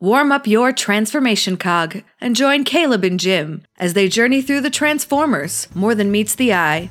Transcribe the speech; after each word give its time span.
Warm 0.00 0.30
up 0.30 0.46
your 0.46 0.72
transformation 0.72 1.56
cog 1.56 2.04
and 2.20 2.36
join 2.36 2.62
Caleb 2.62 3.02
and 3.02 3.18
Jim 3.18 3.62
as 3.80 3.94
they 3.94 4.06
journey 4.06 4.40
through 4.42 4.60
the 4.60 4.70
Transformers 4.70 5.66
more 5.74 5.92
than 5.92 6.12
meets 6.12 6.36
the 6.36 6.54
eye. 6.54 6.88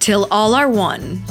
Till 0.00 0.26
all 0.28 0.52
are 0.56 0.68
one. 0.68 1.22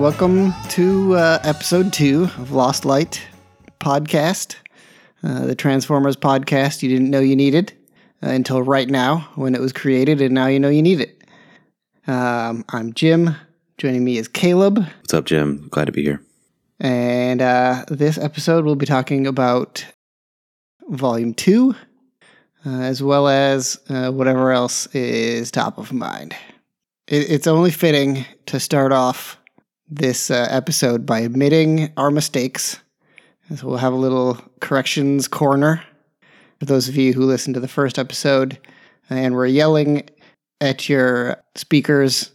Welcome 0.00 0.54
to 0.70 1.14
uh, 1.14 1.38
episode 1.42 1.92
two 1.92 2.24
of 2.38 2.52
Lost 2.52 2.86
Light 2.86 3.20
podcast, 3.80 4.56
uh, 5.22 5.44
the 5.44 5.54
Transformers 5.54 6.16
podcast 6.16 6.82
you 6.82 6.88
didn't 6.88 7.10
know 7.10 7.20
you 7.20 7.36
needed 7.36 7.74
uh, 8.22 8.30
until 8.30 8.62
right 8.62 8.88
now 8.88 9.28
when 9.34 9.54
it 9.54 9.60
was 9.60 9.74
created, 9.74 10.22
and 10.22 10.34
now 10.34 10.46
you 10.46 10.58
know 10.58 10.70
you 10.70 10.80
need 10.80 11.00
it. 11.02 11.22
Um, 12.06 12.64
I'm 12.70 12.94
Jim. 12.94 13.36
Joining 13.76 14.02
me 14.02 14.16
is 14.16 14.26
Caleb, 14.28 14.78
What's 14.78 15.12
up, 15.14 15.26
Jim? 15.26 15.68
Glad 15.70 15.86
to 15.86 15.92
be 15.92 16.02
here. 16.02 16.22
and 16.78 17.42
uh, 17.42 17.84
this 17.88 18.16
episode 18.16 18.64
we'll 18.64 18.76
be 18.76 18.86
talking 18.86 19.26
about 19.26 19.84
Volume 20.88 21.34
Two, 21.34 21.74
uh, 22.64 22.70
as 22.80 23.02
well 23.02 23.28
as 23.28 23.78
uh, 23.90 24.10
whatever 24.10 24.50
else 24.52 24.86
is 24.94 25.50
top 25.50 25.76
of 25.78 25.92
mind. 25.92 26.34
It, 27.06 27.30
it's 27.30 27.46
only 27.46 27.70
fitting 27.70 28.24
to 28.46 28.58
start 28.58 28.92
off 28.92 29.36
this 29.90 30.30
uh, 30.30 30.46
episode 30.50 31.04
by 31.04 31.20
admitting 31.20 31.92
our 31.96 32.10
mistakes. 32.10 32.78
So 33.54 33.66
we'll 33.66 33.78
have 33.78 33.92
a 33.92 33.96
little 33.96 34.38
corrections 34.60 35.26
corner 35.26 35.82
for 36.58 36.66
those 36.66 36.88
of 36.88 36.96
you 36.96 37.12
who 37.12 37.24
listened 37.24 37.54
to 37.54 37.60
the 37.60 37.68
first 37.68 37.98
episode 37.98 38.58
and 39.08 39.34
were 39.34 39.46
yelling 39.46 40.08
at 40.60 40.88
your 40.88 41.42
speakers 41.56 42.30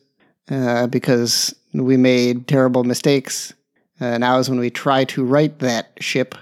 uh, 0.52 0.88
because 0.88 1.56
we 1.74 1.96
made 1.96 2.48
terrible 2.48 2.84
mistakes. 2.84 3.54
Uh, 4.02 4.18
now 4.18 4.38
is 4.38 4.50
when 4.50 4.60
we 4.60 4.70
try 4.70 5.06
to 5.06 5.24
right 5.24 5.58
that 5.60 5.92
ship. 6.00 6.36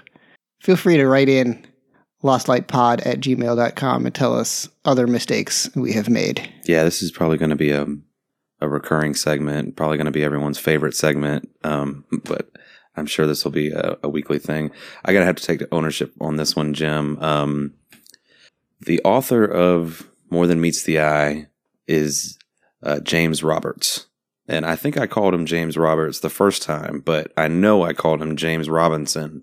Feel 0.60 0.76
free 0.76 0.96
to 0.96 1.06
write 1.06 1.28
in 1.28 1.64
lostlightpod 2.24 3.06
at 3.06 3.20
gmail.com 3.20 4.06
and 4.06 4.14
tell 4.14 4.34
us 4.34 4.68
other 4.84 5.06
mistakes 5.06 5.70
we 5.76 5.92
have 5.92 6.08
made. 6.08 6.50
Yeah, 6.64 6.82
this 6.82 7.02
is 7.02 7.12
probably 7.12 7.36
going 7.36 7.50
to 7.50 7.56
be 7.56 7.70
a 7.70 7.86
a 8.60 8.68
recurring 8.68 9.14
segment. 9.14 9.76
Probably 9.76 9.96
going 9.96 10.06
to 10.06 10.12
be 10.12 10.24
everyone's 10.24 10.58
favorite 10.58 10.96
segment. 10.96 11.50
Um, 11.62 12.04
but 12.24 12.50
I'm 12.96 13.06
sure 13.06 13.26
this 13.26 13.44
will 13.44 13.52
be 13.52 13.70
a, 13.70 13.96
a 14.02 14.08
weekly 14.08 14.38
thing. 14.38 14.70
I 15.04 15.12
gotta 15.12 15.24
have 15.24 15.36
to 15.36 15.44
take 15.44 15.62
ownership 15.72 16.12
on 16.20 16.36
this 16.36 16.54
one, 16.54 16.74
Jim. 16.74 17.18
Um, 17.20 17.74
the 18.80 19.00
author 19.02 19.44
of 19.44 20.08
More 20.30 20.46
Than 20.46 20.60
Meets 20.60 20.82
the 20.84 21.00
Eye 21.00 21.48
is 21.86 22.38
uh, 22.82 23.00
James 23.00 23.42
Roberts. 23.42 24.06
And 24.46 24.66
I 24.66 24.76
think 24.76 24.98
I 24.98 25.06
called 25.06 25.32
him 25.32 25.46
James 25.46 25.76
Roberts 25.76 26.20
the 26.20 26.30
first 26.30 26.62
time, 26.62 27.00
but 27.00 27.32
I 27.36 27.48
know 27.48 27.82
I 27.82 27.94
called 27.94 28.20
him 28.20 28.36
James 28.36 28.68
Robinson 28.68 29.42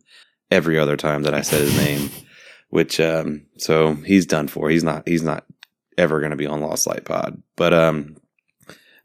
every 0.52 0.78
other 0.78 0.96
time 0.96 1.24
that 1.24 1.34
I 1.34 1.42
said 1.42 1.62
his 1.62 1.76
name. 1.76 2.10
Which 2.70 3.02
um, 3.02 3.48
so 3.58 3.96
he's 3.96 4.26
done 4.26 4.48
for. 4.48 4.70
He's 4.70 4.84
not. 4.84 5.06
He's 5.06 5.24
not 5.24 5.44
ever 5.98 6.22
going 6.22 6.32
to 6.32 6.38
be 6.38 6.48
on 6.48 6.62
Lost 6.62 6.88
Light 6.88 7.04
Pod. 7.04 7.44
But 7.58 7.74
um, 7.74 8.16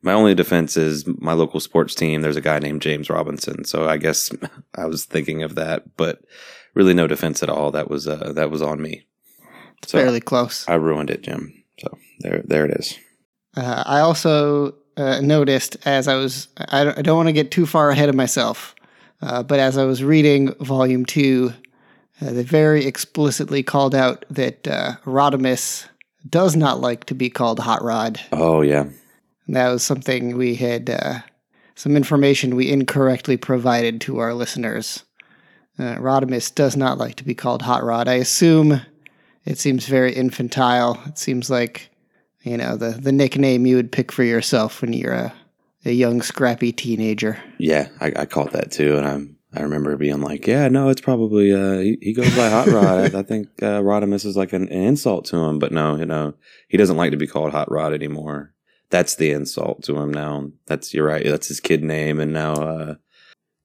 my 0.06 0.12
only 0.12 0.36
defense 0.36 0.76
is 0.76 1.04
my 1.06 1.32
local 1.32 1.58
sports 1.58 1.94
team. 1.94 2.22
There's 2.22 2.36
a 2.36 2.40
guy 2.40 2.60
named 2.60 2.80
James 2.80 3.10
Robinson, 3.10 3.64
so 3.64 3.88
I 3.88 3.96
guess 3.96 4.30
I 4.74 4.86
was 4.86 5.04
thinking 5.04 5.42
of 5.42 5.56
that, 5.56 5.96
but 5.96 6.22
really 6.74 6.94
no 6.94 7.08
defense 7.08 7.42
at 7.42 7.50
all. 7.50 7.72
That 7.72 7.90
was 7.90 8.06
uh, 8.06 8.32
that 8.34 8.50
was 8.50 8.62
on 8.62 8.80
me. 8.80 9.06
So 9.84 9.98
Fairly 9.98 10.20
close. 10.20 10.66
I 10.68 10.74
ruined 10.74 11.10
it, 11.10 11.22
Jim. 11.22 11.52
So 11.80 11.98
there, 12.20 12.42
there 12.44 12.64
it 12.64 12.78
is. 12.78 12.96
Uh, 13.56 13.82
I 13.84 14.00
also 14.00 14.74
uh, 14.96 15.20
noticed 15.20 15.76
as 15.84 16.08
I 16.08 16.14
was, 16.14 16.48
I 16.56 16.84
don't, 16.84 16.98
I 16.98 17.02
don't 17.02 17.16
want 17.16 17.28
to 17.28 17.32
get 17.32 17.50
too 17.50 17.66
far 17.66 17.90
ahead 17.90 18.08
of 18.08 18.14
myself, 18.14 18.74
uh, 19.22 19.42
but 19.42 19.58
as 19.58 19.76
I 19.76 19.84
was 19.84 20.04
reading 20.04 20.54
volume 20.60 21.04
two, 21.04 21.52
uh, 22.22 22.30
they 22.30 22.42
very 22.42 22.86
explicitly 22.86 23.62
called 23.62 23.94
out 23.94 24.24
that 24.30 24.66
uh, 24.68 24.96
Rodimus 25.04 25.86
does 26.28 26.56
not 26.56 26.80
like 26.80 27.04
to 27.04 27.14
be 27.14 27.28
called 27.28 27.58
Hot 27.58 27.82
Rod. 27.82 28.20
Oh 28.32 28.62
yeah, 28.62 28.86
And 29.46 29.56
that 29.56 29.68
was 29.68 29.82
something 29.82 30.36
we 30.36 30.56
had, 30.56 30.90
uh, 30.90 31.20
some 31.74 31.96
information 31.96 32.56
we 32.56 32.70
incorrectly 32.70 33.36
provided 33.36 34.00
to 34.02 34.18
our 34.18 34.34
listeners. 34.34 35.04
Uh, 35.78 35.96
Rodimus 35.96 36.54
does 36.54 36.76
not 36.76 36.98
like 36.98 37.16
to 37.16 37.24
be 37.24 37.34
called 37.34 37.62
Hot 37.62 37.84
Rod. 37.84 38.08
I 38.08 38.14
assume 38.14 38.80
it 39.44 39.58
seems 39.58 39.86
very 39.86 40.14
infantile. 40.14 41.00
It 41.06 41.18
seems 41.18 41.50
like, 41.50 41.90
you 42.42 42.56
know, 42.56 42.76
the, 42.76 42.90
the 42.90 43.12
nickname 43.12 43.66
you 43.66 43.76
would 43.76 43.92
pick 43.92 44.10
for 44.10 44.24
yourself 44.24 44.80
when 44.80 44.92
you're 44.92 45.12
a, 45.12 45.34
a 45.84 45.92
young, 45.92 46.22
scrappy 46.22 46.72
teenager. 46.72 47.38
yeah. 47.58 47.88
I, 48.00 48.12
I 48.16 48.26
caught 48.26 48.52
that 48.52 48.70
too, 48.70 48.96
and 48.96 49.06
I'm. 49.06 49.32
I 49.54 49.62
remember 49.62 49.96
being 49.96 50.20
like, 50.20 50.46
"Yeah, 50.46 50.68
no, 50.68 50.90
it's 50.90 51.00
probably 51.00 51.50
uh, 51.50 51.78
he, 51.78 51.96
he 52.02 52.12
goes 52.12 52.28
by 52.36 52.50
Hot 52.50 52.66
Rod. 52.66 53.14
I, 53.14 53.22
think 53.22 53.48
uh, 53.62 53.80
Rodimus 53.80 54.26
is 54.26 54.36
like 54.36 54.52
an, 54.52 54.68
an 54.68 54.82
insult 54.82 55.24
to 55.26 55.36
him, 55.38 55.58
but 55.58 55.72
no, 55.72 55.96
you 55.96 56.04
know, 56.04 56.34
he 56.68 56.76
doesn't 56.76 56.96
like 56.98 57.12
to 57.12 57.16
be 57.16 57.26
called 57.26 57.52
Hot 57.52 57.70
Rod 57.70 57.94
anymore. 57.94 58.52
That's 58.90 59.16
the 59.16 59.30
insult 59.32 59.82
to 59.84 59.96
him 59.98 60.12
now. 60.12 60.48
That's 60.66 60.94
you're 60.94 61.06
right. 61.06 61.24
That's 61.24 61.48
his 61.48 61.60
kid 61.60 61.82
name, 61.82 62.20
and 62.20 62.32
now 62.32 62.52
uh, 62.54 62.94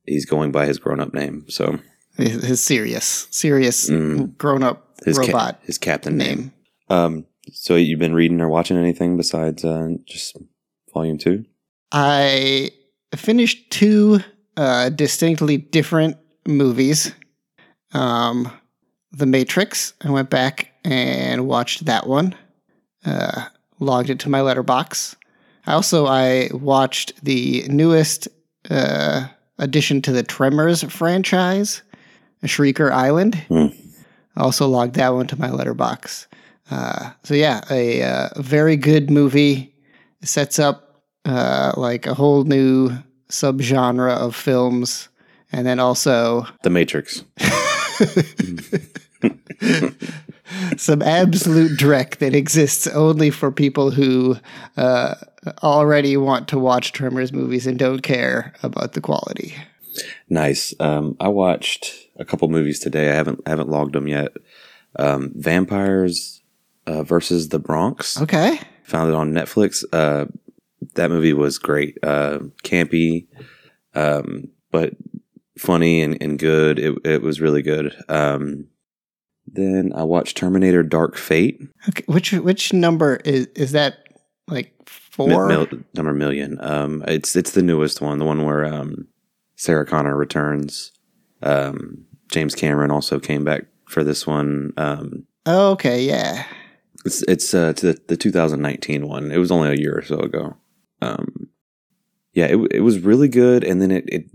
he's 0.05 0.25
going 0.25 0.51
by 0.51 0.65
his 0.65 0.79
grown 0.79 0.99
up 0.99 1.13
name. 1.13 1.45
So 1.49 1.79
His, 2.17 2.61
serious, 2.61 3.27
serious 3.31 3.89
Mm. 3.89 4.35
grown 4.37 4.63
up 4.63 4.97
his 5.05 5.17
ca- 5.17 5.25
robot 5.27 5.59
his 5.63 5.77
captain 5.77 6.17
name. 6.17 6.37
name. 6.39 6.51
Um, 6.89 7.25
so 7.53 7.75
you've 7.75 7.99
been 7.99 8.13
reading 8.15 8.41
or 8.41 8.49
watching 8.49 8.77
anything 8.77 9.15
besides 9.17 9.63
uh, 9.63 9.89
just 10.05 10.35
volume 10.93 11.17
two? 11.17 11.45
I 11.91 12.71
finished 13.15 13.69
two 13.71 14.19
uh, 14.57 14.89
distinctly 14.89 15.57
different 15.57 16.17
movies. 16.47 17.13
Um, 17.93 18.51
the 19.11 19.25
Matrix. 19.25 19.93
I 20.01 20.09
went 20.09 20.29
back 20.29 20.71
and 20.83 21.47
watched 21.47 21.85
that 21.85 22.07
one. 22.07 22.35
Uh, 23.05 23.45
logged 23.81 24.09
it 24.09 24.19
to 24.19 24.29
my 24.29 24.39
Letterboxd. 24.39 25.15
I 25.65 25.73
Also, 25.73 26.07
I 26.07 26.49
watched 26.53 27.23
the 27.23 27.65
newest 27.67 28.27
uh, 28.69 29.27
addition 29.57 30.01
to 30.03 30.11
the 30.11 30.23
Tremors 30.23 30.83
franchise, 30.83 31.81
Shrieker 32.43 32.91
Island. 32.91 33.35
Hmm. 33.47 33.67
Also 34.37 34.67
logged 34.67 34.95
that 34.95 35.09
one 35.09 35.27
to 35.27 35.39
my 35.39 35.49
Letterboxd. 35.49 36.27
Uh, 36.69 37.11
so 37.23 37.33
yeah, 37.33 37.61
a 37.69 38.01
uh, 38.01 38.29
very 38.37 38.77
good 38.77 39.11
movie. 39.11 39.75
It 40.21 40.27
sets 40.29 40.57
up 40.57 41.01
uh, 41.25 41.73
like 41.75 42.07
a 42.07 42.13
whole 42.13 42.45
new 42.45 42.91
subgenre 43.29 44.15
of 44.15 44.35
films, 44.35 45.09
and 45.51 45.67
then 45.67 45.79
also 45.79 46.45
The 46.63 46.69
Matrix. 46.69 47.23
some 50.77 51.01
absolute 51.01 51.77
dreck 51.77 52.17
that 52.17 52.35
exists 52.35 52.87
only 52.87 53.29
for 53.29 53.51
people 53.51 53.91
who 53.91 54.37
uh, 54.77 55.15
already 55.63 56.17
want 56.17 56.47
to 56.49 56.59
watch 56.59 56.93
Tremors 56.93 57.33
movies 57.33 57.67
and 57.67 57.77
don't 57.77 58.01
care 58.01 58.53
about 58.63 58.93
the 58.93 59.01
quality. 59.01 59.55
Nice. 60.29 60.73
Um, 60.79 61.17
I 61.19 61.27
watched 61.27 61.93
a 62.17 62.25
couple 62.25 62.47
movies 62.47 62.79
today. 62.79 63.09
I 63.11 63.15
haven't 63.15 63.45
haven't 63.47 63.69
logged 63.69 63.93
them 63.93 64.07
yet. 64.07 64.31
Um, 64.97 65.31
Vampires 65.35 66.41
uh, 66.87 67.03
versus 67.03 67.49
the 67.49 67.59
Bronx. 67.59 68.21
Okay. 68.21 68.59
Found 68.83 69.09
it 69.09 69.15
on 69.15 69.33
Netflix. 69.33 69.83
Uh, 69.91 70.25
that 70.95 71.11
movie 71.11 71.33
was 71.33 71.57
great. 71.57 71.97
Uh, 72.03 72.39
campy, 72.63 73.27
um, 73.93 74.47
but 74.71 74.93
funny 75.57 76.01
and, 76.01 76.17
and 76.21 76.39
good. 76.39 76.79
It 76.79 76.97
it 77.05 77.21
was 77.21 77.41
really 77.41 77.61
good. 77.61 77.95
Um, 78.09 78.67
then 79.47 79.91
I 79.95 80.03
watched 80.03 80.37
Terminator: 80.37 80.83
Dark 80.83 81.15
Fate. 81.17 81.61
Okay. 81.89 82.03
Which 82.07 82.31
which 82.33 82.73
number 82.73 83.17
is 83.25 83.47
is 83.55 83.71
that? 83.73 83.97
Like 84.47 84.73
four? 84.85 85.47
mil- 85.47 85.67
number 85.93 86.13
million. 86.13 86.57
Um, 86.61 87.03
it's 87.07 87.35
it's 87.35 87.51
the 87.51 87.61
newest 87.61 88.01
one, 88.01 88.17
the 88.19 88.25
one 88.25 88.43
where 88.43 88.65
um, 88.65 89.07
Sarah 89.55 89.85
Connor 89.85 90.15
returns. 90.17 90.91
Um, 91.41 92.05
James 92.31 92.53
Cameron 92.55 92.91
also 92.91 93.19
came 93.19 93.43
back 93.43 93.63
for 93.87 94.03
this 94.03 94.25
one. 94.27 94.73
Um, 94.77 95.25
Oh, 95.45 95.71
okay. 95.71 96.03
Yeah. 96.03 96.45
it's 97.05 97.23
it's 97.23 97.53
uh, 97.53 97.73
to 97.73 97.93
the, 97.93 98.01
the 98.09 98.17
2019 98.17 99.07
one. 99.07 99.31
It 99.31 99.37
was 99.37 99.51
only 99.51 99.69
a 99.69 99.75
year 99.75 99.97
or 99.97 100.03
so 100.03 100.19
ago. 100.19 100.55
Um, 101.01 101.49
yeah, 102.33 102.45
it 102.45 102.57
it 102.71 102.81
was 102.81 102.99
really 102.99 103.27
good, 103.27 103.63
and 103.63 103.81
then 103.81 103.91
it 103.91 104.05
it 104.07 104.25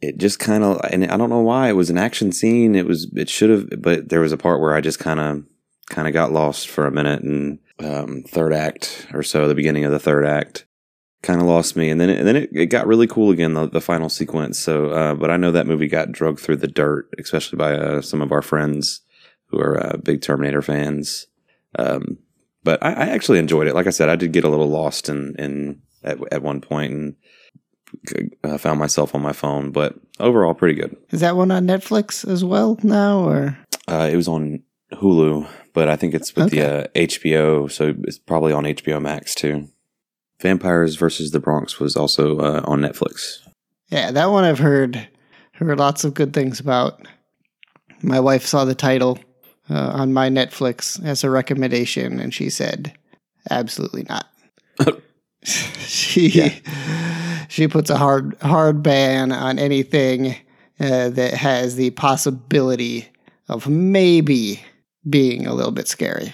it 0.00 0.18
just 0.18 0.38
kind 0.38 0.62
of 0.62 0.80
and 0.90 1.04
I 1.04 1.16
don't 1.16 1.30
know 1.30 1.40
why 1.40 1.68
it 1.68 1.76
was 1.76 1.90
an 1.90 1.98
action 1.98 2.32
scene. 2.32 2.74
It 2.74 2.86
was 2.86 3.10
it 3.14 3.28
should 3.28 3.50
have, 3.50 3.82
but 3.82 4.08
there 4.08 4.20
was 4.20 4.32
a 4.32 4.36
part 4.36 4.60
where 4.60 4.74
I 4.74 4.80
just 4.80 4.98
kind 4.98 5.20
of 5.20 5.44
kind 5.88 6.08
of 6.08 6.14
got 6.14 6.32
lost 6.32 6.68
for 6.68 6.86
a 6.86 6.92
minute, 6.92 7.22
and 7.22 7.58
um, 7.78 8.22
third 8.28 8.52
act 8.52 9.06
or 9.12 9.22
so, 9.22 9.48
the 9.48 9.54
beginning 9.54 9.84
of 9.84 9.92
the 9.92 9.98
third 9.98 10.26
act, 10.26 10.66
kind 11.22 11.40
of 11.40 11.46
lost 11.46 11.76
me, 11.76 11.90
and 11.90 12.00
then 12.00 12.10
it, 12.10 12.18
and 12.18 12.28
then 12.28 12.36
it, 12.36 12.50
it 12.52 12.66
got 12.66 12.86
really 12.86 13.06
cool 13.06 13.30
again, 13.30 13.54
the, 13.54 13.68
the 13.68 13.80
final 13.80 14.08
sequence. 14.08 14.58
So, 14.58 14.90
uh, 14.90 15.14
but 15.14 15.30
I 15.30 15.36
know 15.36 15.52
that 15.52 15.66
movie 15.66 15.88
got 15.88 16.12
drugged 16.12 16.40
through 16.40 16.56
the 16.56 16.68
dirt, 16.68 17.08
especially 17.18 17.56
by 17.56 17.74
uh, 17.74 18.02
some 18.02 18.20
of 18.20 18.32
our 18.32 18.42
friends 18.42 19.00
who 19.46 19.60
are 19.60 19.78
uh, 19.78 19.96
big 19.98 20.22
Terminator 20.22 20.62
fans. 20.62 21.26
Um, 21.78 22.18
but 22.64 22.82
I, 22.82 22.92
I 22.92 23.06
actually 23.08 23.38
enjoyed 23.38 23.68
it. 23.68 23.74
Like 23.74 23.86
I 23.86 23.90
said, 23.90 24.08
I 24.08 24.16
did 24.16 24.32
get 24.32 24.44
a 24.44 24.48
little 24.48 24.68
lost 24.68 25.08
in 25.08 25.34
in 25.38 25.82
at, 26.02 26.18
at 26.32 26.42
one 26.42 26.60
point 26.60 26.92
and 26.92 27.16
uh, 28.44 28.58
found 28.58 28.78
myself 28.78 29.14
on 29.14 29.22
my 29.22 29.32
phone, 29.32 29.70
but 29.70 29.94
overall 30.20 30.54
pretty 30.54 30.74
good. 30.74 30.96
Is 31.10 31.20
that 31.20 31.36
one 31.36 31.50
on 31.50 31.66
Netflix 31.66 32.28
as 32.28 32.44
well 32.44 32.78
now, 32.82 33.20
or 33.20 33.58
Uh, 33.88 34.08
it 34.12 34.16
was 34.16 34.28
on 34.28 34.62
Hulu, 34.92 35.46
but 35.72 35.88
I 35.88 35.96
think 35.96 36.14
it's 36.14 36.34
with 36.34 36.50
the 36.50 36.62
uh, 36.62 36.86
HBO, 36.94 37.70
so 37.70 37.94
it's 38.04 38.18
probably 38.18 38.52
on 38.52 38.64
HBO 38.64 39.00
Max 39.00 39.34
too. 39.34 39.68
Vampires 40.40 40.96
versus 40.96 41.30
the 41.30 41.40
Bronx 41.40 41.80
was 41.80 41.96
also 41.96 42.38
uh, 42.38 42.60
on 42.64 42.80
Netflix. 42.80 43.38
yeah, 43.88 44.10
that 44.10 44.30
one 44.30 44.44
I've 44.44 44.58
heard 44.58 45.08
heard 45.54 45.78
lots 45.78 46.04
of 46.04 46.12
good 46.14 46.32
things 46.34 46.60
about. 46.60 47.06
My 48.02 48.20
wife 48.20 48.44
saw 48.44 48.64
the 48.66 48.74
title 48.74 49.18
uh, 49.70 49.90
on 49.94 50.12
my 50.12 50.28
Netflix 50.28 51.02
as 51.04 51.24
a 51.24 51.30
recommendation, 51.30 52.20
and 52.20 52.34
she 52.34 52.50
said, 52.50 52.92
"Absolutely 53.50 54.04
not." 54.08 54.26
she 55.78 56.52
she 57.48 57.68
puts 57.68 57.90
a 57.90 57.96
hard 57.96 58.36
hard 58.42 58.82
ban 58.82 59.32
on 59.32 59.58
anything 59.58 60.36
uh, 60.80 61.08
that 61.10 61.34
has 61.34 61.76
the 61.76 61.90
possibility 61.90 63.08
of 63.48 63.68
maybe 63.68 64.60
being 65.08 65.46
a 65.46 65.54
little 65.54 65.72
bit 65.72 65.88
scary. 65.88 66.32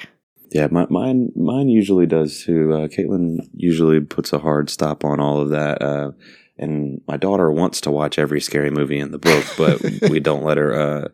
Yeah, 0.50 0.68
my, 0.70 0.86
mine 0.90 1.30
mine 1.36 1.68
usually 1.68 2.06
does 2.06 2.42
too. 2.44 2.72
Uh, 2.72 2.88
Caitlin 2.88 3.38
usually 3.54 4.00
puts 4.00 4.32
a 4.32 4.38
hard 4.38 4.70
stop 4.70 5.04
on 5.04 5.20
all 5.20 5.40
of 5.40 5.50
that. 5.50 5.82
Uh, 5.82 6.12
and 6.58 7.00
my 7.08 7.16
daughter 7.16 7.50
wants 7.50 7.80
to 7.82 7.90
watch 7.90 8.18
every 8.18 8.40
scary 8.40 8.70
movie 8.70 8.98
in 8.98 9.10
the 9.10 9.18
book, 9.18 9.44
but 9.56 9.80
we 10.10 10.20
don't 10.20 10.44
let 10.44 10.58
her. 10.58 10.72
Uh, 10.74 11.08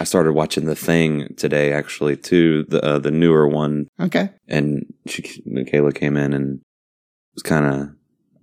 I 0.00 0.04
started 0.04 0.32
watching 0.34 0.66
The 0.66 0.76
Thing 0.76 1.34
today, 1.36 1.72
actually, 1.72 2.16
too, 2.16 2.64
the 2.68 2.84
uh, 2.84 2.98
the 2.98 3.10
newer 3.10 3.48
one, 3.48 3.88
Okay. 3.98 4.28
and 4.48 4.84
she, 5.08 5.42
Michaela 5.46 5.92
came 5.92 6.16
in 6.16 6.32
and 6.34 6.60
was 7.34 7.42
kind 7.42 7.66
of 7.66 7.88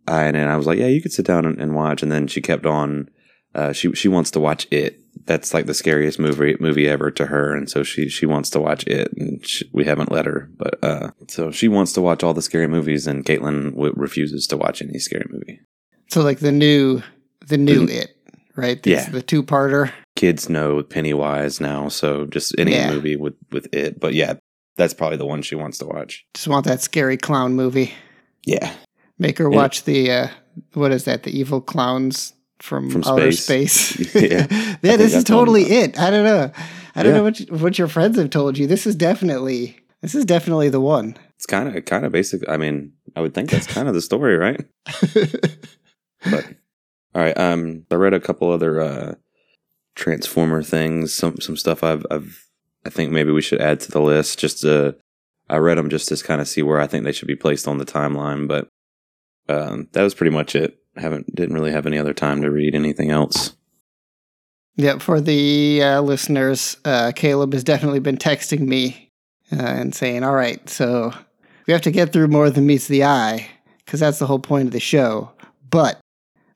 eyeing 0.07 0.35
it. 0.35 0.45
I 0.45 0.57
was 0.57 0.67
like, 0.67 0.79
"Yeah, 0.79 0.87
you 0.87 1.01
could 1.01 1.13
sit 1.13 1.25
down 1.25 1.45
and, 1.45 1.59
and 1.59 1.75
watch." 1.75 2.03
And 2.03 2.11
then 2.11 2.27
she 2.27 2.41
kept 2.41 2.65
on. 2.65 3.09
Uh, 3.53 3.73
she 3.73 3.91
she 3.93 4.07
wants 4.07 4.31
to 4.31 4.39
watch 4.39 4.65
it. 4.71 4.97
That's 5.25 5.53
like 5.53 5.65
the 5.65 5.73
scariest 5.73 6.19
movie 6.19 6.55
movie 6.61 6.87
ever 6.87 7.11
to 7.11 7.25
her, 7.25 7.53
and 7.53 7.69
so 7.69 7.83
she 7.83 8.07
she 8.07 8.25
wants 8.25 8.49
to 8.51 8.59
watch 8.61 8.85
it. 8.87 9.11
And 9.17 9.45
she, 9.45 9.69
we 9.73 9.83
haven't 9.83 10.11
let 10.11 10.25
her, 10.25 10.49
but 10.57 10.79
uh, 10.83 11.11
so 11.27 11.51
she 11.51 11.67
wants 11.67 11.91
to 11.93 12.01
watch 12.01 12.23
all 12.23 12.33
the 12.33 12.41
scary 12.41 12.67
movies, 12.67 13.07
and 13.07 13.25
Caitlin 13.25 13.71
w- 13.71 13.93
refuses 13.97 14.47
to 14.47 14.57
watch 14.57 14.81
any 14.81 14.99
scary 14.99 15.25
movie. 15.29 15.59
So 16.09 16.21
like 16.23 16.39
the 16.39 16.51
new 16.53 17.01
the 17.45 17.57
new 17.57 17.85
The- 17.87 18.03
it, 18.03 18.15
right? 18.55 18.85
Yeah. 18.87 19.09
the 19.09 19.21
two 19.21 19.43
parter. 19.43 19.91
Kids 20.15 20.47
know 20.49 20.81
Pennywise 20.83 21.59
now, 21.59 21.89
so 21.89 22.25
just 22.25 22.55
any 22.57 22.71
Yeah. 22.71 22.91
movie 22.91 23.17
with 23.17 23.35
with 23.51 23.67
it. 23.73 23.99
But 23.99 24.13
yeah, 24.13 24.35
that's 24.77 24.93
probably 24.93 25.17
the 25.17 25.25
one 25.25 25.41
she 25.41 25.55
wants 25.55 25.77
to 25.79 25.85
watch. 25.85 26.25
Just 26.35 26.47
want 26.47 26.65
that 26.67 26.81
scary 26.81 27.17
clown 27.17 27.53
movie. 27.53 27.91
Yeah, 28.45 28.73
Make 29.19 29.37
her 29.37 29.49
watch 29.49 29.83
the 29.83 30.11
uh, 30.11 30.27
what 30.73 30.91
is 30.91 31.03
that? 31.05 31.23
The 31.23 31.37
evil 31.37 31.61
clowns 31.61 32.33
from, 32.59 32.89
From 32.89 33.03
outer 33.05 33.31
space. 33.31 33.73
space. 33.73 34.15
Yeah. 34.15 34.47
yeah. 34.49 34.97
This 34.97 34.99
is 35.07 35.13
that's 35.13 35.23
the 35.29 35.35
one 35.35 35.39
totally 35.45 35.63
it. 35.63 35.99
I 35.99 36.09
don't 36.09 36.23
know. 36.25 36.51
I 36.95 37.03
don't 37.03 37.11
Yeah. 37.13 37.17
know 37.19 37.23
what 37.23 37.39
you, 37.39 37.45
what 37.47 37.77
your 37.79 37.87
friends 37.87 38.17
have 38.17 38.29
told 38.31 38.57
you. 38.57 38.67
This 38.67 38.85
is 38.87 38.95
definitely 38.95 39.77
this 40.01 40.15
is 40.15 40.25
definitely 40.25 40.69
the 40.69 40.81
one. 40.81 41.15
it's 41.35 41.45
kind 41.45 41.75
of 41.75 41.85
kind 41.85 42.05
of 42.05 42.11
basic. 42.11 42.47
I 42.49 42.57
mean, 42.57 42.93
I 43.15 43.21
would 43.21 43.33
think 43.33 43.49
that's 43.51 43.67
kind 43.67 43.87
of 43.87 43.93
the 43.93 44.01
story, 44.01 44.37
right? 44.37 44.59
But 46.29 46.45
all 47.15 47.21
right, 47.21 47.37
um, 47.37 47.85
I 47.91 47.95
read 47.95 48.13
a 48.13 48.19
couple 48.19 48.51
other 48.51 48.79
uh, 48.79 49.15
Transformer 49.95 50.63
things. 50.63 51.13
Some 51.13 51.37
some 51.41 51.57
stuff 51.57 51.83
I've 51.83 52.05
I've 52.11 52.47
I 52.85 52.89
think 52.89 53.11
maybe 53.11 53.31
we 53.31 53.41
should 53.41 53.61
add 53.61 53.79
to 53.81 53.91
the 53.91 54.01
list. 54.01 54.39
Just 54.39 54.61
to 54.61 54.95
I 55.51 55.57
read 55.57 55.77
them 55.77 55.89
just 55.89 56.07
to 56.07 56.17
kind 56.17 56.41
of 56.41 56.47
see 56.47 56.61
where 56.61 56.79
I 56.79 56.87
think 56.87 57.03
they 57.03 57.11
should 57.11 57.27
be 57.27 57.35
placed 57.35 57.67
on 57.67 57.77
the 57.77 57.85
timeline. 57.85 58.47
But 58.47 58.67
um, 59.49 59.87
that 59.91 60.03
was 60.03 60.13
pretty 60.13 60.31
much 60.31 60.55
it. 60.55 60.77
Haven't 60.95 61.33
didn't 61.35 61.55
really 61.55 61.71
have 61.71 61.85
any 61.85 61.97
other 61.97 62.13
time 62.13 62.41
to 62.41 62.51
read 62.51 62.75
anything 62.75 63.11
else. 63.11 63.55
Yeah, 64.77 64.97
for 64.99 65.19
the 65.19 65.83
uh, 65.83 66.01
listeners, 66.01 66.77
uh, 66.85 67.11
Caleb 67.13 67.53
has 67.53 67.63
definitely 67.63 67.99
been 67.99 68.17
texting 68.17 68.61
me 68.61 69.11
uh, 69.51 69.61
and 69.61 69.93
saying, 69.93 70.23
"All 70.23 70.35
right, 70.35 70.67
so 70.69 71.13
we 71.67 71.73
have 71.73 71.81
to 71.83 71.91
get 71.91 72.13
through 72.13 72.27
more 72.27 72.49
than 72.49 72.65
meets 72.65 72.87
the 72.87 73.03
eye 73.03 73.47
because 73.85 73.99
that's 73.99 74.19
the 74.19 74.27
whole 74.27 74.39
point 74.39 74.67
of 74.67 74.71
the 74.71 74.79
show. 74.79 75.31
But 75.69 75.99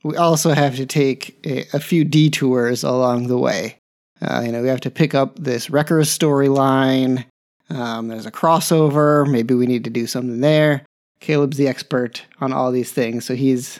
we 0.04 0.16
also 0.18 0.52
have 0.52 0.76
to 0.78 0.86
take 0.86 1.38
a, 1.46 1.66
a 1.74 1.80
few 1.80 2.04
detours 2.04 2.84
along 2.84 3.28
the 3.28 3.38
way. 3.38 3.78
Uh, 4.22 4.44
you 4.46 4.52
know, 4.52 4.62
we 4.62 4.70
have 4.70 4.82
to 4.82 4.92
pick 4.92 5.14
up 5.14 5.38
this 5.38 5.70
Wreckers 5.70 6.18
storyline. 6.18 7.26
Um, 7.70 8.08
there's 8.08 8.26
a 8.26 8.32
crossover. 8.32 9.30
Maybe 9.30 9.54
we 9.54 9.66
need 9.66 9.84
to 9.86 9.90
do 9.90 10.08
something 10.08 10.42
there. 10.42 10.86
Caleb's 11.20 11.58
the 11.58 11.68
expert 11.68 12.24
on 12.40 12.54
all 12.54 12.72
these 12.72 12.92
things, 12.92 13.26
so 13.26 13.36
he's 13.36 13.80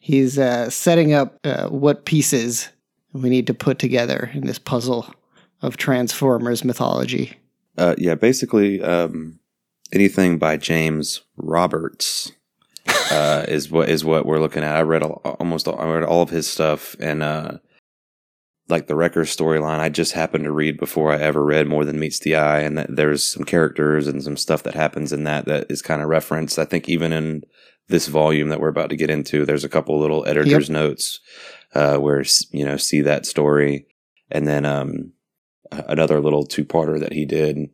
he's 0.00 0.38
uh, 0.38 0.70
setting 0.70 1.12
up 1.12 1.38
uh, 1.44 1.68
what 1.68 2.04
pieces 2.04 2.68
we 3.12 3.28
need 3.30 3.46
to 3.46 3.54
put 3.54 3.78
together 3.78 4.30
in 4.34 4.46
this 4.46 4.58
puzzle 4.58 5.12
of 5.62 5.76
Transformers 5.76 6.64
mythology. 6.64 7.36
Uh, 7.76 7.94
yeah, 7.98 8.14
basically 8.14 8.80
um, 8.82 9.38
anything 9.92 10.38
by 10.38 10.56
James 10.56 11.22
Roberts 11.36 12.32
uh, 13.10 13.44
is 13.48 13.70
what 13.70 13.88
is 13.88 14.04
what 14.04 14.26
we're 14.26 14.40
looking 14.40 14.62
at. 14.62 14.76
I 14.76 14.82
read 14.82 15.02
all, 15.02 15.20
almost 15.40 15.66
all, 15.66 15.78
I 15.78 15.86
read 15.86 16.04
all 16.04 16.22
of 16.22 16.30
his 16.30 16.46
stuff, 16.46 16.94
and 17.00 17.22
uh, 17.22 17.58
like 18.68 18.86
the 18.86 18.94
Wreckers 18.94 19.34
storyline, 19.34 19.78
I 19.78 19.88
just 19.88 20.12
happened 20.12 20.44
to 20.44 20.52
read 20.52 20.76
before 20.78 21.12
I 21.12 21.18
ever 21.18 21.44
read 21.44 21.68
More 21.68 21.84
Than 21.84 22.00
Meets 22.00 22.18
the 22.18 22.34
Eye, 22.34 22.60
and 22.60 22.76
that 22.78 22.94
there's 22.94 23.24
some 23.24 23.44
characters 23.44 24.06
and 24.06 24.22
some 24.22 24.36
stuff 24.36 24.62
that 24.64 24.74
happens 24.74 25.12
in 25.12 25.24
that 25.24 25.46
that 25.46 25.66
is 25.70 25.82
kind 25.82 26.02
of 26.02 26.08
referenced. 26.08 26.58
I 26.58 26.64
think 26.64 26.88
even 26.88 27.12
in 27.12 27.42
this 27.88 28.08
volume 28.08 28.48
that 28.48 28.60
we're 28.60 28.68
about 28.68 28.90
to 28.90 28.96
get 28.96 29.10
into, 29.10 29.46
there's 29.46 29.64
a 29.64 29.68
couple 29.68 29.98
little 30.00 30.26
editor's 30.26 30.68
notes 30.68 31.20
uh, 31.74 31.98
where 31.98 32.24
you 32.50 32.64
know 32.64 32.76
see 32.76 33.02
that 33.02 33.26
story, 33.26 33.86
and 34.30 34.46
then 34.48 34.64
um, 34.64 35.12
another 35.70 36.20
little 36.20 36.44
two 36.44 36.64
parter 36.64 36.98
that 36.98 37.12
he 37.12 37.24
did 37.24 37.68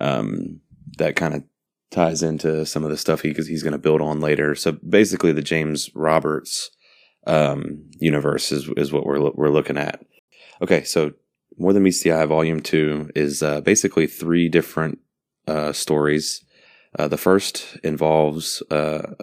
um, 0.00 0.60
that 0.98 1.16
kind 1.16 1.34
of 1.34 1.44
ties 1.90 2.22
into 2.22 2.66
some 2.66 2.84
of 2.84 2.90
the 2.90 2.96
stuff 2.96 3.22
he 3.22 3.28
because 3.28 3.46
he's 3.46 3.62
going 3.62 3.72
to 3.72 3.78
build 3.78 4.02
on 4.02 4.20
later. 4.20 4.54
So 4.54 4.72
basically, 4.72 5.32
the 5.32 5.42
James 5.42 5.90
Roberts 5.94 6.70
um, 7.26 7.88
universe 7.98 8.52
is 8.52 8.68
is 8.76 8.92
what 8.92 9.06
we're 9.06 9.30
we're 9.30 9.48
looking 9.48 9.78
at. 9.78 10.04
Okay, 10.62 10.84
so 10.84 11.12
more 11.58 11.72
than 11.72 11.82
meets 11.82 12.02
the 12.02 12.12
eye, 12.12 12.24
volume 12.26 12.60
two 12.60 13.10
is 13.14 13.42
uh, 13.42 13.60
basically 13.60 14.06
three 14.06 14.48
different 14.48 14.98
uh, 15.46 15.72
stories. 15.72 16.44
Uh, 16.98 17.08
the 17.08 17.16
first 17.16 17.76
involves 17.82 18.62
uh, 18.70 19.14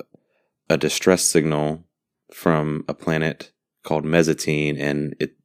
a 0.69 0.77
distress 0.77 1.23
signal 1.23 1.85
from 2.33 2.83
a 2.87 2.93
planet 2.93 3.51
called 3.83 4.05
Mesotine, 4.05 4.79
and 4.79 5.15
it 5.19 5.35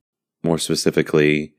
more 0.42 0.58
specifically 0.58 1.54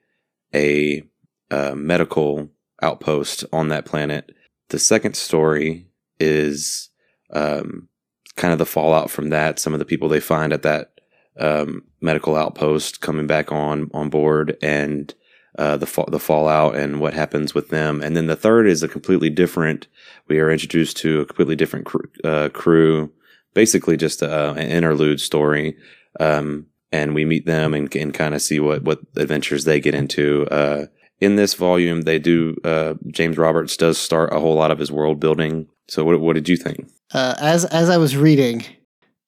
a 0.54 1.04
uh, 1.52 1.74
medical 1.76 2.50
outpost 2.82 3.44
on 3.52 3.70
that 3.70 3.86
planet. 3.86 4.32
The 4.70 4.80
second 4.80 5.16
story 5.16 5.88
is 6.20 6.90
um, 7.32 7.90
kind 8.36 8.54
of 8.54 8.60
the 8.60 8.66
fallout 8.66 9.10
from 9.10 9.30
that. 9.30 9.60
Some 9.60 9.74
of 9.74 9.80
the 9.80 9.86
people 9.86 10.10
they 10.10 10.20
find 10.20 10.54
at 10.54 10.64
that 10.64 10.97
um, 11.39 11.84
medical 12.01 12.36
outpost 12.36 13.01
coming 13.01 13.27
back 13.27 13.51
on 13.51 13.89
on 13.94 14.10
board, 14.10 14.58
and 14.62 15.13
uh, 15.58 15.77
the 15.77 15.86
fa- 15.86 16.06
the 16.10 16.20
fallout 16.20 16.75
and 16.75 17.00
what 17.00 17.13
happens 17.13 17.53
with 17.53 17.70
them. 17.70 18.01
And 18.01 18.15
then 18.15 18.27
the 18.27 18.36
third 18.36 18.67
is 18.67 18.84
a 18.84 18.88
completely 18.88 19.29
different. 19.29 19.88
We 20.27 20.39
are 20.39 20.51
introduced 20.51 20.98
to 20.98 21.22
a 21.22 21.25
completely 21.25 21.56
different 21.56 21.86
cr- 21.86 22.06
uh, 22.24 22.50
crew, 22.50 23.12
basically 23.53 23.98
just 23.98 24.22
a, 24.22 24.51
an 24.51 24.70
interlude 24.70 25.20
story. 25.20 25.75
Um, 26.20 26.67
and 26.91 27.13
we 27.13 27.25
meet 27.25 27.46
them 27.46 27.74
and, 27.74 27.94
and 27.96 28.13
kind 28.13 28.34
of 28.34 28.41
see 28.41 28.60
what 28.60 28.84
what 28.84 29.00
adventures 29.15 29.65
they 29.65 29.79
get 29.79 29.96
into. 29.96 30.48
Uh, 30.48 30.86
in 31.20 31.36
this 31.36 31.56
volume, 31.56 32.01
they 32.01 32.20
do. 32.20 32.56
Uh, 32.63 32.94
James 33.08 33.38
Roberts 33.38 33.75
does 33.75 33.98
start 33.98 34.34
a 34.34 34.39
whole 34.39 34.56
lot 34.56 34.72
of 34.72 34.79
his 34.79 34.91
world 34.91 35.20
building. 35.20 35.67
So, 35.88 36.03
what 36.03 36.20
what 36.20 36.34
did 36.34 36.48
you 36.48 36.58
think? 36.58 36.89
Uh, 37.13 37.36
as 37.39 37.65
as 37.65 37.89
I 37.89 37.98
was 37.98 38.15
reading, 38.15 38.63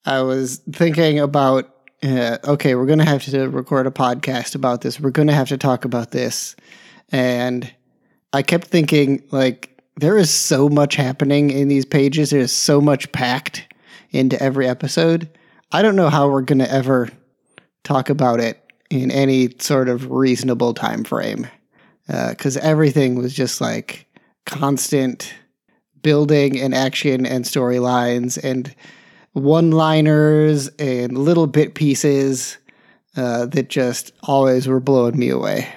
I 0.04 0.22
was 0.22 0.58
thinking 0.72 1.18
about 1.18 1.74
uh, 2.02 2.38
okay, 2.44 2.74
we're 2.74 2.86
gonna 2.86 3.04
have 3.04 3.24
to 3.24 3.48
record 3.48 3.86
a 3.86 3.90
podcast 3.90 4.54
about 4.54 4.80
this. 4.80 5.00
We're 5.00 5.10
gonna 5.10 5.34
have 5.34 5.48
to 5.48 5.58
talk 5.58 5.84
about 5.84 6.10
this, 6.10 6.56
and 7.10 7.70
I 8.32 8.42
kept 8.42 8.68
thinking 8.68 9.22
like 9.30 9.78
there 9.96 10.16
is 10.16 10.30
so 10.30 10.68
much 10.68 10.96
happening 10.96 11.50
in 11.50 11.68
these 11.68 11.84
pages. 11.84 12.30
There's 12.30 12.52
so 12.52 12.80
much 12.80 13.10
packed 13.12 13.66
into 14.10 14.40
every 14.42 14.66
episode. 14.66 15.28
I 15.72 15.82
don't 15.82 15.96
know 15.96 16.08
how 16.08 16.28
we're 16.28 16.42
gonna 16.42 16.64
ever 16.64 17.08
talk 17.84 18.08
about 18.08 18.40
it 18.40 18.58
in 18.90 19.10
any 19.10 19.50
sort 19.58 19.88
of 19.88 20.10
reasonable 20.10 20.74
time 20.74 21.04
frame 21.04 21.46
because 22.06 22.56
everything 22.56 23.14
was 23.14 23.32
just 23.32 23.60
like 23.60 24.06
constant 24.46 25.32
building 26.02 26.58
and 26.58 26.74
action 26.74 27.24
and 27.26 27.44
storylines 27.44 28.42
and 28.42 28.74
one 29.32 29.70
liners 29.70 30.68
and 30.78 31.16
little 31.16 31.46
bit 31.46 31.74
pieces 31.74 32.58
uh, 33.16 33.46
that 33.46 33.68
just 33.68 34.12
always 34.22 34.66
were 34.66 34.80
blowing 34.80 35.18
me 35.18 35.28
away. 35.30 35.68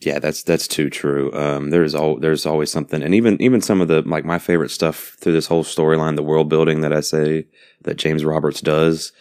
Yeah, 0.00 0.18
that's 0.18 0.42
that's 0.42 0.66
too 0.66 0.90
true. 0.90 1.32
Um, 1.32 1.70
there's 1.70 1.94
all 1.94 2.18
there's 2.18 2.44
always 2.44 2.72
something, 2.72 3.02
and 3.02 3.14
even 3.14 3.40
even 3.40 3.60
some 3.60 3.80
of 3.80 3.86
the 3.88 4.02
like 4.02 4.24
my 4.24 4.38
favorite 4.38 4.70
stuff 4.72 5.16
through 5.20 5.32
this 5.32 5.46
whole 5.46 5.62
storyline, 5.62 6.16
the 6.16 6.24
world 6.24 6.48
building 6.48 6.80
that 6.80 6.92
I 6.92 7.00
say 7.00 7.46
that 7.82 7.98
James 7.98 8.24
Roberts 8.24 8.60
does. 8.60 9.12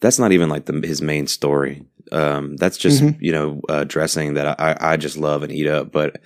That's 0.00 0.18
not 0.20 0.32
even 0.32 0.48
like 0.48 0.64
the, 0.66 0.80
his 0.86 1.02
main 1.02 1.26
story. 1.26 1.84
Um, 2.12 2.56
that's 2.56 2.78
just 2.78 3.02
Mhm. 3.02 3.16
you 3.20 3.32
know 3.32 3.60
uh, 3.68 3.82
dressing 3.84 4.34
that 4.34 4.58
I, 4.60 4.76
I 4.80 4.96
just 4.96 5.16
love 5.16 5.42
and 5.42 5.50
eat 5.52 5.66
up. 5.66 5.90
But 5.90 6.20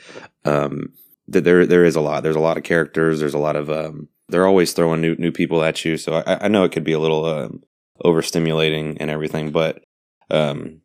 um, 0.45 0.93
th- 1.33 1.43
there 1.45 1.65
there 1.65 1.85
is 1.87 1.97
a 1.97 2.01
lot. 2.03 2.23
There's 2.23 2.37
a 2.37 2.41
lot 2.41 2.59
of 2.59 2.63
characters. 2.63 3.21
There's 3.21 3.35
a 3.35 3.39
lot 3.39 3.57
of 3.57 3.71
um, 3.71 4.09
they're 4.29 4.47
always 4.47 4.73
throwing 4.73 5.01
new 5.01 5.15
new 5.17 5.33
people 5.33 5.63
at 5.63 5.85
you. 5.85 5.97
So 5.97 6.23
I, 6.27 6.45
I 6.45 6.49
know 6.49 6.65
it 6.65 6.73
could 6.73 6.85
be 6.85 6.93
a 6.93 6.99
little 6.99 7.25
um, 7.25 7.63
overstimulating 8.05 8.97
and 9.01 9.11
everything, 9.11 9.51
but 9.51 9.83
um, 10.31 10.81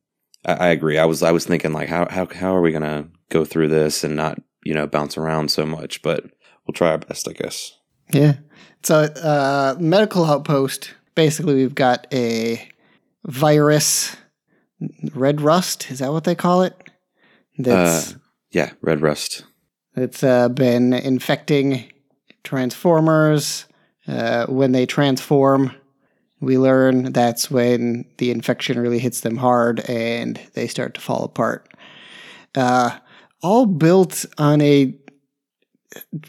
I, 0.46 0.54
I 0.54 0.68
agree. 0.68 0.98
I 0.98 1.06
was 1.06 1.24
I 1.24 1.32
was 1.32 1.46
thinking 1.46 1.74
like 1.74 1.90
how 1.90 2.08
how 2.10 2.28
how 2.28 2.56
are 2.56 2.62
we 2.62 2.72
gonna 2.72 3.08
go 3.30 3.46
through 3.46 3.70
this 3.70 4.04
and 4.04 4.16
not 4.16 4.40
you 4.64 4.74
know 4.74 4.88
bounce 4.88 5.18
around 5.18 5.52
so 5.52 5.66
much? 5.66 6.02
But 6.02 6.24
we'll 6.66 6.74
try 6.74 6.90
our 6.90 6.98
best, 6.98 7.28
I 7.28 7.34
guess. 7.34 7.78
Yeah. 8.12 8.36
So, 8.84 9.02
uh, 9.04 9.76
medical 9.80 10.26
outpost. 10.26 10.94
Basically, 11.16 11.56
we've 11.56 11.76
got 11.76 12.08
a 12.14 12.66
virus, 13.26 14.16
red 15.14 15.42
rust. 15.42 15.92
Is 15.92 16.00
that 16.00 16.14
what 16.14 16.24
they 16.24 16.36
call 16.36 16.64
it? 16.64 16.74
That's 17.58 18.14
Uh, 18.14 18.18
yeah, 18.52 18.72
Red 18.82 19.02
Rust. 19.02 19.44
that's 19.96 20.24
uh, 20.24 20.48
been 20.48 20.94
infecting 20.94 21.92
transformers. 22.44 23.66
Uh, 24.08 24.46
when 24.48 24.72
they 24.72 24.86
transform, 24.86 25.72
we 26.40 26.58
learn 26.58 27.12
that's 27.12 27.52
when 27.52 28.06
the 28.18 28.32
infection 28.32 28.80
really 28.80 29.00
hits 29.00 29.22
them 29.22 29.38
hard 29.38 29.82
and 29.82 30.40
they 30.54 30.68
start 30.68 30.94
to 30.96 31.02
fall 31.02 31.24
apart. 31.24 31.68
Uh, 32.56 32.98
all 33.42 33.66
built 33.66 34.26
on 34.38 34.62
a 34.62 34.94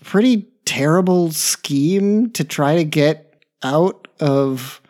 pretty 0.03 0.49
terrible 0.65 1.31
scheme 1.33 2.31
to 2.31 2.45
try 2.45 2.77
to 2.77 2.85
get 2.85 3.43
out 3.63 4.09
of 4.21 4.81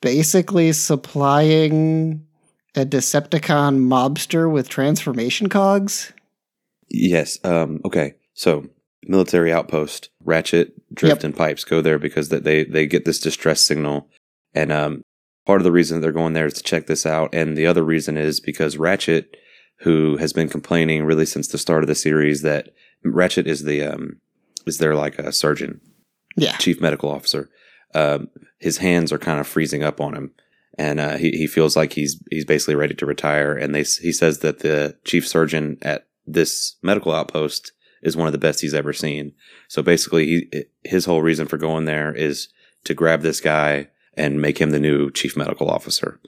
basically 0.00 0.72
supplying 0.72 2.26
a 2.74 2.84
Decepticon 2.84 3.78
mobster 3.78 4.50
with 4.50 4.68
transformation 4.68 5.48
cogs. 5.48 6.12
Yes. 6.88 7.38
Um, 7.44 7.80
okay. 7.84 8.14
So 8.34 8.66
military 9.06 9.52
outpost, 9.52 10.10
Ratchet, 10.24 10.74
Drift, 10.94 11.18
Yep. 11.18 11.24
and 11.24 11.36
Pipes 11.36 11.64
go 11.64 11.80
there 11.80 11.98
because 11.98 12.28
that 12.30 12.44
they 12.44 12.64
they 12.64 12.86
get 12.86 13.04
this 13.04 13.18
distress 13.18 13.60
signal, 13.64 14.08
and 14.54 14.70
um, 14.72 15.02
part 15.46 15.60
of 15.60 15.64
the 15.64 15.72
reason 15.72 16.00
they're 16.00 16.12
going 16.12 16.32
there 16.34 16.46
is 16.46 16.54
to 16.54 16.62
check 16.62 16.86
this 16.86 17.04
out, 17.06 17.34
and 17.34 17.56
the 17.56 17.66
other 17.66 17.82
reason 17.82 18.16
is 18.16 18.40
because 18.40 18.76
Ratchet, 18.76 19.36
who 19.80 20.16
has 20.18 20.32
been 20.32 20.48
complaining 20.48 21.04
really 21.04 21.26
since 21.26 21.48
the 21.48 21.58
start 21.58 21.82
of 21.82 21.88
the 21.88 21.94
series 21.94 22.42
that 22.42 22.70
Ratchet 23.04 23.46
is 23.46 23.64
the 23.64 23.82
um 23.82 24.20
is 24.66 24.78
there 24.78 24.94
like 24.94 25.18
a 25.18 25.32
surgeon, 25.32 25.80
Yeah. 26.36 26.56
chief 26.58 26.80
medical 26.80 27.10
officer. 27.10 27.50
Um, 27.94 28.28
his 28.58 28.78
hands 28.78 29.12
are 29.12 29.18
kind 29.18 29.40
of 29.40 29.46
freezing 29.48 29.82
up 29.82 30.00
on 30.00 30.14
him, 30.14 30.30
and 30.78 31.00
uh, 31.00 31.16
he 31.16 31.32
he 31.32 31.46
feels 31.48 31.74
like 31.76 31.94
he's 31.94 32.22
he's 32.30 32.44
basically 32.44 32.76
ready 32.76 32.94
to 32.94 33.06
retire. 33.06 33.52
And 33.54 33.74
they 33.74 33.80
he 33.82 34.12
says 34.12 34.38
that 34.38 34.60
the 34.60 34.96
chief 35.04 35.26
surgeon 35.26 35.78
at 35.82 36.06
this 36.26 36.76
medical 36.82 37.12
outpost 37.12 37.72
is 38.02 38.16
one 38.16 38.26
of 38.26 38.32
the 38.32 38.38
best 38.38 38.60
he's 38.60 38.74
ever 38.74 38.92
seen. 38.92 39.32
So 39.68 39.82
basically, 39.82 40.26
he 40.26 40.64
his 40.84 41.04
whole 41.04 41.22
reason 41.22 41.46
for 41.46 41.56
going 41.56 41.84
there 41.84 42.12
is 42.12 42.48
to 42.84 42.94
grab 42.94 43.22
this 43.22 43.40
guy 43.40 43.88
and 44.14 44.40
make 44.40 44.58
him 44.58 44.70
the 44.70 44.80
new 44.80 45.10
chief 45.10 45.36
medical 45.36 45.70
officer. 45.70 46.20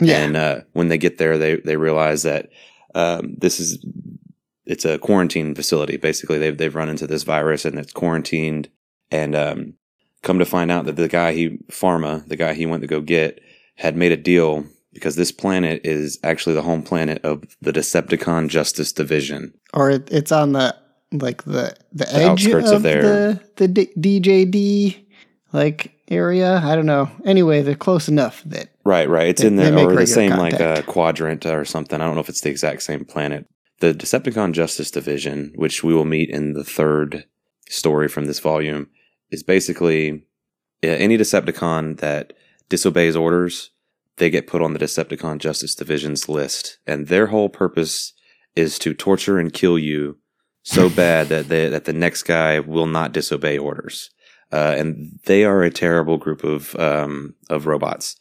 Yeah. 0.00 0.18
And 0.18 0.36
uh, 0.36 0.60
when 0.72 0.88
they 0.88 0.98
get 0.98 1.18
there, 1.18 1.38
they 1.38 1.56
they 1.56 1.76
realize 1.76 2.22
that 2.22 2.50
um, 2.94 3.34
this 3.38 3.60
is 3.60 3.84
it's 4.64 4.84
a 4.84 4.98
quarantine 4.98 5.54
facility. 5.54 5.96
Basically, 5.96 6.38
they've 6.38 6.56
they've 6.56 6.74
run 6.74 6.88
into 6.88 7.06
this 7.06 7.22
virus 7.22 7.64
and 7.64 7.78
it's 7.78 7.92
quarantined. 7.92 8.68
And 9.10 9.34
um, 9.34 9.74
come 10.22 10.38
to 10.38 10.46
find 10.46 10.70
out 10.70 10.86
that 10.86 10.96
the 10.96 11.08
guy 11.08 11.32
he 11.32 11.58
Pharma, 11.70 12.26
the 12.26 12.36
guy 12.36 12.54
he 12.54 12.66
went 12.66 12.82
to 12.82 12.86
go 12.86 13.00
get, 13.00 13.40
had 13.76 13.96
made 13.96 14.12
a 14.12 14.16
deal 14.16 14.64
because 14.92 15.16
this 15.16 15.32
planet 15.32 15.80
is 15.84 16.18
actually 16.22 16.54
the 16.54 16.62
home 16.62 16.82
planet 16.82 17.24
of 17.24 17.44
the 17.60 17.72
Decepticon 17.72 18.48
Justice 18.48 18.92
Division. 18.92 19.54
or 19.72 19.90
it, 19.90 20.10
it's 20.10 20.32
on 20.32 20.52
the 20.52 20.76
like 21.12 21.44
the 21.44 21.74
the, 21.92 22.04
The 22.04 22.14
edge 22.14 22.22
outskirts 22.46 22.70
of, 22.70 22.82
there. 22.82 23.02
the 23.02 23.40
the 23.56 23.68
D- 23.68 24.20
DJD 24.20 25.04
like 25.52 25.92
area. 26.08 26.60
I 26.62 26.74
don't 26.76 26.86
know. 26.86 27.10
Anyway, 27.24 27.62
they're 27.62 27.74
close 27.74 28.08
enough 28.08 28.42
that 28.46 28.68
Right, 28.84 29.08
right. 29.08 29.28
It's 29.28 29.42
They- 29.42 29.48
in 29.48 29.56
the 29.56 29.74
or 29.84 29.94
the 29.94 30.06
same 30.06 30.30
like 30.30 30.56
contact. 30.56 30.88
uh, 30.88 30.90
quadrant 30.90 31.46
or 31.46 31.64
something. 31.64 32.00
I 32.00 32.04
don't 32.04 32.14
know 32.14 32.20
if 32.20 32.28
it's 32.28 32.40
the 32.40 32.50
exact 32.50 32.82
same 32.82 33.04
planet. 33.04 33.46
The 33.80 33.92
Decepticon 33.94 34.52
Justice 34.52 34.90
Division, 34.90 35.52
which 35.56 35.82
we 35.82 35.94
will 35.94 36.04
meet 36.04 36.30
in 36.30 36.52
the 36.52 36.64
third 36.64 37.24
story 37.68 38.08
from 38.08 38.26
this 38.26 38.38
volume, 38.40 38.88
is 39.30 39.42
basically 39.42 40.24
yeah, 40.82 40.92
any 40.92 41.16
Decepticon 41.18 41.98
that 41.98 42.32
disobeys 42.68 43.14
orders, 43.16 43.70
they 44.16 44.30
get 44.30 44.46
put 44.46 44.62
on 44.62 44.72
the 44.72 44.78
Decepticon 44.78 45.38
Justice 45.38 45.74
Division's 45.74 46.28
list, 46.28 46.78
and 46.86 47.06
their 47.08 47.26
whole 47.28 47.48
purpose 47.48 48.12
is 48.56 48.78
to 48.80 48.94
torture 48.94 49.38
and 49.38 49.52
kill 49.52 49.78
you 49.78 50.18
so 50.62 50.88
bad 50.96 51.28
that 51.28 51.48
they, 51.48 51.68
that 51.68 51.84
the 51.84 51.92
next 51.92 52.24
guy 52.24 52.60
will 52.60 52.86
not 52.86 53.12
disobey 53.12 53.58
orders. 53.58 54.10
Uh, 54.52 54.74
and 54.76 55.18
they 55.24 55.44
are 55.44 55.62
a 55.62 55.70
terrible 55.70 56.18
group 56.18 56.44
of 56.44 56.76
um, 56.76 57.34
of 57.48 57.66
robots. 57.66 58.16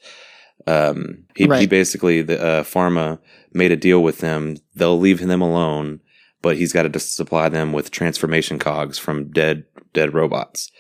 Um, 0.65 1.25
he, 1.36 1.48
he 1.57 1.67
basically 1.67 2.21
the 2.21 2.41
uh, 2.41 2.63
Pharma 2.63 3.19
made 3.51 3.71
a 3.71 3.75
deal 3.77 4.01
with 4.01 4.19
them. 4.19 4.55
They'll 4.74 5.00
leave 5.00 5.19
them 5.19 5.41
alone, 5.41 6.00
but 6.41 6.55
he's 6.55 6.71
got 6.71 6.91
to 6.91 7.00
supply 7.00 7.50
them 7.50 7.74
with 7.74 7.91
transformation 7.91 8.60
cogs 8.60 8.98
from 8.98 9.29
dead 9.31 9.65
dead 9.93 10.13
robots. 10.13 10.71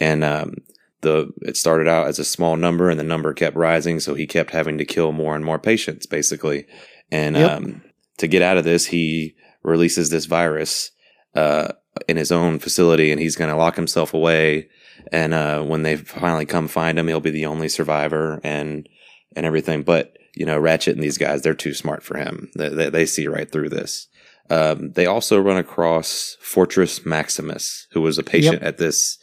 And 0.00 0.24
um, 0.24 0.56
the 1.02 1.32
it 1.42 1.56
started 1.56 1.86
out 1.86 2.08
as 2.08 2.18
a 2.18 2.24
small 2.24 2.56
number, 2.56 2.90
and 2.90 2.98
the 2.98 3.04
number 3.04 3.32
kept 3.32 3.56
rising. 3.56 4.00
So 4.00 4.14
he 4.14 4.26
kept 4.26 4.50
having 4.50 4.76
to 4.78 4.84
kill 4.84 5.12
more 5.12 5.36
and 5.36 5.44
more 5.44 5.58
patients, 5.58 6.06
basically. 6.06 6.66
And 7.12 7.36
Yep. 7.36 7.50
um, 7.50 7.82
to 8.18 8.26
get 8.26 8.42
out 8.42 8.56
of 8.56 8.64
this, 8.64 8.86
he 8.86 9.36
releases 9.62 10.10
this 10.10 10.24
virus 10.24 10.90
uh, 11.36 11.68
in 12.08 12.16
his 12.16 12.32
own 12.32 12.58
facility, 12.58 13.10
and 13.12 13.20
he's 13.20 13.36
going 13.36 13.50
to 13.50 13.56
lock 13.56 13.76
himself 13.76 14.14
away. 14.14 14.68
And 15.12 15.34
uh, 15.34 15.62
when 15.62 15.82
they 15.82 15.96
finally 15.96 16.46
come 16.46 16.68
find 16.68 16.98
him, 16.98 17.06
he'll 17.08 17.20
be 17.20 17.30
the 17.30 17.46
only 17.46 17.68
survivor, 17.68 18.40
and 18.42 18.88
and 19.36 19.46
everything. 19.46 19.82
But 19.82 20.16
you 20.34 20.44
know, 20.46 20.58
Ratchet 20.58 20.94
and 20.94 21.02
these 21.02 21.18
guys, 21.18 21.42
they're 21.42 21.54
too 21.54 21.72
smart 21.74 22.02
for 22.02 22.18
him. 22.18 22.50
They, 22.56 22.68
they, 22.68 22.90
they 22.90 23.06
see 23.06 23.26
right 23.26 23.50
through 23.50 23.70
this. 23.70 24.08
Um, 24.50 24.92
they 24.92 25.06
also 25.06 25.40
run 25.40 25.56
across 25.56 26.36
Fortress 26.40 27.04
Maximus, 27.06 27.86
who 27.92 28.00
was 28.00 28.18
a 28.18 28.22
patient 28.22 28.62
at 28.62 28.78
this 28.78 29.18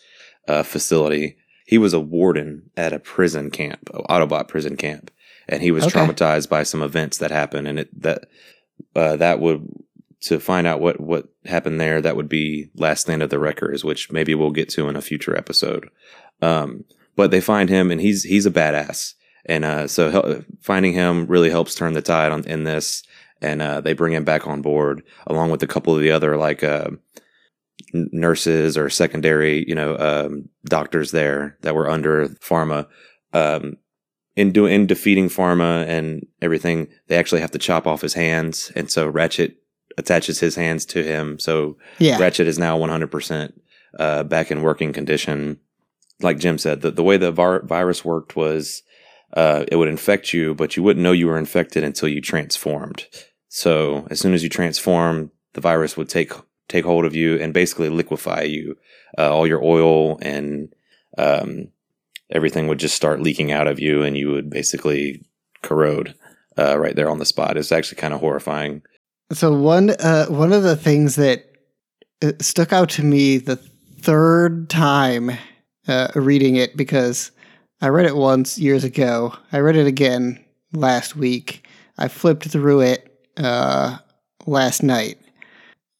uh, 0.47 0.63
facility. 0.63 1.37
He 1.65 1.77
was 1.77 1.93
a 1.93 1.99
warden 1.99 2.69
at 2.75 2.93
a 2.93 2.99
prison 2.99 3.49
camp, 3.51 3.85
Autobot 4.09 4.47
prison 4.47 4.75
camp, 4.75 5.11
and 5.47 5.61
he 5.61 5.71
was 5.71 5.85
Okay. 5.85 5.99
traumatized 5.99 6.49
by 6.49 6.63
some 6.63 6.81
events 6.83 7.19
that 7.19 7.31
happened. 7.31 7.67
And 7.67 7.79
it 7.79 8.01
that 8.01 8.25
uh, 8.95 9.15
that 9.17 9.39
would 9.39 9.65
to 10.23 10.39
find 10.39 10.67
out 10.67 10.79
what 10.79 10.99
what 10.99 11.27
happened 11.45 11.79
there. 11.79 12.01
That 12.01 12.15
would 12.15 12.29
be 12.29 12.69
Last 12.75 13.01
Stand 13.01 13.23
of 13.23 13.29
the 13.29 13.39
Wreckers, 13.39 13.83
which 13.83 14.11
maybe 14.11 14.35
we'll 14.35 14.51
get 14.51 14.69
to 14.69 14.87
in 14.89 14.95
a 14.95 15.01
future 15.01 15.37
episode. 15.37 15.89
Um, 16.41 16.85
but 17.15 17.31
they 17.31 17.41
find 17.41 17.69
him, 17.69 17.91
and 17.91 18.01
he's 18.01 18.23
he's 18.23 18.45
a 18.45 18.51
badass, 18.51 19.13
and 19.45 19.65
uh, 19.65 19.87
so 19.87 20.43
finding 20.61 20.93
him 20.93 21.27
really 21.27 21.49
helps 21.49 21.75
turn 21.75 21.93
the 21.93 22.01
tide 22.01 22.31
on 22.31 22.45
in 22.45 22.63
this. 22.63 23.03
And 23.41 23.61
uh, 23.61 23.81
they 23.81 23.91
bring 23.91 24.13
him 24.13 24.23
back 24.23 24.47
on 24.47 24.61
board, 24.61 25.03
along 25.27 25.51
with 25.51 25.61
a 25.61 25.67
couple 25.67 25.93
of 25.93 25.99
the 25.99 26.11
other 26.11 26.37
like 26.37 26.63
uh, 26.63 26.91
nurses 27.93 28.77
or 28.77 28.89
secondary, 28.89 29.67
you 29.67 29.75
know, 29.75 29.97
um, 29.97 30.47
doctors 30.63 31.11
there 31.11 31.57
that 31.61 31.75
were 31.75 31.89
under 31.89 32.29
Pharma. 32.29 32.87
Um, 33.33 33.75
in 34.35 34.51
doing 34.51 34.73
in 34.73 34.87
defeating 34.87 35.27
Pharma 35.27 35.85
and 35.87 36.25
everything, 36.41 36.87
they 37.07 37.17
actually 37.17 37.41
have 37.41 37.51
to 37.51 37.59
chop 37.59 37.85
off 37.85 38.01
his 38.01 38.13
hands, 38.13 38.71
and 38.75 38.89
so 38.89 39.07
Ratchet 39.07 39.57
attaches 39.97 40.39
his 40.39 40.55
hands 40.55 40.85
to 40.87 41.03
him. 41.03 41.39
So 41.39 41.77
yeah. 41.99 42.17
Ratchet 42.17 42.47
is 42.47 42.59
now 42.59 42.77
100% 42.77 43.53
uh, 43.99 44.23
back 44.23 44.51
in 44.51 44.61
working 44.61 44.93
condition. 44.93 45.59
Like 46.21 46.39
Jim 46.39 46.57
said, 46.57 46.81
the, 46.81 46.91
the 46.91 47.03
way 47.03 47.17
the 47.17 47.31
vir- 47.31 47.65
virus 47.65 48.03
worked 48.05 48.35
was 48.35 48.83
uh, 49.33 49.65
it 49.67 49.75
would 49.75 49.87
infect 49.87 50.33
you, 50.33 50.53
but 50.53 50.75
you 50.75 50.83
wouldn't 50.83 51.03
know 51.03 51.11
you 51.11 51.27
were 51.27 51.37
infected 51.37 51.83
until 51.83 52.07
you 52.07 52.21
transformed. 52.21 53.07
So 53.49 54.07
as 54.09 54.19
soon 54.19 54.33
as 54.33 54.43
you 54.43 54.49
transform, 54.49 55.31
the 55.53 55.61
virus 55.61 55.97
would 55.97 56.09
take 56.09 56.31
take 56.69 56.85
hold 56.85 57.05
of 57.05 57.15
you 57.15 57.37
and 57.39 57.53
basically 57.53 57.89
liquefy 57.89 58.43
you. 58.43 58.77
Uh, 59.17 59.31
all 59.31 59.45
your 59.45 59.63
oil 59.63 60.17
and 60.21 60.73
um, 61.17 61.67
everything 62.31 62.67
would 62.67 62.79
just 62.79 62.95
start 62.95 63.21
leaking 63.21 63.51
out 63.51 63.67
of 63.67 63.79
you, 63.79 64.01
and 64.01 64.17
you 64.17 64.31
would 64.31 64.49
basically 64.49 65.23
corrode 65.61 66.15
uh, 66.57 66.77
right 66.77 66.95
there 66.95 67.09
on 67.09 67.19
the 67.19 67.25
spot. 67.25 67.57
It's 67.57 67.71
actually 67.71 68.01
kind 68.01 68.13
of 68.13 68.19
horrifying. 68.19 68.81
So 69.31 69.53
one 69.53 69.91
uh, 69.91 70.25
one 70.27 70.53
of 70.53 70.63
the 70.63 70.75
things 70.75 71.15
that 71.15 71.45
uh, 72.21 72.33
stuck 72.39 72.73
out 72.73 72.89
to 72.91 73.03
me 73.03 73.37
the 73.37 73.55
third 73.55 74.69
time 74.69 75.31
uh, 75.87 76.09
reading 76.15 76.55
it 76.55 76.75
because 76.75 77.31
I 77.81 77.87
read 77.87 78.05
it 78.05 78.15
once 78.15 78.57
years 78.57 78.83
ago. 78.83 79.33
I 79.51 79.59
read 79.59 79.75
it 79.75 79.87
again 79.87 80.43
last 80.73 81.15
week. 81.15 81.67
I 81.97 82.07
flipped 82.07 82.45
through 82.45 82.81
it 82.81 83.21
uh, 83.37 83.97
last 84.45 84.83
night 84.83 85.17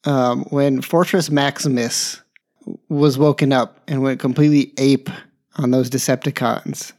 um, 0.05 0.43
when 0.49 0.81
Fortress 0.81 1.29
Maximus 1.29 2.21
was 2.89 3.17
woken 3.17 3.51
up 3.51 3.81
and 3.87 4.01
went 4.01 4.19
completely 4.19 4.73
ape 4.77 5.09
on 5.57 5.71
those 5.71 5.89
Decepticons. 5.89 6.93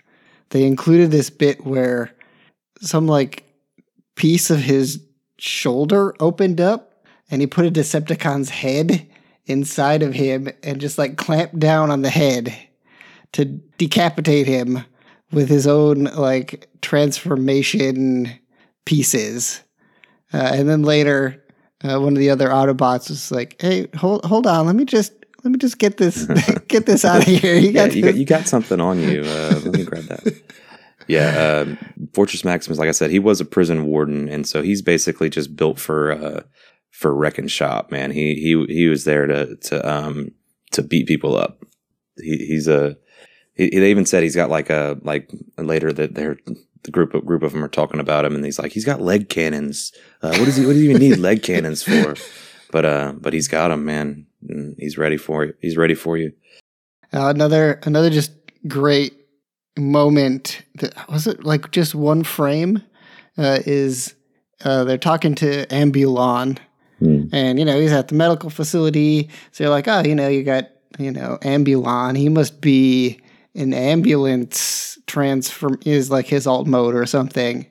They 0.51 0.65
included 0.65 1.11
this 1.11 1.31
bit 1.31 1.65
where 1.65 2.13
some 2.81 3.07
like 3.07 3.45
piece 4.17 4.51
of 4.51 4.61
his 4.61 5.01
shoulder 5.39 6.15
opened 6.21 6.61
up 6.61 7.05
and 7.31 7.41
he 7.41 7.47
put 7.47 7.67
a 7.67 7.71
Decepticon's 7.71 8.51
head 8.51 9.09
inside 9.47 10.03
of 10.03 10.15
him 10.15 10.49
and 10.63 10.81
just 10.81 10.99
like 10.99 11.17
clamped 11.17 11.59
down 11.59 11.91
on 11.91 12.03
the 12.03 12.11
head 12.11 12.57
to 13.33 13.45
decapitate 13.79 14.47
him 14.47 14.85
with 15.33 15.49
his 15.49 15.67
own 15.67 16.05
like 16.05 16.69
transformation 16.81 18.31
pieces. 18.85 19.63
Uh, 20.33 20.51
and 20.55 20.69
then 20.69 20.83
later, 20.83 21.45
uh, 21.83 22.01
one 22.01 22.13
of 22.15 22.19
the 22.19 22.31
other 22.31 22.49
Autobots 22.49 23.09
was 23.09 23.31
like, 23.31 23.61
"Hey, 23.61 23.89
hold 23.97 24.25
hold 24.25 24.47
on, 24.47 24.67
let 24.67 24.77
me 24.77 24.85
just 24.85 25.13
let 25.43 25.51
me 25.51 25.59
just 25.59 25.79
get 25.79 25.97
this 25.97 26.25
get 26.69 26.87
this 26.87 27.05
out 27.05 27.19
of 27.19 27.25
here. 27.25 27.55
You 27.55 27.71
Yeah, 27.73 27.87
got 27.87 27.97
you 27.97 28.03
got 28.03 28.15
you 28.15 28.25
got 28.25 28.49
something 28.49 28.81
on 28.81 29.01
you. 29.01 29.23
Uh, 29.23 29.61
let 29.65 29.75
me 29.75 29.85
grab 29.85 30.05
that. 30.05 30.43
Yeah, 31.07 31.65
um, 31.67 31.79
Fortress 32.15 32.45
Maximus, 32.45 32.79
like 32.79 32.89
I 32.89 32.93
said, 32.93 33.11
he 33.11 33.19
was 33.19 33.41
a 33.41 33.45
prison 33.45 33.87
warden, 33.87 34.29
and 34.29 34.47
so 34.47 34.63
he's 34.63 34.83
basically 34.83 35.29
just 35.29 35.55
built 35.57 35.79
for 35.79 36.13
uh, 36.13 36.43
for 36.91 37.15
wreck 37.15 37.39
and 37.39 37.51
shop. 37.51 37.91
Man, 37.91 38.11
he 38.11 38.35
he 38.35 38.65
he 38.73 38.89
was 38.89 39.05
there 39.05 39.27
to 39.27 39.57
to 39.57 39.89
um 39.91 40.31
to 40.73 40.83
beat 40.83 41.07
people 41.07 41.37
up. 41.37 41.65
He, 42.17 42.37
he's 42.47 42.69
a. 42.69 42.97
He, 43.55 43.71
they 43.71 43.91
even 43.91 44.07
said 44.07 44.23
he's 44.23 44.35
got 44.35 44.51
like 44.51 44.71
a 44.71 44.99
like 45.03 45.31
later 45.57 45.93
that 45.93 46.15
they're 46.15 46.39
the 46.85 46.91
group 46.91 47.15
of 47.15 47.25
group 47.25 47.43
of 47.43 47.53
them 47.53 47.65
are 47.65 47.69
talking 47.69 48.01
about 48.01 48.25
him, 48.25 48.35
and 48.35 48.45
he's 48.45 48.59
like 48.59 48.73
he's 48.73 48.85
got 48.85 49.01
leg 49.01 49.29
cannons. 49.29 49.93
Uh, 50.23 50.37
what 50.37 50.45
does 50.45 50.57
he? 50.57 50.65
What 50.67 50.73
does 50.73 50.83
he 50.83 50.91
even 50.91 51.01
need 51.01 51.19
leg 51.19 51.43
cannons 51.43 51.83
for? 51.83 52.15
But 52.75 52.85
uh, 52.85 53.13
but 53.21 53.33
he's 53.33 53.47
got 53.47 53.69
them, 53.69 53.85
man. 53.85 54.27
He's 54.79 54.99
ready 54.99 55.17
for 55.17 55.45
you. 55.45 55.55
He's 55.61 55.77
ready 55.77 55.95
for 55.95 56.19
you. 56.19 56.33
Uh, 57.13 57.29
another 57.29 57.79
another 57.85 58.11
just 58.11 58.33
great 58.67 59.15
moment 59.81 60.63
that 60.77 60.95
was 61.11 61.27
it 61.27 61.45
like 61.45 61.71
just 61.71 61.95
one 61.95 62.23
frame? 62.25 62.83
Uh, 63.37 63.59
is 63.67 64.15
uh, 64.65 64.85
they're 64.85 64.99
talking 64.99 65.35
to 65.37 65.67
Ambulon 65.67 66.59
Hmm. 67.01 67.25
and 67.33 67.59
you 67.59 67.65
know 67.65 67.81
he's 67.81 67.91
at 67.93 68.07
the 68.09 68.15
medical 68.15 68.51
facility. 68.51 69.29
So 69.51 69.65
you're 69.65 69.71
like 69.73 69.89
oh 69.89 70.03
you 70.05 70.15
know 70.15 70.29
you 70.29 70.45
got 70.45 70.71
you 70.99 71.11
know 71.11 71.39
Ambulon 71.43 72.17
he 72.17 72.29
must 72.29 72.61
be 72.61 73.21
an 73.57 73.75
ambulance 73.75 74.99
transform 75.07 75.79
is 75.85 76.11
like 76.11 76.27
his 76.27 76.47
alt 76.47 76.67
mode 76.69 76.95
or 76.95 77.07
something. 77.07 77.67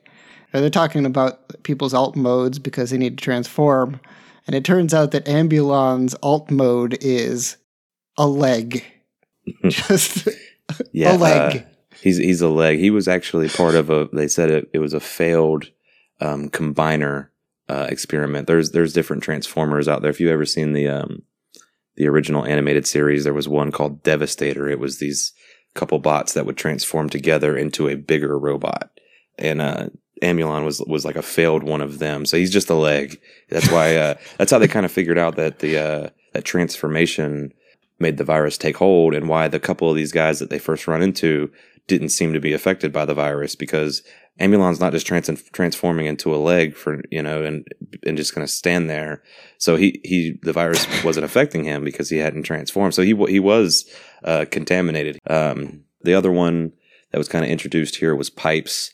Or 0.52 0.60
they're 0.60 0.70
talking 0.70 1.04
about 1.06 1.62
people's 1.62 1.94
alt 1.94 2.16
modes 2.16 2.58
because 2.58 2.90
they 2.90 2.98
need 2.98 3.18
to 3.18 3.24
transform. 3.24 3.98
And 4.46 4.54
it 4.54 4.64
turns 4.64 4.92
out 4.94 5.10
that 5.12 5.24
Ambulon's 5.26 6.14
alt 6.22 6.50
mode 6.50 6.96
is 7.00 7.56
a 8.18 8.26
leg. 8.26 8.84
Just 9.68 10.28
Yeah, 10.92 11.16
a 11.16 11.18
leg. 11.18 11.56
uh, 11.56 11.73
he's 12.04 12.18
he's 12.18 12.42
a 12.42 12.50
leg. 12.50 12.78
He 12.78 12.90
was 12.90 13.08
actually 13.08 13.48
part 13.48 13.74
of 13.74 13.88
a. 13.88 14.08
They 14.12 14.28
said 14.28 14.50
it, 14.50 14.70
it 14.74 14.78
was 14.78 14.92
a 14.92 15.00
failed 15.00 15.70
um, 16.20 16.50
combiner 16.50 17.28
uh, 17.68 17.86
experiment. 17.88 18.46
There's 18.46 18.70
there's 18.70 18.92
different 18.92 19.22
transformers 19.22 19.88
out 19.88 20.02
there. 20.02 20.10
If 20.10 20.20
you've 20.20 20.30
ever 20.30 20.44
seen 20.44 20.74
the 20.74 20.86
um, 20.86 21.22
the 21.96 22.06
original 22.06 22.44
animated 22.44 22.86
series, 22.86 23.24
there 23.24 23.32
was 23.32 23.48
one 23.48 23.72
called 23.72 24.02
Devastator. 24.02 24.68
It 24.68 24.78
was 24.78 24.98
these 24.98 25.32
couple 25.74 25.98
bots 25.98 26.34
that 26.34 26.46
would 26.46 26.58
transform 26.58 27.08
together 27.08 27.56
into 27.56 27.88
a 27.88 27.96
bigger 27.96 28.38
robot, 28.38 28.90
and 29.38 29.62
uh, 29.62 29.88
Ambulon 30.22 30.64
was 30.64 30.80
was 30.86 31.06
like 31.06 31.16
a 31.16 31.22
failed 31.22 31.62
one 31.62 31.80
of 31.80 32.00
them. 32.00 32.26
So 32.26 32.36
he's 32.36 32.52
just 32.52 32.68
a 32.68 32.74
leg. 32.74 33.18
That's 33.48 33.70
why. 33.70 33.96
Uh, 33.96 34.14
that's 34.36 34.50
how 34.50 34.58
they 34.58 34.68
kind 34.68 34.84
of 34.84 34.92
figured 34.92 35.18
out 35.18 35.36
that 35.36 35.60
the 35.60 35.78
uh, 35.78 36.10
that 36.34 36.44
transformation 36.44 37.54
made 37.98 38.18
the 38.18 38.24
virus 38.24 38.58
take 38.58 38.76
hold 38.76 39.14
and 39.14 39.28
why 39.28 39.48
the 39.48 39.60
couple 39.60 39.88
of 39.88 39.96
these 39.96 40.12
guys 40.12 40.40
that 40.40 40.50
they 40.50 40.58
first 40.58 40.88
run 40.88 41.00
into 41.00 41.50
didn't 41.86 42.10
seem 42.10 42.32
to 42.32 42.40
be 42.40 42.52
affected 42.52 42.92
by 42.92 43.04
the 43.04 43.14
virus 43.14 43.54
because 43.54 44.02
Ambulon's 44.40 44.80
not 44.80 44.92
just 44.92 45.06
trans- 45.06 45.50
transforming 45.52 46.06
into 46.06 46.34
a 46.34 46.36
leg 46.36 46.74
for 46.74 47.02
you 47.10 47.22
know 47.22 47.42
and 47.42 47.66
and 48.06 48.16
just 48.16 48.34
going 48.34 48.46
to 48.46 48.52
stand 48.52 48.90
there. 48.90 49.22
So 49.58 49.76
he 49.76 50.00
he 50.04 50.38
the 50.42 50.52
virus 50.52 50.86
wasn't 51.04 51.26
affecting 51.26 51.64
him 51.64 51.84
because 51.84 52.10
he 52.10 52.18
hadn't 52.18 52.44
transformed. 52.44 52.94
So 52.94 53.02
he 53.02 53.14
he 53.28 53.40
was 53.40 53.88
uh, 54.24 54.46
contaminated. 54.50 55.18
Um, 55.28 55.84
the 56.02 56.14
other 56.14 56.32
one 56.32 56.72
that 57.12 57.18
was 57.18 57.28
kind 57.28 57.44
of 57.44 57.50
introduced 57.50 57.96
here 57.96 58.14
was 58.14 58.30
Pipes. 58.30 58.90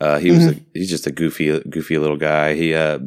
Uh, 0.00 0.18
he 0.18 0.30
was 0.32 0.46
a, 0.46 0.60
he's 0.74 0.90
just 0.90 1.06
a 1.06 1.12
goofy 1.12 1.60
goofy 1.60 1.98
little 1.98 2.16
guy. 2.16 2.54
He 2.54 2.74
uh, 2.74 2.98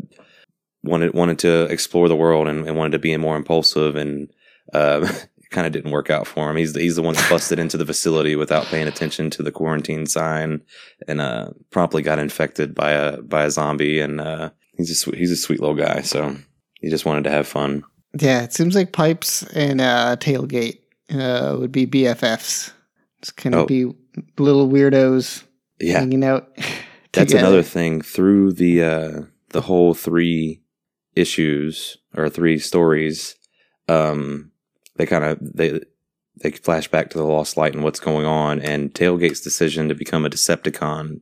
wanted 0.84 1.14
wanted 1.14 1.40
to 1.40 1.64
explore 1.66 2.08
the 2.08 2.16
world 2.16 2.48
and, 2.48 2.68
and 2.68 2.78
wanted 2.78 2.94
to 2.94 3.00
be 3.00 3.16
more 3.18 3.36
impulsive 3.36 3.96
and 3.96 4.30
uh, 4.74 5.08
kind 5.52 5.66
of 5.68 5.74
didn't 5.74 5.92
work 5.92 6.10
out 6.10 6.28
for 6.28 6.50
him. 6.50 6.58
He's 6.58 6.74
the, 6.74 6.82
he's 6.82 6.96
the 6.96 7.02
one 7.02 7.16
that 7.16 7.30
busted 7.30 7.58
into 7.60 7.78
the 7.78 7.86
facility 7.86 8.36
without 8.36 8.66
paying 8.66 8.88
attention 8.88 9.30
to 9.32 9.44
the 9.44 9.52
quarantine 9.52 10.06
sign 10.06 10.62
and 11.08 11.22
uh, 11.22 11.50
promptly 11.72 12.02
got 12.02 12.20
infected 12.20 12.76
by 12.76 12.92
a 12.92 13.22
by 13.22 13.44
a 13.46 13.52
zombie. 13.52 14.00
And 14.00 14.20
uh, 14.20 14.50
he's 14.76 14.90
a 14.92 14.96
sweet, 14.96 15.18
he's 15.18 15.32
a 15.32 15.36
sweet 15.38 15.60
little 15.62 15.76
guy. 15.76 16.02
So 16.02 16.36
he 16.82 16.90
just 16.90 17.06
wanted 17.06 17.24
to 17.26 17.32
have 17.32 17.48
fun. 17.48 17.84
Yeah, 18.20 18.44
it 18.44 18.54
seems 18.54 18.76
like 18.76 18.92
Pipes 18.94 19.44
and 19.54 19.80
uh, 19.82 20.16
Tailgate 20.20 20.80
uh, 21.12 21.56
would 21.60 21.72
be 21.72 21.86
BFFs. 21.88 22.72
It's 23.20 23.32
kind 23.32 23.56
of 23.56 23.62
Oh. 23.62 23.66
be 23.66 23.86
little 24.38 24.68
weirdos 24.70 25.44
Yeah, 25.80 26.00
hanging 26.00 26.24
out. 26.24 26.56
that's 27.14 27.32
together. 27.32 27.38
another 27.40 27.64
thing 27.64 28.02
through 28.02 28.54
the 28.54 28.84
uh, 28.84 29.22
the 29.50 29.62
whole 29.62 29.94
three 29.94 30.62
issues 31.16 31.98
or 32.16 32.30
three 32.30 32.58
stories. 32.60 33.36
Um, 33.88 34.52
they 34.98 35.06
kind 35.06 35.24
of 35.24 35.38
they 35.42 35.80
they 36.42 36.52
flash 36.52 36.88
back 36.88 37.10
to 37.10 37.18
the 37.18 37.24
Lost 37.26 37.58
Light 37.58 37.74
and 37.74 37.84
what's 37.84 38.00
going 38.00 38.26
on, 38.26 38.60
and 38.62 38.94
Tailgate's 38.94 39.42
decision 39.42 39.90
to 39.90 39.96
become 39.96 40.26
a 40.26 40.30
Decepticon 40.30 41.22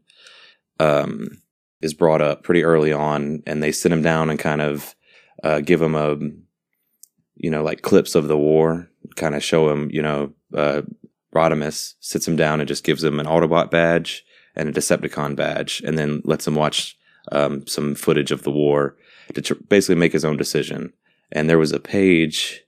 um, 0.79 1.41
is 1.81 1.93
brought 1.93 2.21
up 2.21 2.43
pretty 2.43 2.63
early 2.63 2.91
on, 2.91 3.43
and 3.45 3.61
they 3.61 3.71
sit 3.71 3.91
him 3.91 4.01
down 4.01 4.29
and 4.29 4.39
kind 4.39 4.61
of 4.61 4.95
uh, 5.43 5.61
give 5.61 5.81
him 5.81 5.95
a 5.95 6.17
you 7.35 7.49
know 7.51 7.63
like 7.63 7.81
clips 7.81 8.15
of 8.15 8.27
the 8.27 8.37
war, 8.37 8.89
kind 9.15 9.35
of 9.35 9.43
show 9.43 9.69
him 9.69 9.89
you 9.91 10.01
know 10.01 10.33
uh, 10.53 10.81
Rodimus 11.33 11.93
sits 11.99 12.27
him 12.27 12.35
down 12.35 12.59
and 12.59 12.67
just 12.67 12.83
gives 12.83 13.03
him 13.03 13.19
an 13.19 13.25
Autobot 13.25 13.69
badge 13.69 14.23
and 14.55 14.69
a 14.69 14.71
Decepticon 14.71 15.35
badge, 15.35 15.81
and 15.85 15.97
then 15.97 16.21
lets 16.23 16.47
him 16.47 16.55
watch 16.55 16.97
um, 17.31 17.65
some 17.67 17.95
footage 17.95 18.31
of 18.31 18.43
the 18.43 18.51
war 18.51 18.95
to 19.33 19.41
tr- 19.41 19.53
basically 19.67 19.95
make 19.95 20.13
his 20.13 20.25
own 20.25 20.37
decision. 20.37 20.93
And 21.31 21.49
there 21.49 21.57
was 21.57 21.71
a 21.71 21.79
page 21.79 22.61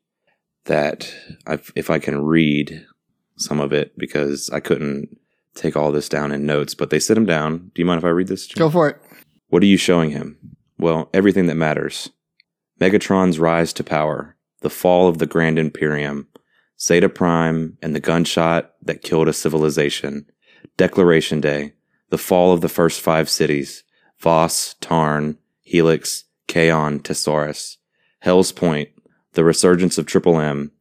that, 0.68 1.14
i 1.46 1.60
if 1.76 1.90
I 1.90 2.00
can 2.00 2.24
read 2.24 2.86
some 3.38 3.60
of 3.60 3.74
it, 3.74 3.98
because 3.98 4.50
I 4.52 4.60
couldn't 4.60 5.18
take 5.56 5.76
all 5.76 5.92
this 5.92 6.08
down 6.08 6.32
in 6.32 6.46
notes, 6.46 6.74
but 6.74 6.90
they 6.90 7.00
sit 7.00 7.18
him 7.18 7.26
down. 7.26 7.72
Do 7.74 7.82
you 7.82 7.86
mind 7.86 7.98
if 7.98 8.06
I 8.06 8.10
read 8.10 8.28
this? 8.28 8.48
Jim? 8.48 8.60
Go 8.60 8.70
for 8.70 8.90
it. 8.90 9.02
What 9.50 9.64
are 9.64 9.68
you 9.68 9.78
showing 9.78 10.12
him? 10.12 10.38
Well, 10.78 11.10
everything 11.14 11.48
that 11.48 11.56
matters. 11.56 12.10
Megatron's 12.80 13.40
rise 13.40 13.74
to 13.74 13.84
power, 13.84 14.38
the 14.62 14.70
fall 14.70 15.08
of 15.08 15.18
the 15.18 15.26
Grand 15.26 15.58
Imperium, 15.58 16.28
Zeta 16.80 17.10
Prime, 17.10 17.78
and 17.82 17.96
the 17.96 18.00
gunshot 18.00 18.74
that 18.84 19.02
killed 19.02 19.28
a 19.28 19.34
civilization, 19.34 20.28
Declaration 20.78 21.42
Day, 21.42 21.74
the 22.10 22.18
fall 22.18 22.54
of 22.54 22.62
the 22.62 22.70
first 22.70 23.02
five 23.02 23.30
cities, 23.30 23.84
Voss, 24.20 24.76
Tarn, 24.80 25.38
Helix, 25.62 26.26
Kaon, 26.48 27.00
Tesarus, 27.00 27.78
Hell's 28.20 28.52
Point, 28.52 28.90
the 29.38 29.44
resurgence 29.44 30.00
of 30.00 30.08
Triple 30.08 30.40
M, 30.40 30.72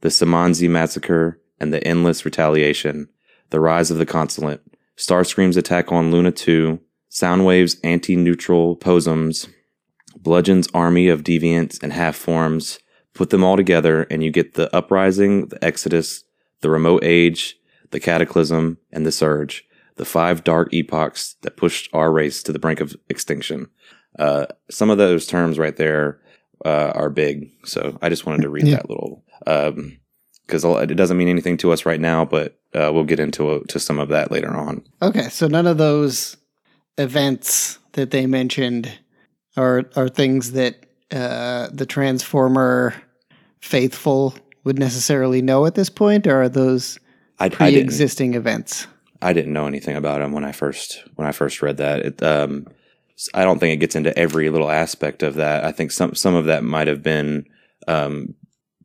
the 0.00 0.08
Samanzi 0.08 0.70
massacre, 0.70 1.38
and 1.60 1.70
the 1.70 1.86
endless 1.86 2.24
retaliation, 2.24 3.10
the 3.50 3.60
rise 3.60 3.90
of 3.90 3.98
the 3.98 4.06
Consulate, 4.06 4.62
Starscream's 4.96 5.58
attack 5.58 5.92
on 5.92 6.10
Luna 6.10 6.32
2, 6.32 6.80
Soundwave's 7.10 7.76
anti-neutral 7.84 8.74
pogroms, 8.76 9.48
Bludgeon's 10.16 10.66
army 10.72 11.08
of 11.08 11.24
deviants 11.24 11.82
and 11.82 11.92
half 11.92 12.16
forms. 12.16 12.78
Put 13.12 13.28
them 13.28 13.44
all 13.44 13.54
together, 13.54 14.04
and 14.04 14.24
you 14.24 14.30
get 14.30 14.54
the 14.54 14.74
uprising, 14.74 15.48
the 15.48 15.62
exodus, 15.62 16.24
the 16.62 16.70
remote 16.70 17.04
age, 17.04 17.58
the 17.90 18.00
cataclysm, 18.00 18.78
and 18.92 19.04
the 19.04 19.12
surge. 19.12 19.62
The 19.96 20.06
five 20.06 20.42
dark 20.42 20.72
epochs 20.72 21.36
that 21.42 21.58
pushed 21.58 21.90
our 21.92 22.10
race 22.10 22.42
to 22.44 22.52
the 22.52 22.58
brink 22.58 22.80
of 22.80 22.96
extinction. 23.10 23.68
Uh, 24.18 24.46
some 24.70 24.88
of 24.88 24.96
those 24.96 25.26
terms 25.26 25.58
right 25.58 25.76
there 25.76 26.18
uh, 26.64 26.92
are 26.94 27.10
big, 27.10 27.50
so 27.64 27.98
I 28.02 28.08
just 28.08 28.26
wanted 28.26 28.42
to 28.42 28.48
read 28.48 28.66
Yeah. 28.66 28.76
that 28.76 28.88
little 28.88 29.22
um 29.46 29.98
because 30.46 30.64
it 30.64 30.94
doesn't 30.94 31.16
mean 31.16 31.26
anything 31.28 31.56
to 31.56 31.72
us 31.72 31.84
right 31.84 32.00
now, 32.00 32.24
but 32.24 32.56
uh, 32.72 32.92
we'll 32.94 33.02
get 33.02 33.18
into 33.18 33.64
to 33.66 33.80
some 33.80 33.98
of 33.98 34.10
that 34.10 34.30
later 34.30 34.54
on. 34.54 34.84
Okay, 35.02 35.28
so 35.28 35.48
none 35.48 35.66
of 35.66 35.76
those 35.76 36.36
events 36.98 37.78
that 37.92 38.10
they 38.12 38.26
mentioned 38.26 38.90
are 39.56 39.84
are 39.96 40.08
things 40.08 40.52
that 40.52 40.86
uh, 41.10 41.68
the 41.72 41.86
Transformer 41.86 42.94
faithful 43.60 44.34
would 44.64 44.78
necessarily 44.78 45.42
know 45.42 45.66
at 45.66 45.74
this 45.74 45.90
point, 45.90 46.26
or 46.26 46.42
are 46.42 46.48
those 46.48 46.98
I, 47.38 47.46
I 47.46 47.48
pre-existing 47.48 48.34
events. 48.34 48.86
I 49.22 49.32
didn't 49.32 49.52
know 49.52 49.66
anything 49.66 49.96
about 49.96 50.20
them 50.20 50.32
when 50.32 50.44
I 50.44 50.52
first 50.52 51.02
when 51.16 51.26
I 51.26 51.32
first 51.32 51.62
read 51.62 51.78
that. 51.78 52.00
It, 52.00 52.22
um, 52.22 52.66
I 53.34 53.44
don't 53.44 53.58
think 53.58 53.72
it 53.74 53.80
gets 53.80 53.96
into 53.96 54.16
every 54.18 54.50
little 54.50 54.70
aspect 54.70 55.22
of 55.22 55.34
that. 55.34 55.64
I 55.64 55.72
think 55.72 55.90
some 55.90 56.14
some 56.14 56.34
of 56.34 56.44
that 56.46 56.64
might 56.64 56.86
have 56.88 57.02
been 57.02 57.46
um, 57.88 58.34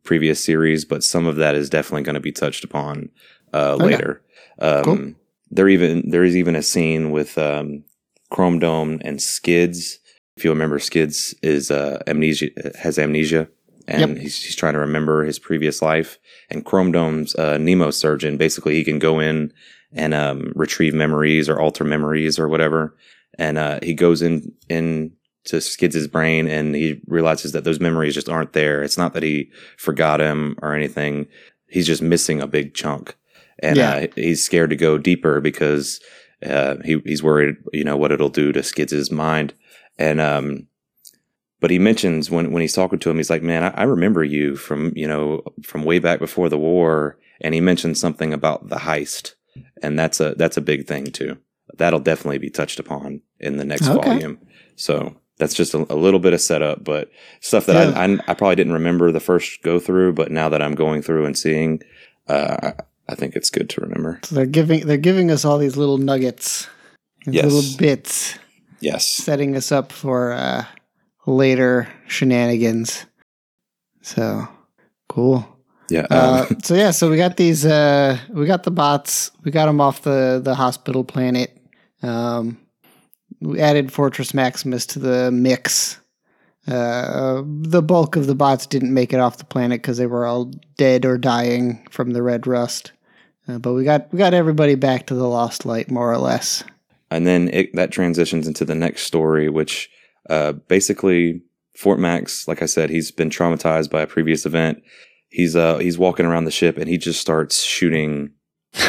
previous 0.03 0.43
series, 0.43 0.85
but 0.85 1.03
some 1.03 1.25
of 1.27 1.35
that 1.37 1.55
is 1.55 1.69
definitely 1.69 2.03
going 2.03 2.15
to 2.15 2.19
be 2.21 2.31
touched 2.31 2.63
upon 2.63 3.09
uh, 3.53 3.73
Okay. 3.75 3.85
later. 3.85 4.21
Um, 4.59 4.83
Cool. 4.83 5.13
There 5.53 5.67
even 5.69 6.09
there 6.09 6.23
is 6.23 6.35
even 6.37 6.55
a 6.55 6.61
scene 6.63 7.11
with 7.11 7.37
um, 7.37 7.83
Chrome 8.29 8.59
Dome 8.59 8.99
and 9.03 9.21
Skids. 9.21 9.99
If 10.37 10.45
you 10.45 10.49
remember, 10.51 10.79
Skids 10.79 11.35
is 11.43 11.69
uh, 11.69 12.01
amnesia 12.07 12.47
has 12.79 12.97
amnesia, 12.97 13.49
and 13.87 14.11
Yep. 14.11 14.17
he's, 14.19 14.41
he's 14.41 14.55
trying 14.55 14.73
to 14.73 14.79
remember 14.79 15.25
his 15.25 15.39
previous 15.39 15.81
life. 15.81 16.17
And 16.49 16.63
Chrome 16.63 16.93
Dome's 16.93 17.35
uh, 17.35 17.57
mnemosurgeon 17.57 18.37
basically 18.37 18.75
he 18.75 18.85
can 18.85 18.97
go 18.97 19.19
in 19.19 19.51
and 19.91 20.13
um, 20.13 20.53
retrieve 20.55 20.93
memories 20.93 21.49
or 21.49 21.59
alter 21.59 21.83
memories 21.83 22.39
or 22.39 22.47
whatever. 22.47 22.95
And 23.37 23.57
uh, 23.57 23.79
he 23.81 23.93
goes 23.93 24.21
in 24.21 24.51
in 24.69 25.11
to 25.45 25.59
Skids' 25.59 25.95
his 25.95 26.07
brain 26.07 26.47
and 26.47 26.75
he 26.75 27.01
realizes 27.07 27.51
that 27.53 27.63
those 27.63 27.79
memories 27.79 28.13
just 28.13 28.29
aren't 28.29 28.53
there. 28.53 28.83
It's 28.83 28.97
not 28.97 29.13
that 29.13 29.23
he 29.23 29.49
forgot 29.77 30.21
him 30.21 30.55
or 30.61 30.75
anything. 30.75 31.27
He's 31.67 31.87
just 31.87 32.01
missing 32.01 32.41
a 32.41 32.47
big 32.47 32.73
chunk. 32.75 33.15
And 33.59 33.77
Yeah. 33.77 33.91
uh, 33.95 34.07
he's 34.15 34.43
scared 34.43 34.69
to 34.69 34.75
go 34.75 34.97
deeper 34.99 35.41
because 35.41 35.99
uh, 36.45 36.75
he 36.83 37.01
he's 37.05 37.23
worried, 37.23 37.55
you 37.73 37.83
know, 37.83 37.97
what 37.97 38.11
it'll 38.11 38.29
do 38.29 38.51
to 38.51 38.61
Skids' 38.63 39.11
mind. 39.11 39.53
And 39.97 40.19
um, 40.21 40.67
but 41.59 41.69
he 41.71 41.79
mentions 41.79 42.29
when 42.31 42.51
when 42.51 42.61
he's 42.61 42.73
talking 42.73 42.99
to 42.99 43.09
him, 43.09 43.17
he's 43.17 43.29
like, 43.29 43.43
"Man, 43.43 43.63
I, 43.63 43.69
I 43.69 43.83
remember 43.83 44.23
you 44.23 44.55
from 44.55 44.91
you 44.95 45.07
know 45.07 45.43
from 45.63 45.83
way 45.83 45.99
back 45.99 46.19
before 46.19 46.49
the 46.49 46.57
war." 46.57 47.17
And 47.43 47.53
he 47.55 47.61
mentions 47.61 47.99
something 47.99 48.33
about 48.33 48.69
the 48.69 48.77
heist, 48.77 49.33
and 49.81 49.97
that's 49.97 50.19
a 50.19 50.33
that's 50.35 50.57
a 50.57 50.61
big 50.61 50.87
thing 50.87 51.05
too. 51.07 51.37
That'll 51.77 51.99
definitely 51.99 52.37
be 52.39 52.49
touched 52.49 52.79
upon 52.79 53.21
in 53.39 53.57
the 53.57 53.65
next 53.65 53.87
Okay. 53.87 54.09
volume. 54.09 54.39
So 54.75 55.15
that's 55.37 55.53
just 55.53 55.73
a, 55.73 55.79
a 55.91 55.95
little 55.95 56.19
bit 56.19 56.33
of 56.33 56.41
setup, 56.41 56.83
but 56.83 57.09
stuff 57.39 57.65
that 57.65 57.75
I, 57.75 58.05
I 58.05 58.17
I 58.27 58.33
probably 58.33 58.55
didn't 58.55 58.73
remember 58.73 59.11
the 59.11 59.19
first 59.19 59.61
go 59.63 59.79
through, 59.79 60.13
but 60.13 60.31
now 60.31 60.49
that 60.49 60.61
I'm 60.61 60.75
going 60.75 61.01
through 61.01 61.25
and 61.25 61.37
seeing, 61.37 61.81
uh, 62.27 62.71
I, 63.09 63.15
think 63.15 63.35
it's 63.35 63.49
good 63.49 63.69
to 63.71 63.81
remember. 63.81 64.19
So 64.23 64.35
they're 64.35 64.45
giving 64.45 64.85
they're 64.85 64.97
giving 64.97 65.31
us 65.31 65.43
all 65.45 65.57
these 65.57 65.77
little 65.77 65.97
nuggets, 65.97 66.67
these 67.25 67.35
Yes. 67.35 67.45
little 67.45 67.77
bits, 67.77 68.37
Yes, 68.81 69.07
setting 69.07 69.55
us 69.55 69.71
up 69.71 69.91
for 69.91 70.31
uh, 70.33 70.65
later 71.25 71.87
shenanigans. 72.07 73.05
So 74.01 74.47
cool. 75.09 75.47
yeah. 75.89 76.07
Uh, 76.09 76.45
Um, 76.49 76.59
so 76.63 76.75
yeah, 76.75 76.91
so 76.91 77.09
we 77.09 77.17
got 77.17 77.37
these. 77.37 77.65
Uh, 77.65 78.17
we 78.29 78.45
got 78.45 78.63
the 78.63 78.71
bots. 78.71 79.31
We 79.43 79.51
got 79.51 79.65
them 79.67 79.81
off 79.81 80.01
the 80.03 80.39
the 80.43 80.55
hospital 80.55 81.03
planet. 81.03 81.57
Um, 82.03 82.59
we 83.39 83.59
added 83.59 83.91
Fortress 83.91 84.33
Maximus 84.33 84.85
to 84.87 84.99
the 84.99 85.31
mix. 85.31 85.99
Uh, 86.67 87.41
the 87.45 87.81
bulk 87.81 88.15
of 88.15 88.27
the 88.27 88.35
bots 88.35 88.67
didn't 88.67 88.93
make 88.93 89.13
it 89.13 89.19
off 89.19 89.37
the 89.37 89.45
planet 89.45 89.81
because 89.81 89.97
they 89.97 90.05
were 90.05 90.25
all 90.25 90.51
dead 90.77 91.05
or 91.05 91.17
dying 91.17 91.87
from 91.89 92.11
the 92.11 92.21
red 92.21 92.45
rust. 92.45 92.91
Uh, 93.47 93.57
but 93.57 93.73
we 93.73 93.83
got 93.83 94.11
we 94.13 94.19
got 94.19 94.33
everybody 94.33 94.75
back 94.75 95.07
to 95.07 95.15
the 95.15 95.27
Lost 95.27 95.65
Light, 95.65 95.89
more 95.89 96.11
or 96.11 96.17
less. 96.19 96.63
and 97.09 97.25
then 97.25 97.49
it, 97.51 97.73
that 97.75 97.91
transitions 97.91 98.47
into 98.47 98.63
the 98.63 98.75
next 98.75 99.03
story, 99.03 99.49
which 99.49 99.89
uh, 100.29 100.53
basically 100.53 101.41
Fort 101.75 101.99
Max, 101.99 102.47
like 102.47 102.61
I 102.61 102.67
said, 102.67 102.89
he's 102.89 103.11
been 103.11 103.29
traumatized 103.29 103.89
by 103.89 104.01
a 104.01 104.07
previous 104.07 104.45
event. 104.45 104.83
He's 105.29 105.55
uh 105.55 105.77
he's 105.77 105.97
walking 105.97 106.25
around 106.25 106.45
the 106.45 106.51
ship 106.51 106.77
and 106.77 106.87
he 106.87 106.97
just 106.97 107.19
starts 107.19 107.63
shooting 107.63 108.31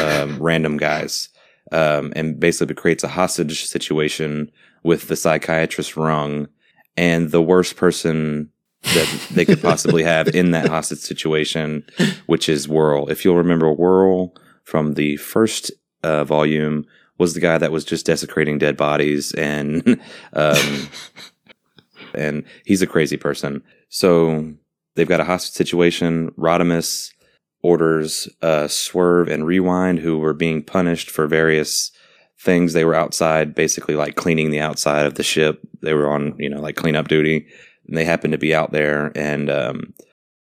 um, 0.01 0.37
random 0.41 0.77
guys, 0.77 1.29
um, 1.73 2.13
and 2.15 2.39
basically 2.39 2.75
creates 2.75 3.03
a 3.03 3.09
hostage 3.09 3.65
situation 3.65 4.49
with 4.83 5.07
the 5.07 5.15
psychiatrist 5.15 5.97
Rung 5.97 6.47
and 6.95 7.31
the 7.31 7.41
worst 7.41 7.75
person 7.75 8.49
that 8.93 9.27
they 9.31 9.43
could 9.43 9.61
possibly 9.61 10.03
have 10.13 10.27
in 10.27 10.51
that 10.51 10.67
hostage 10.67 10.99
situation, 10.99 11.83
which 12.27 12.47
is 12.47 12.67
Whirl. 12.67 13.09
If 13.09 13.25
you'll 13.25 13.37
remember, 13.37 13.71
Whirl 13.71 14.33
from 14.63 14.93
the 14.93 15.17
first 15.17 15.71
uh, 16.03 16.23
volume 16.23 16.85
was 17.17 17.33
the 17.33 17.39
guy 17.39 17.57
that 17.57 17.71
was 17.71 17.85
just 17.85 18.05
desecrating 18.05 18.57
dead 18.57 18.77
bodies 18.77 19.33
and 19.33 19.99
um, 20.33 20.89
and 22.13 22.43
he's 22.65 22.81
a 22.81 22.87
crazy 22.87 23.17
person. 23.17 23.63
So 23.89 24.53
they've 24.95 25.07
got 25.07 25.21
a 25.21 25.25
hostage 25.25 25.53
situation. 25.53 26.31
Rodimus 26.37 27.11
orders 27.63 28.27
uh, 28.41 28.67
Swerve 28.67 29.29
and 29.29 29.47
Rewind, 29.47 29.99
who 29.99 30.19
were 30.19 30.33
being 30.33 30.61
punished 30.61 31.09
for 31.09 31.25
various 31.25 31.91
things. 32.39 32.73
They 32.73 32.85
were 32.85 32.93
outside, 32.93 33.55
basically 33.55 33.95
like 33.95 34.15
cleaning 34.15 34.51
the 34.51 34.59
outside 34.59 35.05
of 35.05 35.15
the 35.15 35.23
ship. 35.23 35.61
They 35.81 35.93
were 35.93 36.11
on, 36.11 36.35
you 36.37 36.49
know, 36.49 36.59
like 36.59 36.75
cleanup 36.75 37.07
duty. 37.07 37.47
And 37.87 37.97
they 37.97 38.05
happen 38.05 38.31
to 38.31 38.37
be 38.37 38.53
out 38.53 38.71
there, 38.71 39.11
and 39.13 39.49
um, 39.49 39.93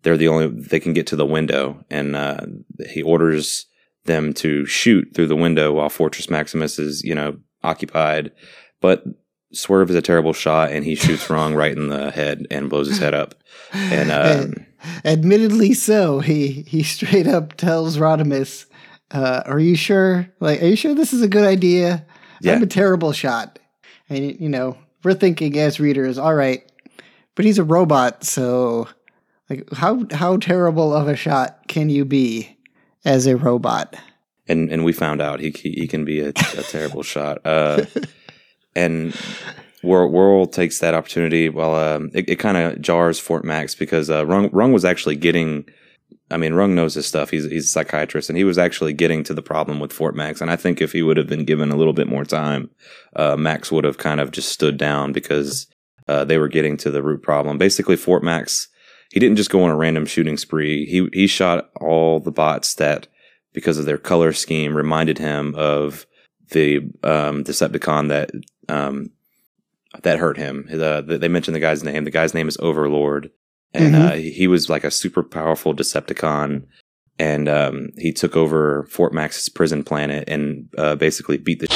they're 0.02 0.16
the 0.16 0.28
only 0.28 0.46
they 0.46 0.80
can 0.80 0.94
get 0.94 1.06
to 1.08 1.16
the 1.16 1.26
window. 1.26 1.84
And 1.90 2.16
uh, 2.16 2.40
he 2.88 3.02
orders 3.02 3.66
them 4.04 4.32
to 4.34 4.64
shoot 4.64 5.08
through 5.14 5.26
the 5.26 5.36
window 5.36 5.72
while 5.72 5.90
Fortress 5.90 6.30
Maximus 6.30 6.78
is, 6.78 7.02
you 7.02 7.14
know, 7.14 7.36
occupied. 7.62 8.32
But 8.80 9.04
Swerve 9.52 9.90
is 9.90 9.96
a 9.96 10.02
terrible 10.02 10.32
shot, 10.32 10.70
and 10.70 10.84
he 10.84 10.94
shoots 10.94 11.28
Rung 11.28 11.54
right 11.54 11.76
in 11.76 11.88
the 11.88 12.10
head 12.10 12.46
and 12.50 12.70
blows 12.70 12.88
his 12.88 12.98
head 12.98 13.14
up. 13.14 13.34
And 13.72 14.10
um, 14.10 14.66
Admittedly, 15.04 15.74
so 15.74 16.20
he 16.20 16.64
he 16.66 16.82
straight 16.82 17.26
up 17.26 17.56
tells 17.56 17.98
Rodimus, 17.98 18.66
uh, 19.10 19.42
"Are 19.46 19.58
you 19.58 19.76
sure? 19.76 20.28
Like, 20.40 20.62
are 20.62 20.66
you 20.66 20.76
sure 20.76 20.94
this 20.94 21.12
is 21.12 21.22
a 21.22 21.28
good 21.28 21.46
idea? 21.46 22.04
Yeah. 22.40 22.54
I'm 22.54 22.62
a 22.62 22.66
terrible 22.66 23.12
shot." 23.12 23.58
And 24.08 24.40
you 24.40 24.48
know, 24.48 24.76
we're 25.02 25.14
thinking 25.14 25.58
as 25.58 25.80
readers, 25.80 26.18
all 26.18 26.34
right, 26.34 26.62
but 27.34 27.44
he's 27.44 27.58
a 27.58 27.64
robot, 27.64 28.24
so 28.24 28.88
like, 29.50 29.72
how 29.72 30.06
how 30.12 30.36
terrible 30.36 30.94
of 30.94 31.08
a 31.08 31.16
shot 31.16 31.68
can 31.68 31.90
you 31.90 32.04
be 32.04 32.56
as 33.04 33.26
a 33.26 33.36
robot? 33.36 33.96
and 34.48 34.70
and 34.70 34.84
we 34.84 34.92
found 34.92 35.20
out 35.20 35.40
he 35.40 35.50
he, 35.50 35.70
he 35.72 35.88
can 35.88 36.04
be 36.04 36.20
a, 36.20 36.28
a 36.28 36.62
terrible 36.62 37.02
shot. 37.02 37.38
Uh, 37.44 37.84
and 38.76 39.14
Whirl, 39.86 40.10
Whirl 40.10 40.46
takes 40.46 40.78
that 40.80 40.94
opportunity. 40.94 41.48
Well, 41.48 41.74
um, 41.74 42.10
it, 42.12 42.28
it 42.28 42.36
kind 42.36 42.56
of 42.56 42.80
jars 42.80 43.18
Fort 43.18 43.44
Max 43.44 43.74
because 43.74 44.10
uh, 44.10 44.26
Rung 44.26 44.50
Rung 44.52 44.72
was 44.72 44.84
actually 44.84 45.16
getting. 45.16 45.64
I 46.30 46.36
mean, 46.36 46.54
Rung 46.54 46.74
knows 46.74 46.94
his 46.94 47.06
stuff. 47.06 47.30
He's 47.30 47.44
he's 47.44 47.66
a 47.66 47.68
psychiatrist, 47.68 48.28
and 48.28 48.36
he 48.36 48.44
was 48.44 48.58
actually 48.58 48.92
getting 48.92 49.22
to 49.24 49.34
the 49.34 49.42
problem 49.42 49.80
with 49.80 49.92
Fort 49.92 50.16
Max. 50.16 50.40
And 50.40 50.50
I 50.50 50.56
think 50.56 50.80
if 50.80 50.92
he 50.92 51.02
would 51.02 51.16
have 51.16 51.28
been 51.28 51.44
given 51.44 51.70
a 51.70 51.76
little 51.76 51.92
bit 51.92 52.08
more 52.08 52.24
time, 52.24 52.70
uh, 53.14 53.36
Max 53.36 53.70
would 53.70 53.84
have 53.84 53.98
kind 53.98 54.20
of 54.20 54.32
just 54.32 54.50
stood 54.50 54.76
down 54.76 55.12
because 55.12 55.66
uh, 56.08 56.24
they 56.24 56.38
were 56.38 56.48
getting 56.48 56.76
to 56.78 56.90
the 56.90 57.02
root 57.02 57.22
problem. 57.22 57.58
Basically, 57.58 57.96
Fort 57.96 58.22
Max. 58.22 58.68
He 59.12 59.20
didn't 59.20 59.36
just 59.36 59.50
go 59.50 59.62
on 59.62 59.70
a 59.70 59.76
random 59.76 60.04
shooting 60.04 60.36
spree. 60.36 60.84
He 60.86 61.08
he 61.12 61.26
shot 61.28 61.70
all 61.80 62.18
the 62.18 62.32
bots 62.32 62.74
that 62.74 63.06
because 63.52 63.78
of 63.78 63.86
their 63.86 63.98
color 63.98 64.32
scheme 64.32 64.76
reminded 64.76 65.18
him 65.18 65.54
of 65.56 66.06
the 66.50 66.78
um, 67.02 67.44
Decepticon 67.44 68.08
that 68.08 68.30
um, 68.68 69.10
that 70.02 70.18
hurt 70.18 70.36
him. 70.36 70.66
The, 70.70 71.02
the- 71.06 71.18
they 71.18 71.28
mentioned 71.28 71.54
the 71.54 71.60
guy's 71.60 71.82
name. 71.84 72.04
The 72.04 72.10
guy's 72.10 72.34
name 72.34 72.48
is 72.48 72.56
Overlord, 72.60 73.30
and 73.74 73.94
Mhm. 73.94 74.10
uh, 74.10 74.14
he 74.14 74.46
was 74.46 74.68
like 74.70 74.84
a 74.84 74.90
super 74.90 75.22
powerful 75.22 75.74
Decepticon. 75.74 76.64
And 77.18 77.48
um, 77.48 77.88
he 77.96 78.12
took 78.12 78.36
over 78.36 78.86
Fort 78.90 79.14
Max's 79.14 79.48
prison 79.48 79.82
planet 79.82 80.28
and 80.28 80.68
uh, 80.76 80.96
basically 80.96 81.38
beat 81.38 81.60
the 81.60 81.66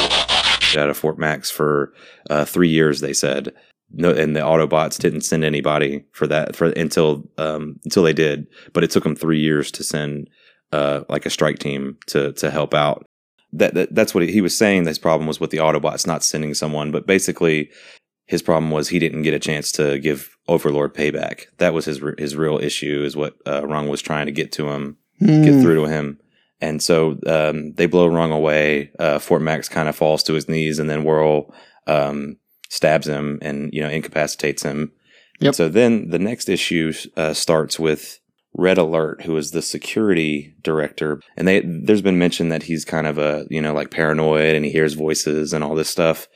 shit 0.61 0.79
out 0.79 0.91
of 0.91 0.99
Fort 0.99 1.19
Max 1.19 1.51
for 1.51 1.95
uh, 2.29 2.45
three 2.45 2.69
years. 2.69 3.01
They 3.01 3.15
said 3.15 3.55
no, 3.91 4.11
and 4.11 4.37
the 4.37 4.41
Autobots 4.41 4.99
didn't 4.99 5.23
send 5.23 5.43
anybody 5.43 6.05
for 6.13 6.27
that 6.27 6.55
for 6.57 6.67
until 6.67 7.25
um, 7.39 7.77
until 7.87 8.03
they 8.03 8.13
did. 8.13 8.47
But 8.75 8.85
it 8.85 8.91
took 8.91 9.03
them 9.05 9.17
three 9.17 9.41
years 9.41 9.71
to 9.73 9.83
send 9.83 10.29
uh, 10.73 11.05
like 11.09 11.25
a 11.25 11.31
strike 11.31 11.59
team 11.59 11.97
to 12.09 12.33
to 12.35 12.51
help 12.51 12.75
out. 12.75 13.07
That, 13.55 13.73
that 13.75 13.95
that's 13.95 14.15
what 14.15 14.25
he, 14.25 14.31
he 14.31 14.41
was 14.43 14.55
saying. 14.55 14.87
His 14.87 14.99
problem 14.99 15.27
was 15.27 15.41
with 15.41 15.51
the 15.51 15.57
Autobots 15.59 16.07
not 16.07 16.23
sending 16.23 16.53
someone, 16.53 16.93
but 16.93 17.07
basically 17.07 17.71
his 18.31 18.43
problem 18.43 18.71
was 18.71 18.88
he 18.88 19.01
didn't 19.01 19.23
get 19.23 19.35
a 19.35 19.40
chance 19.40 19.73
to 19.73 19.99
give 19.99 20.37
Overlord 20.47 20.95
payback. 20.95 21.47
That 21.59 21.75
was 21.75 21.85
his 21.85 22.01
his 22.16 22.37
real 22.37 22.59
issue. 22.59 23.03
Is 23.05 23.16
what 23.16 23.35
uh, 23.47 23.66
Rung 23.66 23.88
was 23.88 24.01
trying 24.01 24.27
to 24.27 24.33
get 24.33 24.53
to 24.53 24.71
him, 24.71 24.97
get 25.21 25.55
Hmm. 25.55 25.61
through 25.62 25.85
to 25.85 25.90
him. 25.90 26.19
And 26.61 26.83
so 26.83 27.19
um, 27.27 27.73
they 27.75 27.87
blow 27.87 28.07
Rung 28.07 28.33
away. 28.33 28.90
Uh, 28.99 29.19
Fort 29.19 29.43
Max 29.43 29.69
kind 29.69 29.88
of 29.88 29.97
falls 29.97 30.23
to 30.25 30.35
his 30.35 30.49
knees, 30.49 30.79
and 30.79 30.88
then 30.88 31.05
Whirl 31.05 31.53
um, 31.87 32.37
stabs 32.69 33.09
him 33.09 33.38
and 33.43 33.73
you 33.73 33.81
know 33.83 33.88
incapacitates 33.90 34.62
him. 34.62 34.93
Yep. 35.40 35.55
So 35.55 35.69
then 35.69 36.11
the 36.11 36.19
next 36.19 36.49
issue 36.49 36.93
uh, 37.16 37.33
starts 37.33 37.81
with 37.81 38.21
Red 38.53 38.79
Alert, 38.79 39.23
who 39.23 39.37
is 39.38 39.53
the 39.53 39.62
security 39.62 40.55
director, 40.62 41.21
and 41.37 41.49
they 41.49 41.61
there's 41.64 42.03
been 42.03 42.19
mention 42.19 42.51
that 42.51 42.64
he's 42.64 42.85
kind 42.85 43.07
of 43.07 43.16
a 43.19 43.47
you 43.51 43.62
know 43.62 43.73
like 43.73 43.90
paranoid 43.90 44.55
and 44.55 44.64
he 44.64 44.71
hears 44.71 44.95
voices 44.95 45.53
and 45.55 45.64
all 45.64 45.75
this 45.75 45.88
stuff, 45.88 46.29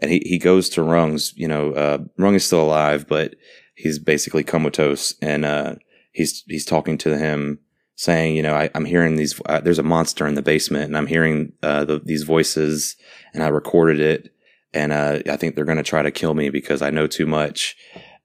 and 0.00 0.10
he 0.10 0.22
he 0.24 0.38
goes 0.38 0.68
to 0.70 0.82
Rung's 0.82 1.32
you 1.36 1.48
know 1.48 1.72
uh, 1.72 1.98
Rung 2.18 2.34
is 2.34 2.44
still 2.44 2.62
alive, 2.62 3.06
but 3.08 3.34
he's 3.74 3.98
basically 3.98 4.44
comatose, 4.44 5.14
and 5.20 5.44
uh, 5.44 5.74
he's 6.12 6.44
he's 6.48 6.64
talking 6.64 6.98
to 6.98 7.18
him 7.18 7.58
saying, 7.96 8.34
you 8.34 8.42
know, 8.42 8.54
I, 8.54 8.70
I'm 8.74 8.84
hearing 8.84 9.16
these. 9.16 9.40
Uh, 9.46 9.60
there's 9.60 9.78
a 9.78 9.84
monster 9.84 10.26
in 10.26 10.34
the 10.34 10.42
basement, 10.42 10.84
and 10.84 10.96
I'm 10.96 11.06
hearing 11.06 11.52
uh, 11.62 11.84
the, 11.84 12.00
these 12.00 12.24
voices, 12.24 12.96
and 13.32 13.42
I 13.42 13.48
recorded 13.48 14.00
it, 14.00 14.34
and 14.72 14.92
uh, 14.92 15.20
I 15.30 15.36
think 15.36 15.54
they're 15.54 15.64
going 15.64 15.78
to 15.78 15.84
try 15.84 16.02
to 16.02 16.10
kill 16.10 16.34
me 16.34 16.50
because 16.50 16.82
I 16.82 16.90
know 16.90 17.06
too 17.06 17.26
much, 17.26 17.76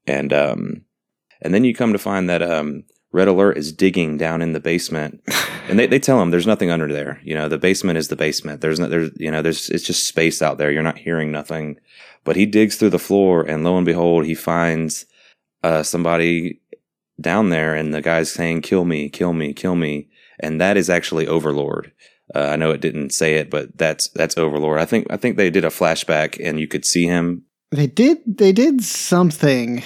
and 0.06 0.34
um, 0.34 0.86
and 1.42 1.54
then 1.54 1.64
you 1.64 1.76
come 1.76 1.94
to 1.94 2.00
find 2.00 2.30
that 2.30 2.42
um, 2.42 2.84
Red 3.12 3.28
Alert 3.28 3.58
is 3.58 3.72
digging 3.72 4.18
down 4.18 4.42
in 4.42 4.54
the 4.54 4.60
basement, 4.60 5.22
and 5.68 5.78
they, 5.78 5.88
they 5.88 6.00
tell 6.00 6.22
him 6.22 6.32
there's 6.32 6.48
nothing 6.48 6.72
under 6.72 6.92
there. 6.92 7.20
You 7.24 7.36
know, 7.36 7.48
the 7.48 7.58
basement 7.58 7.98
is 7.98 8.08
the 8.08 8.16
basement. 8.16 8.62
There's 8.62 8.80
no, 8.80 8.88
there's 8.88 9.12
you 9.18 9.32
know, 9.32 9.42
there's 9.42 9.70
it's 9.70 9.84
just 9.84 10.08
space 10.08 10.42
out 10.42 10.58
there. 10.58 10.72
You're 10.72 10.84
not 10.84 10.98
hearing 10.98 11.32
nothing, 11.32 11.80
but 12.24 12.36
he 12.36 12.46
digs 12.46 12.76
through 12.76 12.92
the 12.92 13.00
floor, 13.00 13.44
and 13.44 13.64
lo 13.64 13.78
and 13.78 13.86
behold, 13.86 14.26
he 14.26 14.36
finds 14.36 15.06
uh, 15.64 15.84
somebody 15.84 16.62
down 17.20 17.50
there, 17.50 17.76
and 17.76 17.94
the 17.94 18.02
guy's 18.02 18.32
saying, 18.32 18.62
"Kill 18.62 18.86
me, 18.86 19.10
kill 19.10 19.34
me, 19.34 19.54
kill 19.54 19.76
me," 19.76 20.10
and 20.40 20.62
that 20.62 20.78
is 20.78 20.90
actually 20.90 21.28
Overlord. 21.28 21.92
Uh, 22.36 22.50
I 22.52 22.56
know 22.56 22.72
it 22.72 22.82
didn't 22.82 23.12
say 23.12 23.36
it, 23.36 23.50
but 23.50 23.78
that's 23.78 24.10
that's 24.10 24.38
Overlord. 24.38 24.80
I 24.80 24.86
think 24.86 25.08
I 25.10 25.18
think 25.18 25.38
they 25.38 25.50
did 25.50 25.66
a 25.66 25.70
flashback, 25.70 26.40
and 26.44 26.60
you 26.60 26.68
could 26.68 26.86
see 26.86 27.06
him. 27.06 27.44
They 27.72 27.88
did 27.88 28.20
they 28.26 28.52
did 28.52 28.84
something 28.84 29.84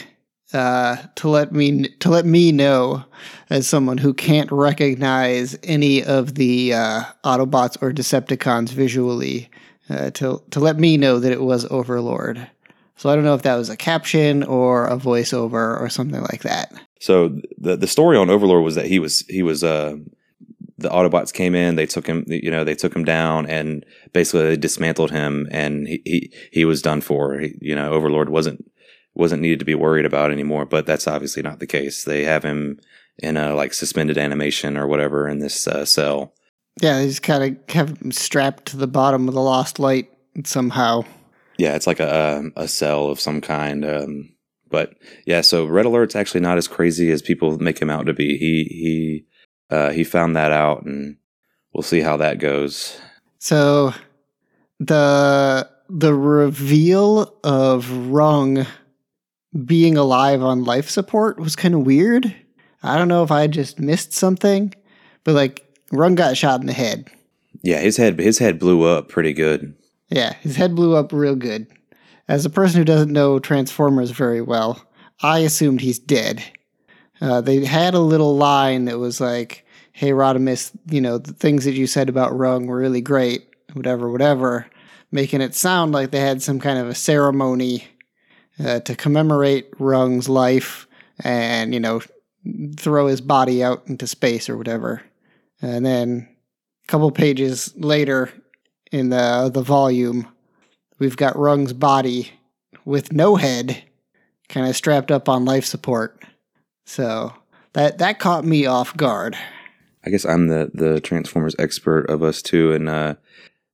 uh, 0.53 0.97
to 1.15 1.29
let 1.29 1.51
me 1.51 1.87
to 1.99 2.09
let 2.09 2.25
me 2.25 2.51
know 2.51 3.03
as 3.49 3.67
someone 3.67 3.97
who 3.97 4.13
can't 4.13 4.51
recognize 4.51 5.57
any 5.63 6.03
of 6.03 6.35
the 6.35 6.73
uh, 6.73 7.03
Autobots 7.23 7.81
or 7.81 7.91
Decepticons 7.91 8.69
visually 8.69 9.49
uh, 9.89 10.11
to 10.11 10.41
to 10.51 10.59
let 10.59 10.77
me 10.77 10.97
know 10.97 11.19
that 11.19 11.31
it 11.31 11.41
was 11.41 11.69
Overlord. 11.71 12.47
So 12.95 13.09
I 13.09 13.15
don't 13.15 13.23
know 13.23 13.33
if 13.33 13.41
that 13.43 13.55
was 13.55 13.69
a 13.69 13.77
caption 13.77 14.43
or 14.43 14.85
a 14.85 14.97
voiceover 14.97 15.79
or 15.79 15.89
something 15.89 16.21
like 16.21 16.43
that. 16.43 16.71
So 16.99 17.39
the 17.57 17.75
the 17.75 17.87
story 17.87 18.17
on 18.17 18.29
Overlord 18.29 18.63
was 18.63 18.75
that 18.75 18.85
he 18.85 18.99
was 18.99 19.25
he 19.27 19.43
was 19.43 19.63
uh 19.63 19.95
the 20.77 20.89
Autobots 20.89 21.31
came 21.31 21.53
in, 21.53 21.75
they 21.75 21.85
took 21.85 22.07
him, 22.07 22.25
you 22.27 22.49
know, 22.49 22.63
they 22.63 22.73
took 22.75 22.95
him 22.95 23.03
down, 23.03 23.45
and 23.45 23.85
basically 24.13 24.47
they 24.47 24.57
dismantled 24.57 25.11
him, 25.11 25.47
and 25.51 25.87
he 25.87 26.01
he, 26.05 26.33
he 26.51 26.65
was 26.65 26.81
done 26.81 27.01
for. 27.01 27.39
He, 27.39 27.55
you 27.61 27.75
know, 27.75 27.91
Overlord 27.91 28.29
wasn't 28.29 28.70
wasn't 29.13 29.41
needed 29.41 29.59
to 29.59 29.65
be 29.65 29.75
worried 29.75 30.05
about 30.05 30.31
anymore. 30.31 30.65
But 30.65 30.85
that's 30.85 31.07
obviously 31.07 31.41
not 31.41 31.59
the 31.59 31.67
case. 31.67 32.03
They 32.03 32.23
have 32.23 32.43
him 32.43 32.79
in 33.17 33.37
a 33.37 33.53
like 33.55 33.73
suspended 33.73 34.17
animation 34.17 34.77
or 34.77 34.87
whatever 34.87 35.27
in 35.27 35.39
this 35.39 35.67
uh, 35.67 35.85
cell. 35.85 36.33
Yeah, 36.81 36.99
they 36.99 37.07
just 37.07 37.23
kind 37.23 37.43
of 37.43 37.73
have 37.75 38.01
him 38.01 38.11
strapped 38.11 38.67
to 38.67 38.77
the 38.77 38.87
bottom 38.87 39.27
of 39.27 39.33
the 39.33 39.41
Lost 39.41 39.79
Light 39.79 40.09
somehow. 40.45 41.03
Yeah, 41.57 41.75
it's 41.75 41.87
like 41.87 41.99
a 41.99 42.37
um, 42.37 42.53
a 42.55 42.67
cell 42.67 43.07
of 43.07 43.19
some 43.19 43.41
kind. 43.41 43.85
Um, 43.85 44.35
but 44.69 44.95
yeah, 45.25 45.41
so 45.41 45.65
Red 45.65 45.85
Alert's 45.85 46.15
actually 46.15 46.39
not 46.39 46.57
as 46.57 46.67
crazy 46.67 47.11
as 47.11 47.21
people 47.21 47.57
make 47.59 47.79
him 47.79 47.89
out 47.89 48.05
to 48.05 48.13
be. 48.13 48.37
He 48.37 48.63
he 48.69 49.25
uh, 49.69 49.91
he 49.91 50.03
found 50.03 50.35
that 50.35 50.51
out, 50.51 50.83
and 50.83 51.17
we'll 51.73 51.83
see 51.83 52.01
how 52.01 52.17
that 52.17 52.39
goes. 52.39 52.99
So 53.39 53.93
the 54.79 55.69
the 55.89 56.13
reveal 56.13 57.35
of 57.43 57.91
Rung 58.07 58.65
being 59.65 59.97
alive 59.97 60.41
on 60.41 60.63
life 60.63 60.89
support 60.89 61.39
was 61.39 61.55
kind 61.55 61.73
of 61.73 61.85
weird. 61.85 62.33
I 62.83 62.97
don't 62.97 63.07
know 63.07 63.23
if 63.23 63.31
I 63.31 63.47
just 63.47 63.79
missed 63.79 64.13
something, 64.13 64.73
but 65.23 65.35
like 65.35 65.65
Rung 65.91 66.15
got 66.15 66.37
shot 66.37 66.61
in 66.61 66.67
the 66.67 66.73
head. 66.73 67.09
Yeah, 67.61 67.79
his 67.79 67.97
head 67.97 68.19
his 68.19 68.39
head 68.39 68.59
blew 68.59 68.83
up 68.83 69.09
pretty 69.09 69.33
good. 69.33 69.75
Yeah, 70.09 70.33
his 70.35 70.55
head 70.55 70.75
blew 70.75 70.95
up 70.95 71.11
real 71.11 71.35
good. 71.35 71.67
As 72.27 72.45
a 72.45 72.49
person 72.49 72.79
who 72.79 72.85
doesn't 72.85 73.11
know 73.11 73.39
Transformers 73.39 74.11
very 74.11 74.41
well, 74.41 74.81
I 75.21 75.39
assumed 75.39 75.81
he's 75.81 75.99
dead. 75.99 76.43
Uh, 77.19 77.41
they 77.41 77.63
had 77.65 77.93
a 77.93 77.99
little 77.99 78.35
line 78.35 78.85
that 78.85 78.99
was 78.99 79.21
like, 79.21 79.65
"Hey, 79.91 80.11
Rodimus, 80.11 80.71
you 80.89 81.01
know 81.01 81.17
the 81.17 81.33
things 81.33 81.65
that 81.65 81.73
you 81.73 81.87
said 81.87 82.09
about 82.09 82.35
Rung 82.37 82.67
were 82.67 82.77
really 82.77 83.01
great, 83.01 83.47
whatever, 83.73 84.09
whatever," 84.09 84.65
making 85.11 85.41
it 85.41 85.53
sound 85.53 85.91
like 85.91 86.11
they 86.11 86.19
had 86.19 86.41
some 86.41 86.59
kind 86.59 86.79
of 86.79 86.87
a 86.87 86.95
ceremony 86.95 87.85
uh, 88.63 88.79
to 88.81 88.95
commemorate 88.95 89.69
Rung's 89.79 90.29
life 90.29 90.87
and 91.23 91.73
you 91.73 91.79
know 91.79 92.01
throw 92.75 93.07
his 93.07 93.21
body 93.21 93.63
out 93.63 93.83
into 93.87 94.07
space 94.07 94.49
or 94.49 94.57
whatever. 94.57 95.01
And 95.61 95.85
then 95.85 96.27
a 96.83 96.87
couple 96.87 97.11
pages 97.11 97.73
later 97.75 98.31
in 98.91 99.09
the 99.09 99.49
the 99.53 99.61
volume, 99.61 100.27
we've 100.99 101.17
got 101.17 101.37
Rung's 101.37 101.73
body 101.73 102.31
with 102.85 103.11
no 103.11 103.35
head, 103.35 103.83
kind 104.49 104.67
of 104.67 104.75
strapped 104.75 105.11
up 105.11 105.29
on 105.29 105.45
life 105.45 105.65
support. 105.65 106.23
So 106.85 107.33
that 107.73 107.99
that 107.99 108.19
caught 108.19 108.45
me 108.45 108.65
off 108.65 108.95
guard. 108.97 109.37
I 110.05 110.09
guess 110.09 110.25
I'm 110.25 110.47
the 110.47 110.71
the 110.73 110.99
Transformers 110.99 111.55
expert 111.59 112.09
of 112.09 112.23
us 112.23 112.41
two, 112.41 112.73
and 112.73 112.89
uh, 112.89 113.15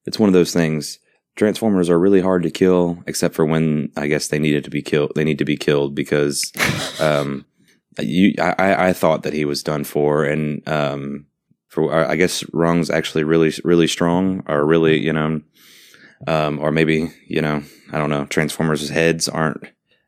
it's 0.05 0.19
one 0.19 0.29
of 0.29 0.33
those 0.33 0.53
things. 0.53 0.99
Transformers 1.37 1.87
are 1.89 1.99
really 1.99 2.19
hard 2.19 2.41
to 2.43 2.49
kill, 2.49 3.01
except 3.05 3.35
for 3.35 3.45
when 3.45 3.91
I 3.95 4.07
guess 4.07 4.27
they 4.27 4.39
needed 4.39 4.63
to 4.63 4.71
be 4.71 4.81
killed. 4.81 5.11
They 5.15 5.23
need 5.23 5.37
to 5.37 5.45
be 5.45 5.55
killed 5.55 5.93
because 5.93 6.51
um, 6.99 7.45
you. 7.99 8.33
I, 8.39 8.89
I 8.89 8.93
thought 8.93 9.21
that 9.23 9.33
he 9.33 9.45
was 9.45 9.61
done 9.61 9.83
for, 9.83 10.25
and 10.25 10.67
um, 10.67 11.27
for 11.67 11.93
I 11.93 12.15
guess 12.15 12.43
Rung's 12.53 12.89
actually 12.89 13.23
really 13.23 13.53
really 13.63 13.87
strong, 13.87 14.43
or 14.47 14.65
really 14.65 14.99
you 14.99 15.13
know, 15.13 15.41
um, 16.25 16.59
or 16.59 16.71
maybe 16.71 17.11
you 17.27 17.41
know 17.41 17.61
I 17.93 17.99
don't 17.99 18.09
know. 18.09 18.25
Transformers' 18.25 18.89
heads 18.89 19.29
aren't 19.29 19.63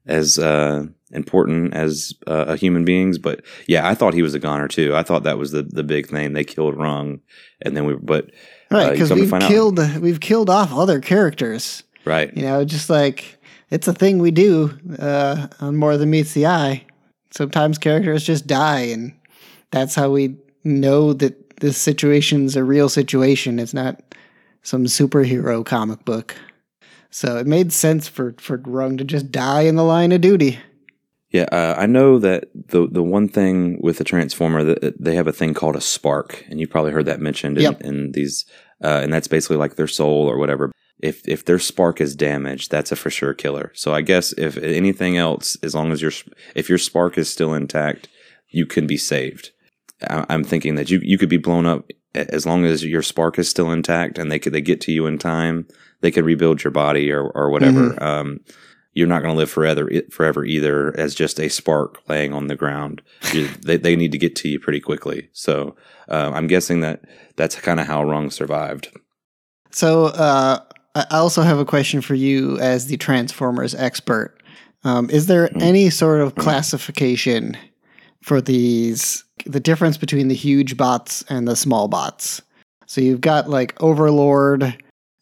as 0.07 0.39
uh, 0.39 0.87
important 1.11 1.75
as 1.75 2.13
uh, 2.25 2.55
human 2.55 2.85
beings, 2.85 3.19
but 3.19 3.43
yeah, 3.67 3.87
I 3.87 3.93
thought 3.93 4.15
he 4.15 4.23
was 4.23 4.33
a 4.33 4.39
goner 4.39 4.67
too. 4.67 4.95
I 4.95 5.03
thought 5.03 5.23
that 5.23 5.37
was 5.37 5.51
the 5.51 5.61
the 5.61 5.83
big 5.83 6.07
thing. 6.07 6.33
They 6.33 6.43
killed 6.43 6.75
Rung, 6.75 7.21
and 7.61 7.77
then 7.77 7.85
we 7.85 7.93
but 7.93 8.31
Right, 8.71 8.87
uh, 8.87 8.91
because 8.91 9.09
to 9.09 9.15
we've 9.15 9.29
find 9.29 9.43
out- 9.43 9.49
killed 9.49 9.79
we've 10.01 10.19
killed 10.19 10.49
off 10.49 10.71
other 10.73 10.99
characters. 10.99 11.83
right. 12.05 12.35
You 12.35 12.43
know, 12.43 12.65
just 12.65 12.89
like 12.89 13.37
it's 13.69 13.87
a 13.87 13.93
thing 13.93 14.19
we 14.19 14.31
do 14.31 14.77
uh, 14.99 15.47
on 15.59 15.75
More 15.75 15.97
Than 15.97 16.09
Meets 16.09 16.33
the 16.33 16.47
Eye. 16.47 16.85
Sometimes 17.31 17.77
characters 17.77 18.23
just 18.23 18.47
die, 18.47 18.81
and 18.81 19.13
that's 19.71 19.93
how 19.95 20.09
we 20.09 20.35
know 20.63 21.13
that 21.13 21.59
this 21.59 21.77
situation's 21.77 22.55
a 22.55 22.63
real 22.63 22.89
situation. 22.89 23.59
It's 23.59 23.73
not 23.73 24.01
some 24.63 24.85
superhero 24.85 25.63
comic 25.65 26.03
book. 26.05 26.35
So 27.11 27.37
it 27.37 27.47
made 27.47 27.71
sense 27.73 28.07
for 28.07 28.33
for 28.37 28.57
Rung 28.57 28.97
to 28.97 29.03
just 29.03 29.31
die 29.31 29.61
in 29.61 29.75
the 29.75 29.83
line 29.83 30.11
of 30.11 30.21
duty. 30.21 30.59
Yeah, 31.31 31.45
uh, 31.51 31.75
I 31.77 31.85
know 31.85 32.17
that 32.19 32.45
the 32.53 32.87
the 32.91 33.03
one 33.03 33.27
thing 33.27 33.79
with 33.81 33.97
the 33.99 34.03
transformer 34.03 34.63
that 34.63 34.95
they 34.99 35.15
have 35.15 35.27
a 35.27 35.31
thing 35.31 35.53
called 35.53 35.75
a 35.75 35.81
spark, 35.81 36.43
and 36.49 36.59
you've 36.59 36.71
probably 36.71 36.91
heard 36.91 37.05
that 37.05 37.19
mentioned 37.21 37.57
in, 37.57 37.63
Yep. 37.63 37.81
in 37.81 38.11
these, 38.13 38.45
uh, 38.83 38.99
and 39.03 39.13
that's 39.13 39.27
basically 39.27 39.57
like 39.57 39.75
their 39.75 39.87
soul 39.87 40.27
or 40.27 40.37
whatever. 40.39 40.71
If 40.99 41.21
if 41.27 41.45
their 41.45 41.59
spark 41.59 42.01
is 42.01 42.15
damaged, 42.15 42.71
that's 42.71 42.91
a 42.91 42.95
for 42.95 43.11
sure 43.11 43.33
killer. 43.35 43.71
So 43.75 43.93
I 43.93 44.01
guess 44.01 44.33
if 44.33 44.57
anything 44.57 45.17
else, 45.17 45.55
as 45.61 45.75
long 45.75 45.91
as 45.91 46.01
your 46.01 46.11
if 46.55 46.67
your 46.67 46.79
spark 46.79 47.17
is 47.17 47.29
still 47.29 47.53
intact, 47.53 48.07
you 48.49 48.65
can 48.65 48.87
be 48.87 48.97
saved. 48.97 49.51
I- 50.09 50.25
I'm 50.29 50.43
thinking 50.43 50.75
that 50.75 50.89
you 50.89 50.99
you 51.03 51.17
could 51.19 51.29
be 51.29 51.37
blown 51.37 51.67
up 51.67 51.85
as 52.15 52.47
long 52.47 52.65
as 52.65 52.83
your 52.83 53.03
spark 53.03 53.37
is 53.37 53.47
still 53.47 53.71
intact, 53.71 54.17
and 54.17 54.31
they 54.31 54.39
could 54.39 54.51
they 54.53 54.61
get 54.61 54.81
to 54.81 54.91
you 54.91 55.05
in 55.05 55.19
time. 55.19 55.67
They 56.01 56.09
could 56.11 56.25
rebuild 56.25 56.63
your 56.63 56.71
body 56.71 57.11
or 57.11 57.23
or 57.29 57.51
whatever. 57.51 58.01
Um, 58.03 58.39
you're 58.99 59.07
not 59.07 59.21
going 59.21 59.33
to 59.33 59.37
live 59.37 59.49
forever 59.49 59.89
forever 60.11 60.43
either 60.43 60.93
as 60.99 61.15
just 61.15 61.39
a 61.39 61.49
spark 61.49 62.01
laying 62.09 62.33
on 62.33 62.47
the 62.47 62.55
ground. 62.55 63.01
They 63.61 63.77
they 63.77 63.95
need 63.95 64.11
to 64.11 64.17
get 64.17 64.35
to 64.37 64.49
you 64.49 64.59
pretty 64.59 64.81
quickly. 64.81 65.29
So 65.31 65.75
uh, 66.09 66.31
I'm 66.33 66.47
guessing 66.47 66.81
that 66.81 67.05
that's 67.37 67.55
kind 67.55 67.79
of 67.79 67.87
how 67.87 68.03
Rung 68.03 68.29
survived. 68.29 68.89
So 69.71 70.05
uh, 70.07 70.59
I 70.95 71.05
also 71.11 71.43
have 71.43 71.59
a 71.59 71.65
question 71.65 72.01
for 72.01 72.15
you 72.15 72.59
as 72.59 72.87
the 72.87 72.97
Transformers 72.97 73.73
expert. 73.75 74.35
Um, 74.83 75.09
is 75.09 75.27
there 75.27 75.49
any 75.61 75.89
sort 75.89 76.21
of 76.21 76.35
classification 76.35 77.57
for 78.21 78.41
these 78.41 79.23
the 79.45 79.59
difference 79.59 79.97
between 79.97 80.27
the 80.27 80.35
huge 80.35 80.75
bots 80.75 81.23
and 81.29 81.47
the 81.47 81.55
small 81.55 81.87
bots? 81.87 82.41
So 82.87 82.99
you've 82.99 83.21
got 83.21 83.49
like 83.49 83.81
Overlord 83.81 84.75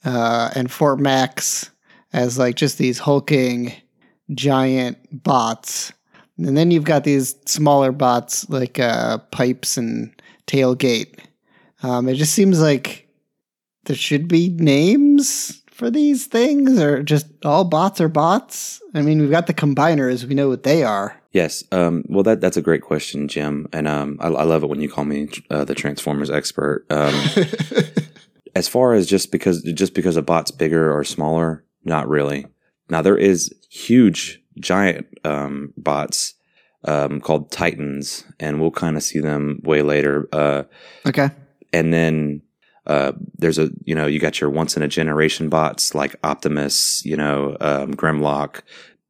uh, 0.06 0.50
and 0.56 0.72
Fort 0.72 1.00
Max 1.00 1.70
as 2.14 2.38
like 2.38 2.56
just 2.56 2.78
these 2.78 3.00
hulking 3.00 3.74
giant 4.34 4.98
bots, 5.24 5.94
and 6.38 6.58
then 6.58 6.72
you've 6.72 6.84
got 6.84 7.04
these 7.04 7.36
smaller 7.46 7.92
bots 7.92 8.50
like 8.50 8.80
uh, 8.80 9.18
Pipes 9.32 9.78
and 9.78 10.14
Tailgate. 10.46 11.20
Um, 11.84 12.08
it 12.08 12.16
just 12.16 12.34
seems 12.34 12.62
like 12.62 13.08
there 13.86 13.96
should 13.96 14.28
be 14.28 14.50
names 14.50 15.62
for 15.72 15.92
these 15.92 16.26
things, 16.26 16.80
or 16.80 17.04
just 17.04 17.28
all 17.46 17.64
bots 17.64 18.02
are 18.02 18.10
bots. 18.10 18.82
I 18.94 19.02
mean, 19.02 19.20
we've 19.20 19.32
got 19.32 19.48
the 19.48 19.54
combiners; 19.54 20.24
we 20.24 20.36
know 20.36 20.50
what 20.50 20.64
they 20.64 20.84
are. 20.84 21.22
Yes. 21.32 21.64
Um, 21.72 22.04
well, 22.10 22.24
that 22.24 22.42
that's 22.42 22.58
a 22.58 22.64
great 22.64 22.82
question, 22.82 23.28
Jim, 23.28 23.68
and 23.72 23.88
um, 23.88 24.18
I, 24.20 24.28
I 24.28 24.44
love 24.44 24.64
it 24.64 24.70
when 24.70 24.82
you 24.82 24.90
call 24.90 25.06
me 25.06 25.30
uh, 25.52 25.66
the 25.66 25.76
Transformers 25.76 26.32
expert. 26.32 26.86
Um, 26.90 27.14
as 28.56 28.68
far 28.68 28.94
as 28.94 29.06
just 29.06 29.32
because 29.32 29.62
just 29.62 29.94
because 29.94 30.18
a 30.18 30.24
bot's 30.24 30.50
bigger 30.50 30.92
or 30.92 31.04
smaller, 31.04 31.64
not 31.88 32.08
really. 32.08 32.46
Now 32.90 33.02
there 33.02 33.18
is 33.18 33.54
huge, 33.70 34.42
giant 34.60 35.08
um, 35.24 35.74
bots 35.78 36.36
um, 36.86 37.20
called 37.20 37.52
Titans, 37.52 38.24
and 38.40 38.62
we'll 38.62 38.72
kind 38.72 38.96
of 38.98 39.04
see 39.04 39.20
them 39.20 39.60
way 39.64 39.82
later. 39.82 40.28
Uh, 40.32 40.64
Okay. 41.06 41.30
and 41.74 41.94
then 41.94 42.42
uh, 42.86 43.12
there's 43.38 43.58
a 43.60 43.70
you 43.84 43.94
know 43.96 44.06
you 44.08 44.20
got 44.20 44.40
your 44.40 44.50
once 44.50 44.78
in 44.78 44.84
a 44.84 44.88
generation 44.88 45.50
bots 45.50 45.94
like 45.96 46.16
Optimus, 46.24 47.04
you 47.06 47.18
know 47.18 47.58
um, 47.60 47.94
Grimlock, 47.96 48.62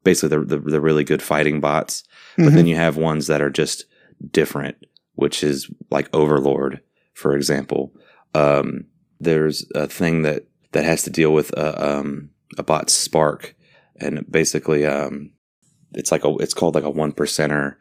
basically 0.03 0.29
the, 0.37 0.45
the 0.45 0.59
the 0.71 0.81
really 0.81 1.03
good 1.03 1.21
fighting 1.21 1.59
bots. 1.59 2.03
But 2.37 2.45
Mhm. 2.45 2.55
then 2.55 2.67
you 2.67 2.75
have 2.75 2.97
ones 2.97 3.27
that 3.27 3.41
are 3.41 3.49
just 3.49 3.85
different, 4.31 4.77
which 5.15 5.43
is 5.43 5.69
like 5.91 6.07
Overlord, 6.13 6.81
for 7.13 7.35
example. 7.35 7.93
Um, 8.35 8.85
there's 9.19 9.65
a 9.75 9.87
thing 9.87 10.21
that 10.23 10.45
that 10.71 10.85
has 10.85 11.03
to 11.03 11.09
deal 11.09 11.33
with 11.33 11.51
a 11.53 11.97
um, 11.99 12.29
a 12.57 12.63
bot 12.63 12.89
spark, 12.89 13.55
and 13.97 14.25
basically 14.29 14.85
um, 14.85 15.31
it's 15.93 16.11
like 16.11 16.25
a 16.25 16.35
it's 16.37 16.53
called 16.53 16.75
like 16.75 16.83
a 16.83 16.89
one 16.89 17.11
percenter 17.11 17.75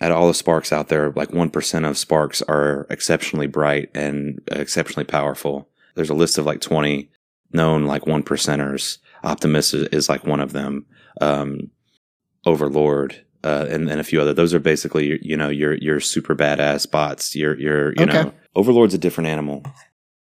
at 0.00 0.10
all 0.12 0.26
the 0.26 0.34
sparks 0.34 0.72
out 0.72 0.88
there, 0.88 1.10
like 1.10 1.28
1% 1.28 1.88
of 1.88 1.98
sparks 1.98 2.40
are 2.42 2.86
exceptionally 2.88 3.46
bright 3.46 3.90
and 3.94 4.40
exceptionally 4.50 5.04
powerful. 5.04 5.68
There's 5.94 6.08
a 6.08 6.14
list 6.14 6.38
of 6.38 6.46
like 6.46 6.62
20 6.62 7.10
known 7.52 7.84
like 7.84 8.06
one 8.06 8.22
percenters. 8.22 8.96
Optimus 9.22 9.74
is, 9.74 9.88
is 9.88 10.08
like 10.08 10.24
one 10.24 10.40
of 10.40 10.52
them. 10.52 10.86
Um, 11.20 11.70
Overlord, 12.46 13.22
uh, 13.44 13.66
and, 13.68 13.90
and 13.90 14.00
a 14.00 14.04
few 14.04 14.20
other. 14.22 14.32
Those 14.32 14.54
are 14.54 14.58
basically, 14.60 15.18
you 15.20 15.36
know, 15.36 15.50
your, 15.50 15.74
your 15.74 16.00
super 16.00 16.34
badass 16.34 16.90
bots. 16.90 17.36
Your, 17.36 17.58
your, 17.58 17.92
you 17.92 18.04
Okay. 18.04 18.22
know, 18.22 18.32
Overlord's 18.56 18.94
a 18.94 18.98
different 18.98 19.28
animal. 19.28 19.62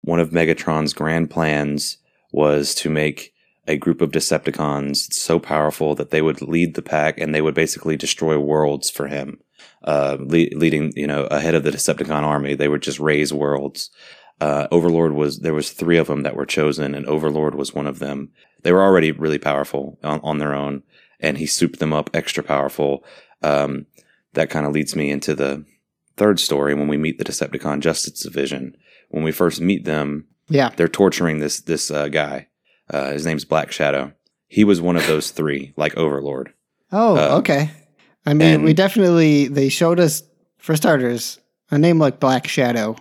One 0.02 0.20
of 0.20 0.32
Megatron's 0.32 0.94
grand 0.94 1.30
plans 1.30 1.98
was 2.34 2.76
to 2.76 2.90
make 2.90 3.34
a 3.72 3.78
group 3.78 4.02
of 4.02 4.12
Decepticons 4.12 4.98
so 5.14 5.40
powerful 5.40 5.96
that 5.96 6.12
they 6.12 6.22
would 6.22 6.42
lead 6.42 6.76
the 6.76 6.82
pack 6.82 7.18
and 7.20 7.34
they 7.34 7.42
would 7.42 7.56
basically 7.56 7.96
destroy 7.98 8.38
worlds 8.38 8.90
for 8.90 9.08
him 9.08 9.40
uh, 9.84 10.18
le- 10.20 10.56
leading, 10.64 10.92
you 10.96 11.08
know, 11.08 11.24
ahead 11.26 11.56
of 11.56 11.64
the 11.64 11.72
Decepticon 11.72 12.24
army. 12.24 12.54
They 12.54 12.68
would 12.68 12.82
just 12.82 13.00
raze 13.00 13.34
worlds. 13.34 13.90
Uh, 14.40 14.68
Overlord 14.72 15.14
was 15.14 15.40
there 15.40 15.54
was 15.54 15.72
three 15.72 15.98
of 15.98 16.08
them 16.08 16.24
that 16.24 16.36
were 16.36 16.46
chosen, 16.58 16.96
and 16.96 17.06
Overlord 17.06 17.56
was 17.56 17.74
one 17.74 17.88
of 17.88 18.00
them. 18.00 18.30
They 18.64 18.72
were 18.72 18.84
already 18.84 19.12
really 19.12 19.38
powerful 19.38 20.00
on, 20.04 20.20
on 20.24 20.38
their 20.40 20.54
own, 20.54 20.84
and 21.20 21.38
he 21.38 21.46
souped 21.46 21.80
them 21.80 21.94
up 21.94 22.10
extra 22.14 22.44
powerful. 22.44 23.04
Um, 23.44 23.86
that 24.34 24.50
kind 24.50 24.66
of 24.66 24.74
leads 24.74 24.96
me 24.96 25.12
into 25.12 25.36
the 25.36 25.64
third 26.18 26.40
story 26.40 26.74
when 26.74 26.88
we 26.88 26.98
meet 26.98 27.18
the 27.20 27.24
Decepticon 27.24 27.80
Justice 27.82 28.22
Division. 28.24 28.76
When 29.10 29.24
we 29.24 29.32
first 29.32 29.62
meet 29.62 29.86
them, 29.86 30.26
Yeah. 30.50 30.70
they're 30.76 30.88
torturing 31.02 31.38
this 31.40 31.62
this 31.62 31.92
uh, 31.92 32.08
guy. 32.08 32.48
Uh, 32.92 33.12
his 33.12 33.26
name's 33.26 33.46
Black 33.46 33.72
Shadow. 33.72 34.12
He 34.48 34.64
was 34.64 34.82
one 34.82 34.98
of 34.98 35.08
those 35.08 35.32
three, 35.32 35.74
like 35.78 35.96
Overlord. 35.98 36.54
Oh, 36.92 37.16
Uh, 37.18 37.38
okay. 37.38 37.72
I 38.26 38.34
mean, 38.34 38.56
and- 38.56 38.64
we 38.64 38.74
definitely 38.74 39.48
they 39.48 39.70
showed 39.70 40.00
us 40.00 40.24
for 40.58 40.76
starters 40.76 41.40
a 41.72 41.78
name 41.78 41.98
like 42.00 42.20
Black 42.20 42.48
Shadow. 42.48 42.96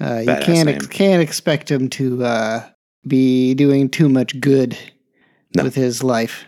Uh, 0.00 0.18
you 0.20 0.36
can't 0.42 0.68
ex- 0.68 0.86
can't 0.86 1.22
expect 1.22 1.70
him 1.70 1.88
to 1.90 2.24
uh, 2.24 2.68
be 3.06 3.54
doing 3.54 3.88
too 3.88 4.08
much 4.08 4.38
good 4.40 4.76
No. 5.56 5.62
with 5.64 5.74
his 5.74 6.02
life. 6.04 6.44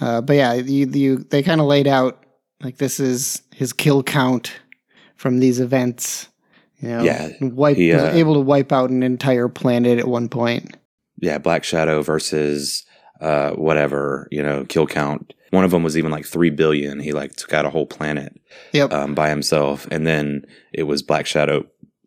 Uh, 0.00 0.20
but 0.20 0.34
yeah, 0.36 0.54
you, 0.54 0.88
you 0.90 1.18
they 1.18 1.42
kind 1.42 1.60
of 1.60 1.66
laid 1.68 1.86
out 1.86 2.24
like 2.62 2.76
this 2.78 2.98
is 3.00 3.42
his 3.54 3.72
kill 3.72 4.02
count 4.02 4.52
from 5.16 5.38
these 5.38 5.60
events. 5.60 6.28
You 6.80 6.88
know, 6.88 7.02
Yeah, 7.04 7.30
wipe 7.40 7.76
he, 7.76 7.92
was 7.92 8.02
uh, 8.02 8.10
able 8.14 8.34
to 8.34 8.40
wipe 8.40 8.72
out 8.72 8.90
an 8.90 9.02
entire 9.02 9.48
planet 9.48 9.98
at 9.98 10.06
one 10.08 10.28
point. 10.28 10.76
Yeah, 11.24 11.38
Black 11.38 11.64
Shadow 11.64 12.02
versus 12.02 12.84
uh, 13.20 13.50
whatever, 13.52 14.28
you 14.30 14.42
know, 14.42 14.64
kill 14.64 14.86
count. 14.86 15.32
One 15.50 15.64
of 15.64 15.70
them 15.70 15.82
was 15.84 15.96
even 15.96 16.10
like 16.10 16.26
three 16.26 16.50
billion. 16.50 17.00
He 17.00 17.12
like 17.12 17.36
took 17.36 17.52
out 17.52 17.64
a 17.64 17.70
whole 17.70 17.86
planet 17.86 18.32
Yep. 18.72 18.92
um, 18.92 19.14
by 19.14 19.28
himself, 19.28 19.86
and 19.90 20.06
then 20.06 20.44
it 20.72 20.82
was 20.84 21.02
Black 21.02 21.26
Shadow 21.26 21.64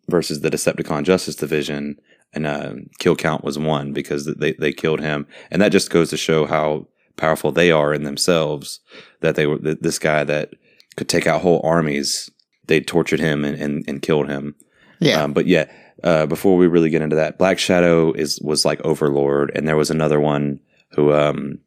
versus 0.08 0.40
the 0.40 0.50
Decepticon 0.50 1.04
Justice 1.04 1.36
Division, 1.36 1.96
and 2.34 2.46
uh, 2.46 2.74
kill 2.98 3.16
count 3.16 3.44
was 3.44 3.58
one 3.58 3.92
because 3.92 4.26
they 4.26 4.52
they 4.52 4.72
killed 4.72 5.00
him, 5.00 5.26
and 5.50 5.60
that 5.62 5.72
just 5.72 5.90
goes 5.90 6.10
to 6.10 6.16
show 6.16 6.46
how 6.46 6.86
powerful 7.16 7.50
they 7.52 7.70
are 7.72 7.94
in 7.94 8.04
themselves. 8.04 8.80
That 9.20 9.34
they 9.34 9.46
were 9.46 9.58
th- 9.58 9.78
this 9.80 9.98
guy 9.98 10.24
that 10.24 10.54
could 10.96 11.08
take 11.08 11.26
out 11.26 11.40
whole 11.40 11.60
armies. 11.64 12.30
They 12.66 12.80
tortured 12.82 13.20
him 13.20 13.46
and, 13.46 13.56
and, 13.58 13.84
and 13.88 14.02
killed 14.02 14.28
him. 14.28 14.54
yeah. 15.00 15.22
Um, 15.22 15.32
but 15.32 15.46
yeah, 15.46 15.72
uh, 16.02 16.26
before 16.26 16.56
we 16.56 16.66
really 16.66 16.90
get 16.90 17.02
into 17.02 17.16
that, 17.16 17.38
Black 17.38 17.58
Shadow 17.58 18.12
is 18.12 18.40
was 18.40 18.64
like 18.64 18.80
Overlord, 18.84 19.52
and 19.54 19.66
there 19.66 19.76
was 19.76 19.90
another 19.90 20.20
one 20.20 20.60
who 20.90 21.12
um, 21.12 21.58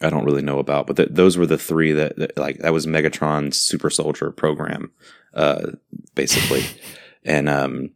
I 0.00 0.10
don't 0.10 0.24
really 0.24 0.42
know 0.42 0.58
about, 0.58 0.86
but 0.86 0.96
th- 0.96 1.10
those 1.12 1.36
were 1.36 1.46
the 1.46 1.58
three 1.58 1.92
that, 1.92 2.16
that 2.16 2.36
like 2.36 2.58
that 2.58 2.72
was 2.72 2.86
Megatron's 2.86 3.58
Super 3.58 3.90
Soldier 3.90 4.30
program, 4.30 4.90
uh, 5.34 5.72
basically, 6.14 6.64
and 7.24 7.48
um, 7.48 7.90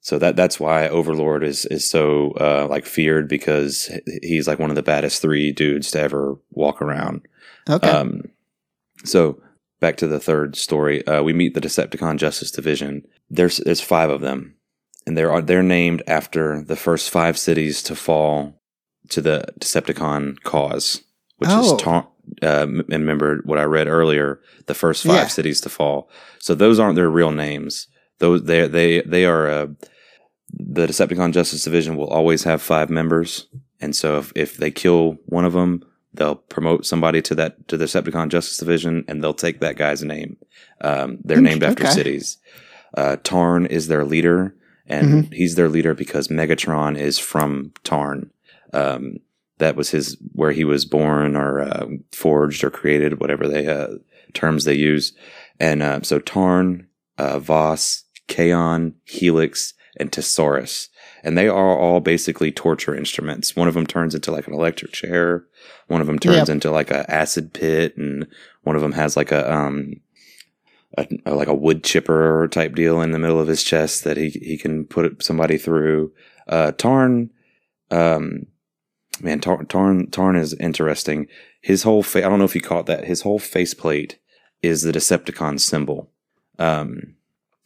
so 0.00 0.18
that 0.18 0.36
that's 0.36 0.58
why 0.58 0.88
Overlord 0.88 1.44
is 1.44 1.66
is 1.66 1.88
so 1.88 2.32
uh, 2.32 2.66
like 2.68 2.86
feared 2.86 3.28
because 3.28 3.90
he's 4.22 4.48
like 4.48 4.58
one 4.58 4.70
of 4.70 4.76
the 4.76 4.82
baddest 4.82 5.20
three 5.20 5.52
dudes 5.52 5.90
to 5.90 6.00
ever 6.00 6.36
walk 6.50 6.80
around. 6.80 7.26
okay. 7.68 7.88
Um, 7.88 8.22
so 9.04 9.40
back 9.80 9.96
to 9.98 10.06
the 10.06 10.20
third 10.20 10.56
story, 10.56 11.06
uh, 11.06 11.22
we 11.22 11.32
meet 11.32 11.54
the 11.54 11.60
Decepticon 11.60 12.16
Justice 12.16 12.50
Division. 12.50 13.06
There's 13.28 13.58
there's 13.58 13.80
five 13.80 14.10
of 14.10 14.20
them, 14.20 14.56
and 15.06 15.16
they're 15.16 15.40
they're 15.42 15.62
named 15.62 16.02
after 16.06 16.62
the 16.62 16.76
first 16.76 17.10
five 17.10 17.38
cities 17.38 17.82
to 17.84 17.94
fall 17.94 18.60
to 19.10 19.20
the 19.20 19.44
Decepticon 19.58 20.40
cause, 20.42 21.02
which 21.38 21.50
Oh. 21.52 21.74
is 21.76 21.82
ta- 21.82 22.06
uh, 22.42 22.62
m- 22.62 22.84
remember 22.88 23.40
what 23.44 23.58
I 23.58 23.64
read 23.64 23.88
earlier, 23.88 24.40
the 24.66 24.74
first 24.74 25.04
five 25.04 25.14
Yeah. 25.14 25.26
cities 25.28 25.60
to 25.62 25.68
fall. 25.68 26.08
So 26.38 26.54
those 26.54 26.78
aren't 26.78 26.96
their 26.96 27.10
real 27.10 27.32
names. 27.32 27.86
Those 28.18 28.44
they 28.44 28.66
they 28.68 29.00
they 29.02 29.24
are. 29.24 29.48
Uh, 29.48 29.66
the 30.52 30.86
Decepticon 30.88 31.32
Justice 31.32 31.62
Division 31.62 31.96
will 31.96 32.08
always 32.08 32.42
have 32.42 32.60
five 32.60 32.90
members, 32.90 33.46
and 33.80 33.94
so 33.94 34.18
if, 34.18 34.32
if 34.34 34.56
they 34.56 34.70
kill 34.72 35.16
one 35.26 35.44
of 35.44 35.52
them, 35.52 35.80
they'll 36.12 36.34
promote 36.34 36.84
somebody 36.84 37.22
to 37.22 37.34
that 37.36 37.68
to 37.68 37.76
the 37.76 37.84
Decepticon 37.84 38.28
Justice 38.30 38.58
Division, 38.58 39.04
and 39.06 39.22
they'll 39.22 39.32
take 39.32 39.60
that 39.60 39.76
guy's 39.76 40.02
name. 40.02 40.36
Um, 40.80 41.18
they're 41.24 41.40
named 41.40 41.62
after 41.62 41.84
okay. 41.84 41.92
cities. 41.92 42.38
Uh, 42.96 43.16
Tarn 43.22 43.64
is 43.66 43.86
their 43.86 44.04
leader, 44.04 44.56
and 44.90 45.24
Mm-hmm. 45.24 45.32
he's 45.32 45.54
their 45.54 45.68
leader 45.68 45.94
because 45.94 46.28
Megatron 46.28 46.98
is 46.98 47.18
from 47.18 47.72
Tarn. 47.84 48.30
Um, 48.74 49.16
that 49.58 49.76
was 49.76 49.90
his 49.90 50.16
where 50.32 50.52
he 50.52 50.64
was 50.64 50.84
born 50.84 51.36
or 51.36 51.60
uh, 51.60 51.86
forged 52.12 52.64
or 52.64 52.70
created, 52.70 53.20
whatever 53.20 53.46
they 53.48 53.66
uh, 53.66 53.94
terms 54.34 54.64
they 54.64 54.74
use. 54.74 55.12
And 55.58 55.82
uh, 55.82 56.00
so 56.02 56.18
Tarn, 56.18 56.86
uh, 57.18 57.38
Voss, 57.38 58.04
Kaon, 58.28 58.94
Helex, 59.06 59.74
and 59.98 60.10
Tesarus. 60.10 60.88
And 61.22 61.36
they 61.36 61.48
are 61.48 61.76
all 61.78 62.00
basically 62.00 62.50
torture 62.50 62.94
instruments. 62.96 63.54
One 63.54 63.68
of 63.68 63.74
them 63.74 63.86
turns 63.86 64.14
into 64.14 64.32
like 64.32 64.46
an 64.46 64.54
electric 64.54 64.92
chair. 64.92 65.44
One 65.88 66.00
of 66.00 66.06
them 66.06 66.18
turns 66.18 66.36
Yep. 66.36 66.48
into 66.48 66.70
like 66.70 66.90
a 66.90 67.10
acid 67.10 67.52
pit, 67.52 67.96
and 67.98 68.26
one 68.62 68.76
of 68.76 68.80
them 68.82 68.92
has 68.92 69.16
like 69.16 69.30
a 69.32 69.52
um, 69.52 69.92
a, 70.98 71.06
a- 71.26 71.34
like 71.34 71.48
a 71.48 71.54
wood 71.54 71.84
chipper 71.84 72.48
type 72.48 72.74
deal 72.74 73.00
in 73.00 73.10
the 73.12 73.18
middle 73.18 73.40
of 73.40 73.48
his 73.48 73.62
chest 73.62 74.04
that 74.04 74.16
he 74.16 74.30
he 74.30 74.56
can 74.56 74.84
put 74.84 75.22
somebody 75.22 75.58
through. 75.58 76.12
Uh, 76.48 76.72
Tarn, 76.72 77.30
um, 77.90 78.46
man, 79.20 79.40
Tarn, 79.40 79.66
Tarn 79.66 80.10
Tarn 80.10 80.36
is 80.36 80.54
interesting. 80.54 81.26
His 81.62 81.82
whole 81.82 82.02
fa- 82.02 82.24
I 82.24 82.28
don't 82.28 82.38
know 82.38 82.44
if 82.44 82.54
you 82.54 82.60
caught 82.60 82.86
that. 82.86 83.04
His 83.04 83.22
whole 83.22 83.38
faceplate 83.38 84.18
is 84.62 84.82
the 84.82 84.92
Decepticon 84.92 85.60
symbol. 85.60 86.10
Um, 86.58 87.14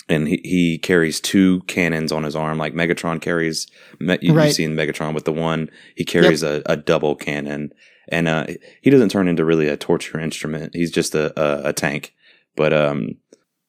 and 0.09 0.29
he, 0.29 0.41
he 0.45 0.79
carries 0.79 1.19
two 1.19 1.63
cannons 1.63 2.13
on 2.13 2.25
his 2.25 2.37
arm, 2.37 2.59
like 2.59 2.75
Megatron 2.75 3.21
carries. 3.23 3.67
Me, 3.99 4.19
you, 4.21 4.35
Right. 4.35 4.47
You've 4.47 4.55
seen 4.55 4.77
Megatron 4.77 5.15
with 5.15 5.25
the 5.25 5.33
one. 5.33 5.71
He 5.97 6.05
carries 6.05 6.43
a, 6.43 6.63
a 6.67 6.77
double 6.77 7.17
cannon, 7.17 7.73
and 8.09 8.29
uh, 8.29 8.47
he 8.83 8.91
doesn't 8.91 9.09
turn 9.09 9.29
into 9.29 9.45
really 9.47 9.67
a 9.69 9.77
torture 9.79 10.21
instrument. 10.21 10.75
He's 10.75 10.91
just 10.91 11.15
a, 11.15 11.33
a, 11.41 11.71
a 11.71 11.73
tank. 11.73 12.13
But 12.57 12.73
um, 12.73 13.17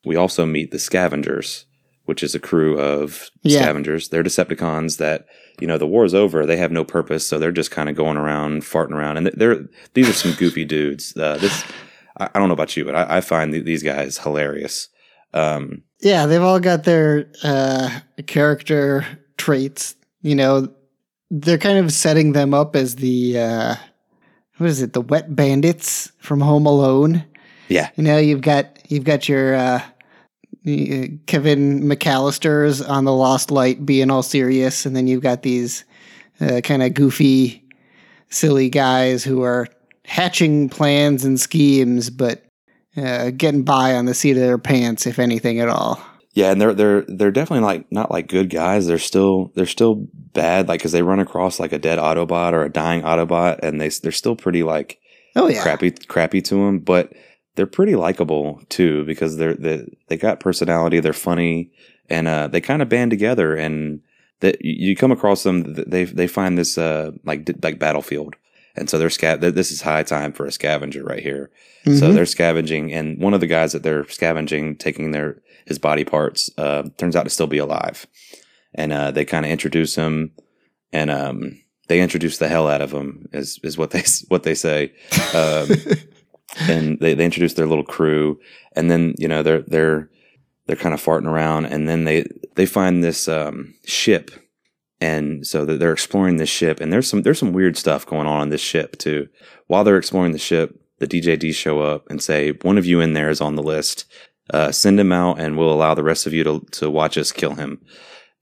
we 0.06 0.16
also 0.16 0.46
meet 0.46 0.72
the 0.72 0.80
Scavengers, 0.80 1.66
which 2.06 2.22
is 2.24 2.36
a 2.36 2.40
crew 2.40 2.78
of 2.80 3.30
Yeah. 3.44 3.62
scavengers. 3.62 4.10
They're 4.10 4.24
Decepticons 4.24 4.98
that 4.98 5.26
you 5.60 5.68
know 5.68 5.78
the 5.78 5.88
war's 5.88 6.14
over. 6.14 6.46
They 6.46 6.58
have 6.58 6.72
no 6.72 6.84
purpose, 6.84 7.26
so 7.28 7.40
they're 7.40 7.52
just 7.52 7.72
kind 7.72 7.90
of 7.90 7.96
going 7.96 8.18
around, 8.18 8.64
farting 8.64 8.92
around, 8.92 9.18
and 9.18 9.28
they're 9.28 9.66
these 9.94 10.10
are 10.10 10.14
some 10.14 10.34
goofy 10.34 10.66
dudes. 10.66 11.16
Uh, 11.18 11.38
this 11.38 11.64
I, 12.18 12.30
I 12.34 12.40
don't 12.40 12.48
know 12.50 12.54
about 12.54 12.76
you, 12.78 12.86
but 12.86 12.96
I, 12.96 13.18
I 13.18 13.22
find 13.22 13.52
th- 13.54 13.66
these 13.66 13.82
guys 13.84 14.18
hilarious. 14.20 14.90
Um, 15.34 15.84
Yeah, 16.02 16.28
they've 16.28 16.42
all 16.42 16.60
got 16.60 16.84
their 16.84 17.30
uh, 17.44 17.90
character 18.28 19.06
traits. 19.38 19.96
You 20.22 20.36
know, 20.36 20.70
they're 21.32 21.58
kind 21.58 21.78
of 21.80 21.92
setting 21.92 22.34
them 22.34 22.54
up 22.54 22.76
as 22.76 22.98
the 22.98 23.40
uh, 23.40 23.76
what 24.58 24.70
is 24.70 24.82
it? 24.82 24.94
The 24.94 25.02
wet 25.02 25.36
bandits 25.36 26.12
from 26.20 26.42
Home 26.42 26.66
Alone. 26.66 27.24
Yeah, 27.68 27.90
You 27.96 28.04
know, 28.04 28.18
you've 28.18 28.42
got 28.42 28.80
you've 28.90 29.04
got 29.04 29.28
your 29.28 29.56
uh, 29.56 29.82
Kevin 30.66 31.82
McCallister's 31.84 32.82
on 32.82 33.06
the 33.06 33.14
Lost 33.14 33.52
Light 33.52 33.86
being 33.86 34.10
all 34.10 34.24
serious, 34.24 34.86
and 34.86 34.96
then 34.96 35.08
you've 35.08 35.24
got 35.24 35.44
these 35.44 35.84
uh, 36.42 36.62
kind 36.64 36.84
of 36.84 36.94
goofy, 36.94 37.64
silly 38.30 38.70
guys 38.70 39.24
who 39.24 39.44
are 39.44 39.68
hatching 40.06 40.70
plans 40.70 41.24
and 41.26 41.40
schemes, 41.40 42.10
but 42.10 42.44
uh, 42.98 43.32
getting 43.32 43.64
by 43.64 43.96
on 43.96 44.06
the 44.06 44.14
seat 44.14 44.32
of 44.32 44.38
their 44.38 44.58
pants, 44.58 45.06
if 45.06 45.20
anything 45.20 45.60
at 45.60 45.70
all. 45.70 46.00
Yeah, 46.34 46.52
and 46.52 46.60
they're 46.60 46.74
they're 46.74 47.02
they're 47.04 47.32
definitely 47.32 47.66
like 47.66 47.92
not 47.92 48.12
like 48.12 48.28
good 48.28 48.50
guys. 48.50 48.88
They're 48.88 48.98
still 48.98 49.52
they're 49.56 49.66
still 49.66 50.08
bad, 50.34 50.68
like 50.68 50.80
because 50.80 50.92
they 50.92 51.02
run 51.02 51.20
across 51.20 51.60
like 51.60 51.72
a 51.72 51.80
dead 51.80 51.98
Autobot 51.98 52.54
or 52.54 52.64
a 52.64 52.70
dying 52.70 53.04
Autobot, 53.04 53.60
and 53.64 53.80
they 53.80 53.90
they're 53.90 54.12
still 54.12 54.36
pretty 54.36 54.64
like 54.64 55.00
Oh 55.36 55.48
yeah, 55.48 55.62
crappy 55.62 55.92
crappy 55.92 56.42
to 56.42 56.56
them, 56.56 56.80
but 56.80 57.14
they're 57.56 57.66
pretty 57.68 57.96
likable 57.96 58.62
too 58.70 59.04
because 59.06 59.38
they're 59.38 59.54
they 59.56 59.86
they 60.08 60.18
got 60.18 60.40
personality. 60.40 61.00
They're 61.00 61.14
funny, 61.14 61.72
and 62.10 62.28
uh, 62.28 62.48
they 62.48 62.62
kind 62.62 62.82
of 62.82 62.90
band 62.90 63.12
together. 63.12 63.56
And 63.56 64.02
that 64.42 64.64
you 64.64 64.96
come 64.96 65.12
across 65.12 65.44
them, 65.44 65.74
they 65.88 66.04
they 66.06 66.28
find 66.28 66.58
this 66.58 66.78
uh 66.78 67.12
like 67.24 67.50
like 67.64 67.80
battlefield, 67.80 68.36
and 68.76 68.90
so 68.90 68.98
they're 68.98 69.10
sca- 69.10 69.38
th- 69.40 69.54
This 69.56 69.72
is 69.72 69.82
high 69.82 70.04
time 70.04 70.34
for 70.34 70.46
a 70.46 70.52
scavenger 70.52 71.04
right 71.04 71.24
here. 71.24 71.50
So 71.86 71.92
Mhm. 71.92 72.14
they're 72.16 72.26
scavenging, 72.26 72.92
and 72.94 73.20
one 73.22 73.34
of 73.34 73.40
the 73.40 73.48
guys 73.48 73.72
that 73.74 73.84
they're 73.84 74.08
scavenging, 74.10 74.76
taking 74.78 75.12
their 75.12 75.38
his 75.66 75.80
body 75.80 76.04
parts, 76.04 76.50
uh, 76.58 76.84
turns 76.98 77.16
out 77.16 77.24
to 77.24 77.30
still 77.30 77.48
be 77.48 77.58
alive, 77.60 78.06
and 78.74 78.92
uh, 78.92 79.12
they 79.12 79.24
kind 79.26 79.46
of 79.46 79.52
introduce 79.52 79.96
him, 79.96 80.32
and 80.92 81.10
um, 81.12 81.60
they 81.88 82.02
introduce 82.02 82.38
the 82.40 82.48
hell 82.48 82.68
out 82.68 82.82
of 82.82 82.92
him, 82.92 83.28
is 83.34 83.60
is 83.64 83.78
what 83.78 83.92
they 83.92 84.04
what 84.28 84.44
they 84.44 84.56
say, 84.56 84.92
um, 85.34 85.70
and 86.60 87.00
they 87.00 87.14
they 87.14 87.26
introduce 87.26 87.54
their 87.54 87.68
little 87.68 87.84
crew, 87.84 88.40
and 88.76 88.90
then 88.90 89.14
you 89.18 89.28
know 89.28 89.44
they're 89.44 89.62
they're 89.62 90.10
they're 90.66 90.76
kind 90.76 90.94
of 90.94 91.04
farting 91.04 91.28
around, 91.28 91.66
and 91.66 91.88
then 91.88 92.06
they 92.06 92.26
they 92.56 92.66
find 92.66 93.04
this 93.04 93.28
um, 93.28 93.74
ship, 93.86 94.32
and 95.00 95.46
so 95.46 95.66
they're 95.66 95.94
exploring 95.94 96.38
this 96.38 96.50
ship, 96.50 96.80
and 96.80 96.92
there's 96.92 97.10
some 97.10 97.22
there's 97.22 97.40
some 97.40 97.54
weird 97.54 97.78
stuff 97.78 98.06
going 98.06 98.28
on 98.28 98.42
on 98.42 98.50
this 98.50 98.62
ship 98.62 98.98
too. 98.98 99.28
While 99.68 99.84
they're 99.84 99.98
exploring 99.98 100.32
the 100.32 100.38
ship, 100.38 100.80
the 101.00 101.08
DJD 101.08 101.54
show 101.54 101.82
up 101.82 102.10
and 102.10 102.22
say, 102.22 102.52
"One 102.62 102.78
of 102.78 102.86
you 102.86 103.02
in 103.02 103.14
there 103.14 103.30
is 103.30 103.42
on 103.42 103.56
the 103.56 103.64
list. 103.64 104.06
Uh, 104.54 104.72
send 104.72 105.00
him 105.00 105.12
out, 105.12 105.40
and 105.40 105.58
we'll 105.58 105.74
allow 105.74 105.96
the 105.96 106.04
rest 106.04 106.28
of 106.28 106.34
you 106.34 106.44
to 106.44 106.66
to 106.72 106.90
watch 106.90 107.18
us 107.18 107.32
kill 107.32 107.56
him. 107.56 107.82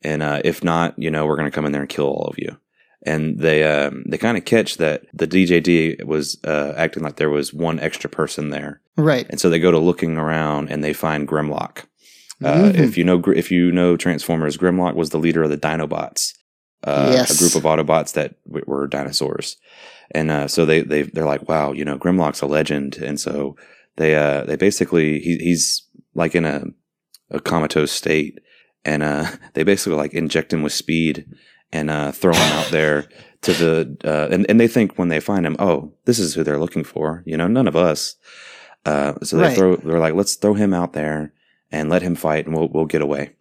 And 0.02 0.22
uh, 0.22 0.42
if 0.44 0.64
not, 0.64 0.98
you 0.98 1.10
know, 1.10 1.26
we're 1.26 1.38
going 1.38 1.50
to 1.50 1.56
come 1.56 1.66
in 1.66 1.72
there 1.72 1.82
and 1.82 1.90
kill 1.90 2.08
all 2.08 2.28
of 2.28 2.38
you." 2.38 2.58
And 3.06 3.40
they 3.40 3.64
um, 3.64 4.04
they 4.08 4.18
kind 4.18 4.38
of 4.38 4.46
catch 4.46 4.78
that 4.78 5.04
the 5.14 5.28
DJD 5.28 6.06
was 6.06 6.38
uh, 6.46 6.74
acting 6.78 7.04
like 7.04 7.18
there 7.18 7.30
was 7.30 7.54
one 7.54 7.80
extra 7.80 8.10
person 8.10 8.50
there, 8.50 8.80
right. 8.96 9.26
and 9.30 9.42
so 9.42 9.50
they 9.50 9.60
go 9.60 9.72
to 9.72 9.78
looking 9.80 10.18
around 10.18 10.70
and 10.72 10.82
they 10.84 10.94
find 10.94 11.28
Grimlock. 11.28 11.84
Uh, 12.44 12.72
Mhm. 12.72 12.76
If 12.80 12.98
you 12.98 13.04
know, 13.04 13.22
if 13.36 13.52
you 13.52 13.72
know 13.74 13.98
Transformers, 13.98 14.58
Grimlock 14.58 14.96
was 14.96 15.10
the 15.10 15.20
leader 15.20 15.44
of 15.44 15.50
the 15.50 15.58
Dinobots, 15.58 16.32
uh, 16.86 17.12
Yes. 17.14 17.36
a 17.36 17.38
group 17.38 17.56
of 17.56 17.64
Autobots 17.64 18.14
that 18.14 18.36
w- 18.48 18.64
were 18.68 18.88
dinosaurs, 18.88 19.58
and 20.12 20.32
uh, 20.32 20.48
so 20.48 20.66
they 20.66 20.82
they 20.82 21.02
they're 21.04 21.26
like, 21.26 21.48
wow, 21.50 21.74
you 21.74 21.84
know, 21.84 21.98
Grimlock's 21.98 22.42
a 22.42 22.48
legend, 22.48 22.98
and 22.98 23.20
so 23.20 23.56
they 23.98 24.16
uh 24.16 24.46
they 24.46 24.56
basically 24.56 25.20
he, 25.20 25.38
he's 25.40 25.84
like 26.16 26.36
in 26.36 26.46
a 26.46 26.64
a 27.32 27.40
comatose 27.42 27.92
state, 27.92 28.40
and 28.86 29.04
uh 29.04 29.26
they 29.56 29.64
basically 29.64 29.98
like 29.98 30.14
inject 30.14 30.54
him 30.54 30.64
with 30.64 30.74
speed 30.74 31.26
and 31.74 31.90
uh 31.90 32.12
throw 32.14 32.32
him 32.34 32.52
out 32.54 32.68
there 32.72 33.06
to 33.42 33.52
the 33.54 33.98
uh 34.06 34.34
and, 34.34 34.46
and 34.50 34.60
they 34.60 34.68
think 34.70 34.98
when 34.98 35.10
they 35.10 35.20
find 35.20 35.46
him, 35.46 35.58
oh, 35.60 35.92
this 36.06 36.20
is 36.20 36.34
who 36.34 36.44
they're 36.44 36.60
looking 36.60 36.86
for, 36.86 37.22
you 37.26 37.36
know, 37.36 37.48
none 37.48 37.68
of 37.68 37.76
us. 37.76 38.16
Uh, 38.86 39.14
so 39.24 39.38
they 39.38 39.44
Right. 39.44 39.58
throw 39.58 39.76
they're 39.78 40.00
like, 40.00 40.14
let's 40.14 40.36
throw 40.36 40.54
him 40.54 40.74
out 40.74 40.94
there 40.94 41.34
and 41.72 41.90
let 41.90 42.02
him 42.02 42.16
fight, 42.16 42.46
and 42.46 42.56
we'll 42.56 42.70
we'll 42.70 42.86
get 42.86 43.02
away. 43.02 43.32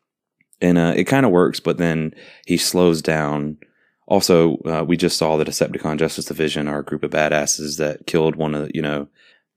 And 0.61 0.79
uh, 0.79 0.95
it 0.97 1.05
kind 1.05 1.27
of 1.27 1.33
works, 1.33 1.61
but 1.61 1.79
then 1.79 2.15
he 2.47 2.57
slows 2.57 3.03
down. 3.03 3.59
Also, 4.07 4.57
uh, 4.65 4.85
we 4.87 4.97
just 4.97 5.17
saw 5.17 5.37
the 5.37 5.45
Decepticon 5.45 5.99
Justice 5.99 6.27
Division, 6.27 6.69
our 6.69 6.83
group 6.83 7.03
of 7.03 7.11
badasses 7.11 7.79
that 7.79 8.07
killed 8.07 8.37
one 8.37 8.55
of 8.55 8.67
the, 8.69 8.71
you 8.75 8.83
know 8.83 9.09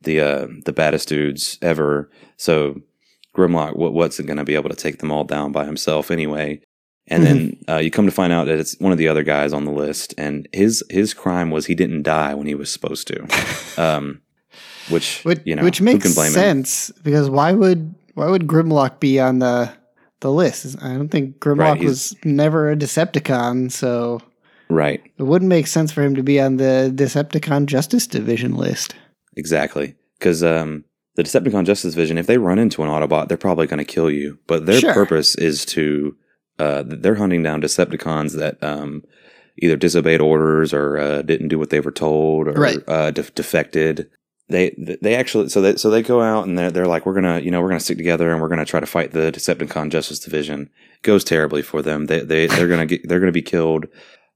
the 0.02 0.20
uh, 0.20 0.48
the 0.66 0.74
baddest 0.74 1.08
dudes 1.08 1.58
ever. 1.62 2.10
So 2.38 2.82
Grimlock, 3.36 3.76
what, 3.76 3.94
what's 3.94 4.20
going 4.20 4.38
to 4.38 4.44
be 4.44 4.56
able 4.56 4.70
to 4.70 4.76
take 4.76 4.98
them 5.00 5.12
all 5.12 5.24
down 5.24 5.52
by 5.52 5.66
himself 5.66 6.10
anyway? 6.10 6.62
And 7.08 7.24
then 7.24 7.58
uh, 7.70 7.78
you 7.78 7.92
come 7.92 8.06
to 8.06 8.12
find 8.12 8.34
out 8.34 8.46
that 8.46 8.58
it's 8.58 8.76
one 8.80 8.92
of 8.92 8.98
the 8.98 9.08
other 9.08 9.22
guys 9.24 9.54
on 9.54 9.66
the 9.66 9.72
list, 9.72 10.14
and 10.18 10.48
his 10.54 10.84
his 10.90 11.14
crime 11.14 11.52
was 11.52 11.68
he 11.68 11.76
didn't 11.76 12.02
die 12.04 12.34
when 12.34 12.48
he 12.48 12.56
was 12.56 12.72
supposed 12.72 13.08
to, 13.10 13.28
um, 13.78 14.22
which 14.90 15.24
Which, 15.24 15.40
you 15.46 15.56
know 15.56 15.64
which 15.64 15.82
makes 15.82 16.14
blame 16.16 16.28
him? 16.28 16.34
sense 16.34 16.92
because 17.04 17.30
why 17.30 17.52
would 17.52 17.94
why 18.16 18.28
would 18.30 18.48
Grimlock 18.48 19.00
be 19.00 19.20
on 19.20 19.38
the 19.40 19.72
the 20.22 20.32
list? 20.32 20.82
I 20.82 20.94
don't 20.96 21.10
think 21.10 21.38
Grimlock 21.40 21.60
Right, 21.76 21.84
was 21.84 22.16
never 22.24 22.72
a 22.72 22.76
Decepticon, 22.76 23.72
so 23.72 24.20
Right, 24.68 25.00
it 25.20 25.24
wouldn't 25.24 25.50
make 25.50 25.68
sense 25.68 25.92
for 25.92 26.02
him 26.02 26.16
to 26.16 26.24
be 26.24 26.40
on 26.42 26.58
the 26.58 26.92
Decepticon 26.96 27.68
Justice 27.68 28.08
Division 28.08 28.56
list. 28.56 28.96
exactly. 29.38 29.96
Because 30.18 30.44
um, 30.44 30.86
the 31.16 31.24
Decepticon 31.24 31.66
Justice 31.66 31.94
Division, 31.94 32.18
if 32.18 32.26
they 32.26 32.38
run 32.40 32.58
into 32.58 32.82
an 32.84 32.90
Autobot, 32.90 33.28
they're 33.28 33.38
probably 33.38 33.68
going 33.68 33.78
to 33.78 33.84
kill 33.86 34.10
you. 34.10 34.40
But 34.48 34.66
their 34.66 34.80
Sure. 34.80 34.94
purpose 34.94 35.36
is 35.36 35.66
to 35.66 36.16
uh, 36.60 36.84
they're 36.86 37.16
hunting 37.16 37.44
down 37.44 37.62
Decepticons 37.62 38.38
that 38.38 38.62
um, 38.64 39.04
either 39.58 39.76
disobeyed 39.76 40.22
orders 40.22 40.74
or 40.74 40.98
uh, 40.98 41.22
didn't 41.22 41.50
do 41.50 41.60
what 41.60 41.70
they 41.70 41.80
were 41.80 41.92
told 41.92 42.48
or 42.48 42.54
Right. 42.54 42.80
uh, 42.88 43.12
def- 43.12 43.36
defected. 43.36 44.10
They 44.48 44.76
they 45.02 45.16
actually 45.16 45.50
so 45.50 45.60
they 45.60 45.76
so 45.76 45.90
they 45.90 46.04
go 46.04 46.22
out 46.22 46.46
and 46.48 46.56
they're 46.56 46.70
they're 46.70 46.86
like 46.86 47.06
we're 47.08 47.16
gonna 47.16 47.40
you 47.40 47.50
know 47.50 47.62
we're 47.62 47.70
gonna 47.70 47.80
stick 47.80 47.98
together 47.98 48.32
and 48.32 48.40
we're 48.40 48.48
gonna 48.48 48.64
try 48.64 48.80
to 48.80 48.86
fight 48.86 49.12
the 49.12 49.32
Decepticon 49.32 49.90
Justice 49.90 50.20
Division. 50.20 50.70
Goes 51.02 51.24
terribly 51.24 51.64
for 51.64 51.82
them. 51.82 52.06
They 52.06 52.20
they 52.20 52.46
they're 52.46 52.68
gonna 52.68 52.86
get 52.86 53.08
they're 53.08 53.20
gonna 53.20 53.32
be 53.32 53.42
killed. 53.42 53.88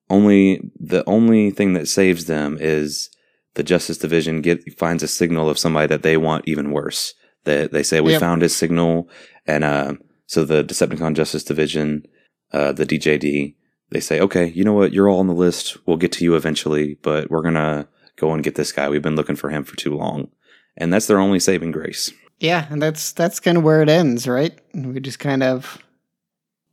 Only 0.09 0.61
the 0.80 1.03
only 1.07 1.51
thing 1.51 1.74
that 1.74 1.88
saves 1.88 2.26
them 2.26 2.57
is 2.59 3.09
the 3.53 3.61
Justice 3.61 3.99
Division 3.99 4.41
get 4.41 4.74
finds 4.80 5.03
a 5.03 5.07
signal 5.07 5.47
of 5.47 5.59
somebody 5.59 5.86
that 5.88 6.01
they 6.01 6.17
want 6.17 6.47
even 6.47 6.72
worse. 6.72 7.13
They 7.43 7.67
they 7.67 7.84
say 7.84 8.01
we 8.01 8.13
Yep. 8.13 8.20
found 8.20 8.41
his 8.41 8.55
signal, 8.55 9.07
and 9.45 9.63
uh, 9.63 9.93
so 10.30 10.45
the 10.45 10.63
Decepticon 10.63 11.15
Justice 11.15 11.43
Division, 11.43 12.05
uh, 12.53 12.71
the 12.71 12.86
DJD, 12.86 13.55
they 13.89 13.99
say, 13.99 14.19
okay, 14.19 14.45
you 14.45 14.63
know 14.63 14.73
what, 14.73 14.93
you're 14.93 15.09
all 15.09 15.19
on 15.19 15.25
the 15.25 15.34
list. 15.34 15.77
We'll 15.88 15.97
get 15.97 16.11
to 16.13 16.23
you 16.23 16.36
eventually, 16.36 16.99
but 17.01 17.32
we're 17.32 17.41
gonna 17.41 17.88
go 18.15 18.32
and 18.32 18.43
get 18.43 18.53
this 18.53 18.71
guy. 18.71 18.89
We've 18.89 19.01
been 19.01 19.15
looking 19.15 19.36
for 19.36 19.49
him 19.49 19.63
for 19.63 19.75
too 19.75 19.95
long, 19.95 20.30
and 20.77 20.93
that's 20.93 21.07
their 21.07 21.17
only 21.19 21.39
saving 21.39 21.71
grace. 21.71 22.13
Yeah, 22.38 22.67
and 22.69 22.80
that's 22.80 23.11
that's 23.11 23.39
kind 23.39 23.57
of 23.57 23.63
where 23.63 23.82
it 23.82 23.89
ends, 23.89 24.27
right? 24.27 24.55
We 24.75 24.99
just 24.99 25.17
kind 25.17 25.41
of 25.41 25.80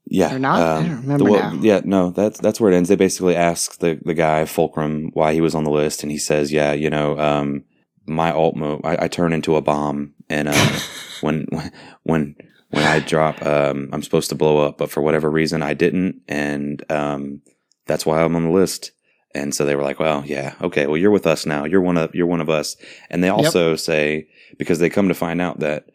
Yeah, 0.05 0.35
Or 0.35 0.39
not? 0.39 0.61
I 0.61 0.83
don't 0.83 1.01
remember 1.01 1.25
well, 1.25 1.55
now. 1.55 1.63
Yeah, 1.63 1.81
no, 1.83 2.11
that's 2.11 2.39
that's 2.39 2.61
where 2.61 2.71
it 2.71 2.77
ends. 2.77 2.91
They 2.91 2.97
basically 2.97 3.37
ask 3.37 3.79
the 3.79 3.99
the 4.05 4.13
guy 4.13 4.45
Fulcrum 4.45 5.13
why 5.15 5.33
he 5.33 5.41
was 5.41 5.55
on 5.55 5.65
the 5.65 5.71
list, 5.71 6.03
and 6.03 6.13
he 6.13 6.19
says, 6.19 6.53
"Yeah, 6.53 6.75
you 6.75 6.91
know, 6.91 7.19
um, 7.19 7.65
my 8.07 8.33
alt 8.33 8.55
move, 8.55 8.83
I, 8.85 9.05
I 9.05 9.09
turn 9.09 9.33
into 9.33 9.57
a 9.57 9.63
bomb, 9.63 10.13
and 10.29 10.49
uh, 10.49 10.79
when 11.23 11.47
when 11.51 11.73
when 12.03 12.37
I 12.73 13.01
drop, 13.01 13.45
um, 13.45 13.89
I'm 13.93 14.03
supposed 14.03 14.29
to 14.31 14.35
blow 14.35 14.59
up, 14.59 14.77
but 14.79 14.91
for 14.91 15.01
whatever 15.01 15.31
reason, 15.31 15.63
I 15.63 15.75
didn't, 15.75 16.23
and 16.29 16.83
um, 16.91 17.43
that's 17.87 18.05
why 18.05 18.23
I'm 18.23 18.37
on 18.37 18.45
the 18.45 18.51
list." 18.51 18.93
And 19.35 19.55
so 19.55 19.65
they 19.67 19.77
were 19.77 19.83
like, 19.83 19.99
"Well, 20.01 20.25
yeah, 20.27 20.55
okay, 20.63 20.87
well, 20.87 20.97
you're 20.97 21.11
with 21.11 21.27
us 21.27 21.47
now. 21.47 21.65
You're 21.65 21.81
one 21.83 21.97
of 21.97 22.15
you're 22.15 22.27
one 22.27 22.41
of 22.41 22.49
us." 22.51 22.77
And 23.11 23.23
they 23.23 23.29
also 23.29 23.77
say 23.77 24.29
because 24.59 24.79
they 24.79 24.89
come 24.91 25.09
to 25.09 25.15
find 25.15 25.41
out 25.41 25.61
that 25.61 25.87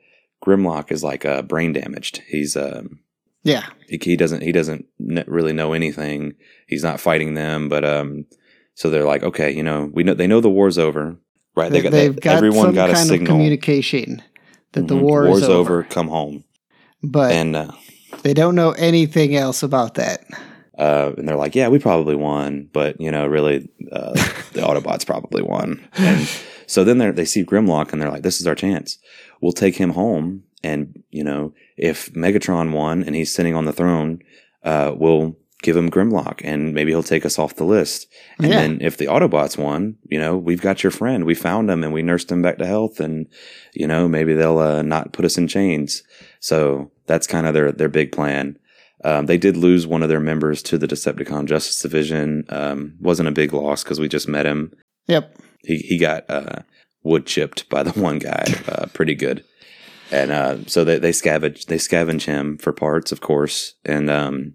Grimlock 0.46 0.92
is 0.92 1.04
like 1.04 1.26
uh, 1.26 1.42
brain 1.42 1.74
damaged. 1.74 2.22
He's 2.28 2.56
um, 2.56 3.00
yeah, 3.44 3.66
he, 3.90 4.00
he 4.02 4.16
doesn't 4.16 4.42
he 4.42 4.52
doesn't 4.52 4.86
really 5.28 5.54
know 5.54 5.74
anything. 5.74 6.34
He's 6.68 6.84
not 6.84 7.00
fighting 7.00 7.34
them, 7.34 7.68
but 7.68 7.84
um, 7.84 8.26
so 8.76 8.90
they're 8.90 9.06
like, 9.06 9.24
okay, 9.24 9.52
you 9.52 9.64
know, 9.64 9.90
we 9.92 10.04
know 10.04 10.14
they 10.14 10.28
know 10.28 10.40
the 10.42 10.50
war's 10.50 10.78
over, 10.78 11.18
right? 11.56 11.72
they, 11.72 11.82
got, 11.82 11.94
have 11.94 12.20
got 12.22 12.36
everyone 12.38 12.68
some 12.68 12.76
got 12.76 12.90
a 12.92 12.96
signal. 12.96 13.28
communication 13.28 14.22
that 14.74 14.88
the 14.88 14.96
Mhm. 14.96 15.02
war 15.02 15.26
war's 15.26 15.44
is 15.44 15.50
over, 15.50 15.84
Come 15.84 16.08
home, 16.10 16.44
but 17.04 17.32
and 17.32 17.56
uh, 17.56 17.72
they 18.24 18.34
don't 18.34 18.56
know 18.56 18.72
anything 18.72 19.36
else 19.36 19.64
about 19.64 19.96
that. 19.96 20.24
uh, 20.78 21.14
and 21.18 21.28
they're 21.28 21.36
like, 21.36 21.56
yeah, 21.56 21.68
we 21.68 21.80
probably 21.80 22.16
won, 22.16 22.70
but 22.74 23.00
you 23.00 23.12
know, 23.12 23.26
really, 23.28 23.70
uh, 23.92 24.14
the 24.54 24.62
Autobots 24.62 25.06
probably 25.06 25.42
won. 25.42 25.86
And 25.98 26.28
so 26.68 26.84
then 26.84 26.98
they 26.98 27.12
they 27.12 27.26
see 27.26 27.44
Grimlock, 27.44 27.92
and 27.92 28.02
they're 28.02 28.12
like, 28.12 28.24
this 28.24 28.40
is 28.40 28.48
our 28.48 28.56
chance. 28.56 28.98
We'll 29.42 29.52
take 29.52 29.76
him 29.76 29.92
home, 29.92 30.44
and 30.64 31.04
you 31.10 31.24
know, 31.24 31.54
if 31.78 32.12
Megatron 32.14 32.72
won 32.74 33.04
and 33.04 33.16
he's 33.16 33.34
sitting 33.34 33.56
on 33.56 33.66
the 33.66 33.74
throne, 33.74 34.22
uh, 34.64 34.94
we'll 34.96 35.36
give 35.62 35.76
him 35.78 35.90
Grimlock, 35.92 36.42
and 36.44 36.74
maybe 36.74 36.92
he'll 36.92 37.04
take 37.04 37.26
us 37.26 37.38
off 37.40 37.56
the 37.56 37.64
list. 37.64 38.08
And 38.40 38.48
Yeah. 38.50 38.62
then 38.62 38.78
if 38.82 38.98
the 38.98 39.06
Autobots 39.06 39.58
won, 39.58 39.96
you 40.10 40.18
know, 40.20 40.36
we've 40.38 40.62
got 40.62 40.84
your 40.84 40.92
friend. 40.92 41.26
We 41.26 41.36
found 41.36 41.70
him 41.70 41.84
and 41.84 41.94
we 41.94 42.02
nursed 42.02 42.32
him 42.32 42.42
back 42.42 42.58
to 42.58 42.66
health, 42.66 43.00
and 43.00 43.28
you 43.74 43.88
know, 43.88 44.08
maybe 44.08 44.34
they'll 44.34 44.60
uh, 44.60 44.82
not 44.82 45.14
put 45.14 45.26
us 45.26 45.38
in 45.38 45.48
chains. 45.48 46.04
So 46.40 46.92
that's 47.08 47.28
kind 47.28 47.46
of 47.48 47.54
their 47.54 47.72
their 47.72 47.90
big 47.90 48.12
plan. 48.12 48.58
Um, 49.04 49.26
they 49.26 49.38
did 49.38 49.58
lose 49.58 49.88
one 49.88 50.04
of 50.04 50.10
their 50.10 50.20
members 50.20 50.62
to 50.64 50.78
the 50.78 50.88
Decepticon 50.88 51.46
Justice 51.46 51.82
Division. 51.82 52.46
Um, 52.50 52.94
wasn't 53.00 53.30
a 53.30 53.32
big 53.32 53.52
loss 53.52 53.84
because 53.84 54.00
we 54.00 54.08
just 54.08 54.28
met 54.28 54.46
him. 54.46 54.74
Yep. 55.08 55.38
He 55.64 55.78
he 55.78 55.98
got 55.98 56.30
uh, 56.30 56.60
wood 57.04 57.26
chipped 57.26 57.68
by 57.70 57.84
the 57.84 57.92
one 58.00 58.20
guy, 58.20 58.46
uh, 58.68 58.86
pretty 58.94 59.16
good. 59.16 59.44
And 60.12 60.32
uh, 60.32 60.58
so 60.68 60.84
they 60.84 61.00
they 61.00 61.12
scavenge 61.12 61.66
they 61.66 61.78
scavenge 61.78 62.26
him 62.26 62.58
for 62.58 62.74
parts, 62.74 63.12
of 63.12 63.22
course. 63.22 63.76
And 63.86 64.10
um, 64.10 64.54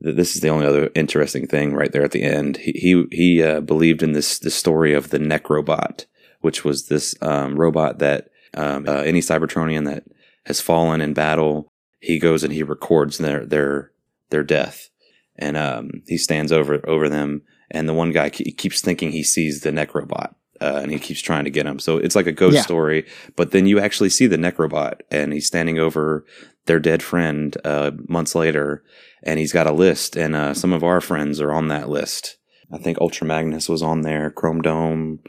this 0.00 0.34
is 0.36 0.42
the 0.42 0.48
only 0.50 0.66
other 0.66 0.90
interesting 0.94 1.46
thing 1.46 1.74
right 1.74 1.90
there 1.92 2.04
at 2.04 2.12
the 2.12 2.22
end. 2.22 2.58
He 2.58 2.72
he, 2.72 3.04
he 3.12 3.42
uh, 3.42 3.60
believed 3.60 4.02
in 4.02 4.12
this 4.12 4.38
this 4.38 4.54
story 4.54 4.92
of 4.94 5.10
the 5.10 5.18
Necrobot, 5.18 6.06
which 6.40 6.64
was 6.64 6.86
this 6.88 7.14
um, 7.22 7.56
robot 7.56 7.98
that 7.98 8.28
Um, 8.54 8.88
uh, 8.88 9.02
any 9.04 9.20
Cybertronian 9.20 9.84
that 9.84 10.04
has 10.44 10.60
fallen 10.62 11.00
in 11.02 11.12
battle, 11.12 11.68
he 12.00 12.18
goes 12.18 12.44
and 12.44 12.52
he 12.54 12.62
records 12.62 13.18
their 13.18 13.44
their 13.46 13.90
their 14.30 14.44
death, 14.44 14.88
and 15.36 15.56
um, 15.56 15.90
he 16.06 16.16
stands 16.18 16.52
over 16.52 16.80
over 16.88 17.08
them. 17.08 17.42
And 17.70 17.88
the 17.88 17.94
one 17.94 18.12
guy 18.12 18.30
ke- 18.30 18.56
keeps 18.56 18.80
thinking 18.80 19.10
he 19.12 19.24
sees 19.24 19.60
the 19.60 19.72
Necrobot, 19.72 20.30
uh, 20.60 20.78
and 20.82 20.92
he 20.92 20.98
keeps 20.98 21.20
trying 21.20 21.44
to 21.44 21.50
get 21.50 21.66
him. 21.66 21.78
So 21.80 21.98
it's 21.98 22.16
like 22.16 22.28
a 22.30 22.32
ghost 22.32 22.54
Yeah. 22.54 22.62
story. 22.62 23.04
But 23.34 23.50
then 23.50 23.66
you 23.66 23.80
actually 23.80 24.10
see 24.10 24.28
the 24.28 24.38
Necrobot, 24.38 25.00
and 25.10 25.32
he's 25.32 25.46
standing 25.48 25.78
over 25.78 26.24
their 26.66 26.80
dead 26.80 27.02
friend 27.02 27.56
uh, 27.64 27.90
months 28.08 28.34
later, 28.34 28.82
and 29.26 29.38
he's 29.38 29.52
got 29.52 29.66
a 29.66 29.72
list, 29.72 30.16
and 30.16 30.34
uh, 30.34 30.54
some 30.54 30.72
of 30.72 30.82
our 30.82 31.02
friends 31.02 31.40
are 31.40 31.52
on 31.52 31.68
that 31.68 31.90
list. 31.90 32.38
I 32.72 32.78
think 32.78 32.98
Ultra 32.98 33.26
Magnus 33.26 33.68
was 33.68 33.82
on 33.82 34.00
there, 34.00 34.30
Chrome 34.30 34.62
Dome. 34.62 35.20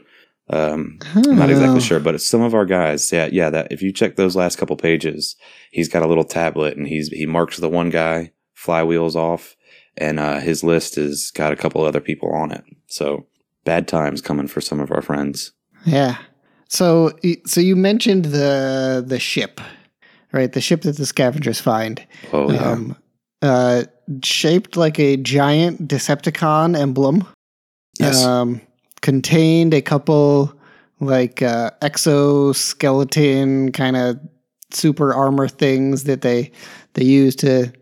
Um, 0.50 0.98
I'm 1.14 1.36
not 1.36 1.50
exactly 1.50 1.80
sure, 1.80 2.00
but 2.00 2.18
some 2.22 2.40
of 2.40 2.54
our 2.54 2.64
guys. 2.64 3.12
Yeah, 3.12 3.28
yeah. 3.30 3.50
That 3.50 3.70
if 3.70 3.82
you 3.82 3.92
check 3.92 4.16
those 4.16 4.34
last 4.34 4.56
couple 4.56 4.76
pages, 4.76 5.36
he's 5.70 5.88
got 5.88 6.02
a 6.02 6.06
little 6.08 6.24
tablet, 6.24 6.76
and 6.76 6.86
he's 6.86 7.08
he 7.08 7.26
marks 7.26 7.58
the 7.58 7.68
one 7.68 7.90
guy, 7.90 8.32
flywheels 8.56 9.14
off, 9.14 9.56
and 9.96 10.18
uh, 10.18 10.38
his 10.38 10.64
list 10.64 10.94
has 10.94 11.30
got 11.32 11.52
a 11.52 11.56
couple 11.56 11.84
other 11.84 12.00
people 12.00 12.32
on 12.32 12.50
it. 12.50 12.64
So 12.86 13.26
bad 13.64 13.86
times 13.86 14.22
coming 14.22 14.46
for 14.46 14.62
some 14.62 14.80
of 14.80 14.90
our 14.90 15.02
friends. 15.02 15.52
Yeah. 15.84 16.16
So 16.68 17.12
so 17.44 17.60
you 17.60 17.76
mentioned 17.76 18.26
the 18.26 19.04
the 19.06 19.18
ship, 19.18 19.60
right? 20.32 20.52
The 20.52 20.60
ship 20.62 20.82
that 20.82 20.96
the 20.96 21.06
scavengers 21.06 21.60
find. 21.60 22.06
Oh 22.32 22.50
yeah, 22.50 22.70
Um, 22.70 22.96
uh, 23.42 23.84
shaped 24.22 24.76
like 24.76 24.98
a 24.98 25.16
giant 25.16 25.86
Decepticon 25.88 26.78
emblem. 26.78 27.26
yes, 27.98 28.24
Um, 28.24 28.60
contained 29.00 29.74
a 29.74 29.82
couple 29.82 30.52
like 31.00 31.42
uh, 31.42 31.70
exoskeleton 31.82 33.72
kind 33.72 33.96
of 33.96 34.18
super 34.70 35.14
armor 35.14 35.48
things 35.48 36.04
that 36.04 36.22
they 36.22 36.50
they 36.94 37.04
use 37.04 37.36
to 37.36 37.72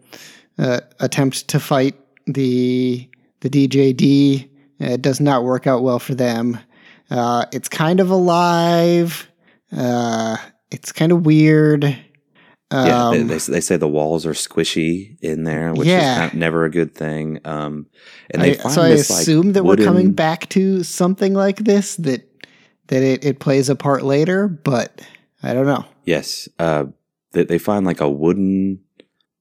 uh, 0.59 0.81
attempt 1.01 1.49
to 1.49 1.61
fight 1.61 1.95
the 2.27 3.09
the 3.41 3.49
DJD. 3.49 4.49
It 4.79 5.03
does 5.03 5.21
not 5.21 5.45
work 5.45 5.67
out 5.67 5.83
well 5.83 5.99
for 5.99 6.15
them. 6.15 6.59
Uh, 7.11 7.47
it's 7.53 7.69
kind 7.69 8.01
of 8.01 8.11
alive. 8.11 9.31
Uh, 9.75 10.37
it's 10.71 10.93
kind 10.93 11.13
of 11.13 11.25
weird. 11.25 11.97
Yeah. 12.73 13.11
They, 13.13 13.21
Um, 13.21 13.27
they 13.29 13.39
they 13.39 13.61
say 13.61 13.77
the 13.77 13.89
walls 13.89 14.27
are 14.27 14.33
squishy 14.33 15.17
in 15.23 15.45
there, 15.45 15.73
which 15.73 15.89
Yeah. 15.89 16.27
is 16.27 16.33
of 16.33 16.39
never 16.39 16.65
a 16.65 16.71
good 16.71 16.95
thing. 16.95 17.41
Um, 17.45 17.87
and 18.31 18.43
they 18.43 18.53
I- 18.53 18.55
find 18.55 18.75
so 18.75 18.83
I 18.83 18.89
this, 18.91 19.11
like, 19.11 19.23
assume 19.23 19.53
that 19.53 19.65
we're 19.65 19.77
coming 19.77 20.13
back 20.13 20.49
to 20.51 20.83
something 20.83 21.35
like 21.35 21.59
this 21.59 21.97
that 21.97 22.29
that 22.89 23.03
it, 23.03 23.25
it 23.25 23.39
plays 23.41 23.69
a 23.69 23.75
part 23.77 24.05
later, 24.05 24.47
but 24.49 25.01
I 25.43 25.55
don't 25.55 25.67
know. 25.67 25.85
Yes, 26.05 26.49
uh, 26.59 26.87
they, 27.33 27.45
they 27.45 27.59
find 27.59 27.85
like 27.87 28.01
a 28.01 28.11
wooden. 28.11 28.81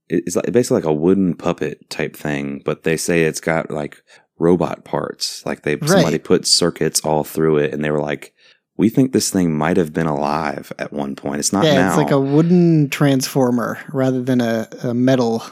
It's 0.07 0.35
like 0.35 0.51
basically 0.51 0.75
like 0.77 0.85
a 0.85 0.93
wooden 0.93 1.33
puppet 1.35 1.89
type 1.89 2.15
thing, 2.15 2.61
but 2.63 2.83
they 2.83 2.95
say 2.97 3.23
it's 3.23 3.39
got 3.39 3.71
like 3.71 4.03
robot 4.37 4.85
parts. 4.85 5.43
Like 5.47 5.63
they 5.63 5.79
somebody 5.79 6.19
put 6.19 6.45
circuits 6.45 7.01
all 7.01 7.23
through 7.23 7.57
it, 7.57 7.73
and 7.73 7.83
they 7.83 7.89
were 7.89 8.01
like, 8.01 8.33
"We 8.77 8.89
think 8.89 9.11
this 9.13 9.29
thing 9.29 9.55
might 9.57 9.77
have 9.77 9.93
been 9.93 10.07
alive 10.07 10.71
at 10.79 10.91
one 10.93 11.15
point. 11.15 11.39
It's 11.39 11.53
not 11.53 11.65
yeah, 11.65 11.75
now." 11.75 11.87
it's 11.89 11.97
like 11.97 12.11
a 12.11 12.19
wooden 12.19 12.89
transformer 12.89 13.79
rather 13.93 14.21
than 14.21 14.41
a, 14.41 14.67
a 14.83 14.93
metal. 14.93 15.43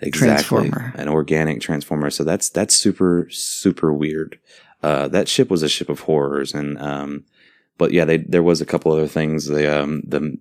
exactly 0.00 0.58
transformer. 0.68 0.92
an 0.96 1.08
organic 1.08 1.60
transformer. 1.60 2.10
So 2.10 2.24
that's 2.24 2.48
that's 2.48 2.74
super 2.74 3.26
super 3.30 3.92
weird. 3.92 4.38
Uh, 4.82 5.06
that 5.08 5.28
ship 5.28 5.48
was 5.48 5.62
a 5.62 5.68
ship 5.68 5.88
of 5.88 6.00
horrors, 6.00 6.52
and 6.54 6.78
um, 6.80 7.24
but 7.78 7.92
yeah, 7.92 8.04
they 8.04 8.16
there 8.18 8.42
was 8.42 8.60
a 8.60 8.66
couple 8.66 8.92
other 8.92 9.06
things. 9.08 9.46
The 9.46 9.80
um 9.82 10.02
the 10.06 10.36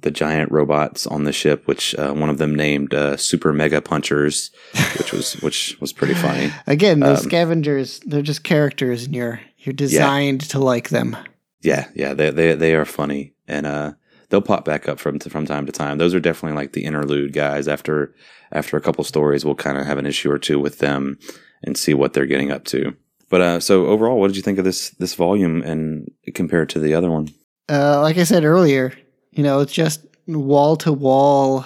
the 0.00 0.10
giant 0.10 0.50
robots 0.50 1.06
on 1.06 1.24
the 1.24 1.32
ship, 1.32 1.66
which 1.66 1.94
uh, 1.94 2.12
one 2.12 2.28
of 2.28 2.38
them 2.38 2.54
named 2.54 2.92
uh, 2.92 3.16
Super 3.16 3.52
Mega 3.52 3.80
Punchers, 3.80 4.50
which 4.98 5.12
was 5.12 5.34
which 5.42 5.76
was 5.80 5.92
pretty 5.92 6.14
funny. 6.14 6.50
Again, 6.66 7.00
those 7.00 7.20
Um, 7.20 7.24
scavengers, 7.24 8.00
they're 8.04 8.22
just 8.22 8.42
characters 8.42 9.04
and 9.04 9.14
you're 9.14 9.40
you're 9.58 9.72
designed 9.74 10.40
to 10.50 10.58
like 10.58 10.88
them. 10.88 11.16
Yeah, 11.64 11.88
yeah, 11.94 12.12
they 12.12 12.30
they 12.30 12.54
they 12.54 12.74
are 12.74 12.84
funny, 12.84 13.32
and 13.48 13.64
uh, 13.64 13.92
they'll 14.28 14.42
pop 14.42 14.66
back 14.66 14.86
up 14.86 15.00
from 15.00 15.18
from 15.18 15.46
time 15.46 15.64
to 15.64 15.72
time. 15.72 15.96
Those 15.96 16.14
are 16.14 16.20
definitely 16.20 16.56
like 16.56 16.72
the 16.74 16.84
interlude 16.84 17.32
guys. 17.32 17.66
After 17.66 18.14
after 18.52 18.76
a 18.76 18.82
couple 18.82 19.02
stories, 19.02 19.46
we'll 19.46 19.54
kind 19.54 19.78
of 19.78 19.86
have 19.86 19.96
an 19.96 20.04
issue 20.04 20.30
or 20.30 20.38
two 20.38 20.60
with 20.60 20.78
them 20.78 21.18
and 21.62 21.78
see 21.78 21.94
what 21.94 22.12
they're 22.12 22.26
getting 22.26 22.52
up 22.52 22.64
to. 22.66 22.94
But 23.30 23.40
uh, 23.40 23.60
so 23.60 23.86
overall, 23.86 24.20
what 24.20 24.28
did 24.28 24.36
you 24.36 24.42
think 24.42 24.58
of 24.58 24.66
this 24.66 24.90
this 24.90 25.14
volume 25.14 25.62
and 25.62 26.10
compared 26.34 26.68
to 26.70 26.78
the 26.78 26.94
other 26.94 27.10
one? 27.10 27.28
Uh, 27.70 28.02
like 28.02 28.18
I 28.18 28.24
said 28.24 28.44
earlier, 28.44 28.92
you 29.32 29.42
know, 29.42 29.60
it's 29.60 29.72
just 29.72 30.04
wall 30.26 30.76
to 30.76 30.92
wall 30.92 31.64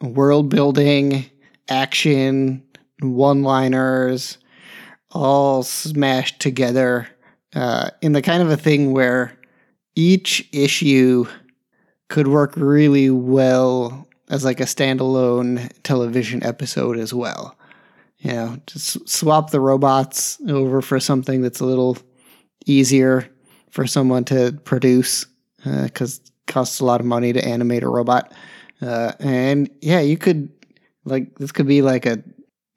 world 0.00 0.48
building, 0.48 1.28
action, 1.68 2.62
one 3.00 3.42
liners, 3.42 4.38
all 5.10 5.64
smashed 5.64 6.40
together 6.40 7.08
uh, 7.54 7.90
in 8.00 8.12
the 8.12 8.22
kind 8.22 8.44
of 8.44 8.50
a 8.50 8.56
thing 8.56 8.92
where 8.92 9.36
each 10.00 10.48
issue 10.52 11.26
could 12.08 12.26
work 12.26 12.54
really 12.56 13.10
well 13.10 14.08
as 14.30 14.44
like 14.44 14.58
a 14.58 14.64
standalone 14.64 15.70
television 15.82 16.42
episode 16.42 16.98
as 16.98 17.12
well. 17.12 17.56
You 18.18 18.32
know, 18.32 18.56
just 18.66 19.08
swap 19.08 19.50
the 19.50 19.60
robots 19.60 20.38
over 20.48 20.80
for 20.80 21.00
something 21.00 21.42
that's 21.42 21.60
a 21.60 21.66
little 21.66 21.98
easier 22.66 23.28
for 23.70 23.86
someone 23.86 24.24
to 24.24 24.58
produce 24.64 25.26
because 25.64 26.18
it 26.18 26.30
costs 26.46 26.80
a 26.80 26.84
lot 26.84 27.00
of 27.00 27.06
money 27.06 27.32
to 27.32 27.44
animate 27.44 27.82
a 27.82 27.88
robot. 27.88 28.32
Uh, 28.80 29.12
and 29.20 29.70
yeah, 29.82 30.00
you 30.00 30.16
could 30.16 30.50
like 31.04 31.34
this 31.38 31.52
could 31.52 31.66
be 31.66 31.82
like 31.82 32.06
a 32.06 32.22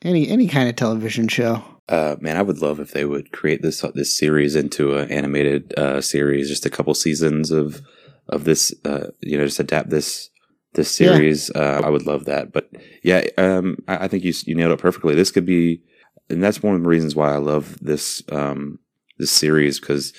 any 0.01 0.27
any 0.27 0.47
kind 0.47 0.69
of 0.69 0.75
television 0.75 1.27
show. 1.27 1.63
Uh, 1.89 2.15
man, 2.21 2.37
I 2.37 2.41
would 2.41 2.61
love 2.61 2.79
if 2.79 2.91
they 2.91 3.05
would 3.05 3.31
create 3.31 3.61
this 3.61 3.81
this 3.93 4.15
series 4.17 4.55
into 4.55 4.95
an 4.95 5.11
animated 5.11 5.73
uh, 5.77 5.99
series, 6.01 6.47
just 6.49 6.65
a 6.65 6.69
couple 6.69 6.93
seasons 6.93 7.51
of 7.51 7.81
of 8.29 8.45
this. 8.45 8.73
Uh, 8.85 9.07
you 9.21 9.37
know, 9.37 9.45
just 9.45 9.59
adapt 9.59 9.89
this 9.89 10.29
this 10.75 10.99
Yeah. 10.99 11.07
series. 11.13 11.49
Uh, 11.51 11.81
I 11.83 11.89
would 11.89 12.05
love 12.05 12.25
that. 12.25 12.51
But 12.53 12.69
yeah, 13.03 13.25
um, 13.37 13.77
I, 13.87 14.05
I 14.05 14.07
think 14.07 14.23
you 14.23 14.33
you 14.45 14.55
nailed 14.55 14.71
it 14.71 14.79
perfectly. 14.79 15.13
This 15.13 15.29
could 15.31 15.45
be, 15.45 15.81
and 16.29 16.41
that's 16.41 16.63
one 16.63 16.75
of 16.75 16.81
the 16.83 16.87
reasons 16.87 17.15
why 17.15 17.33
I 17.33 17.37
love 17.37 17.77
this 17.81 18.23
um, 18.31 18.79
this 19.19 19.31
series 19.31 19.79
because 19.79 20.13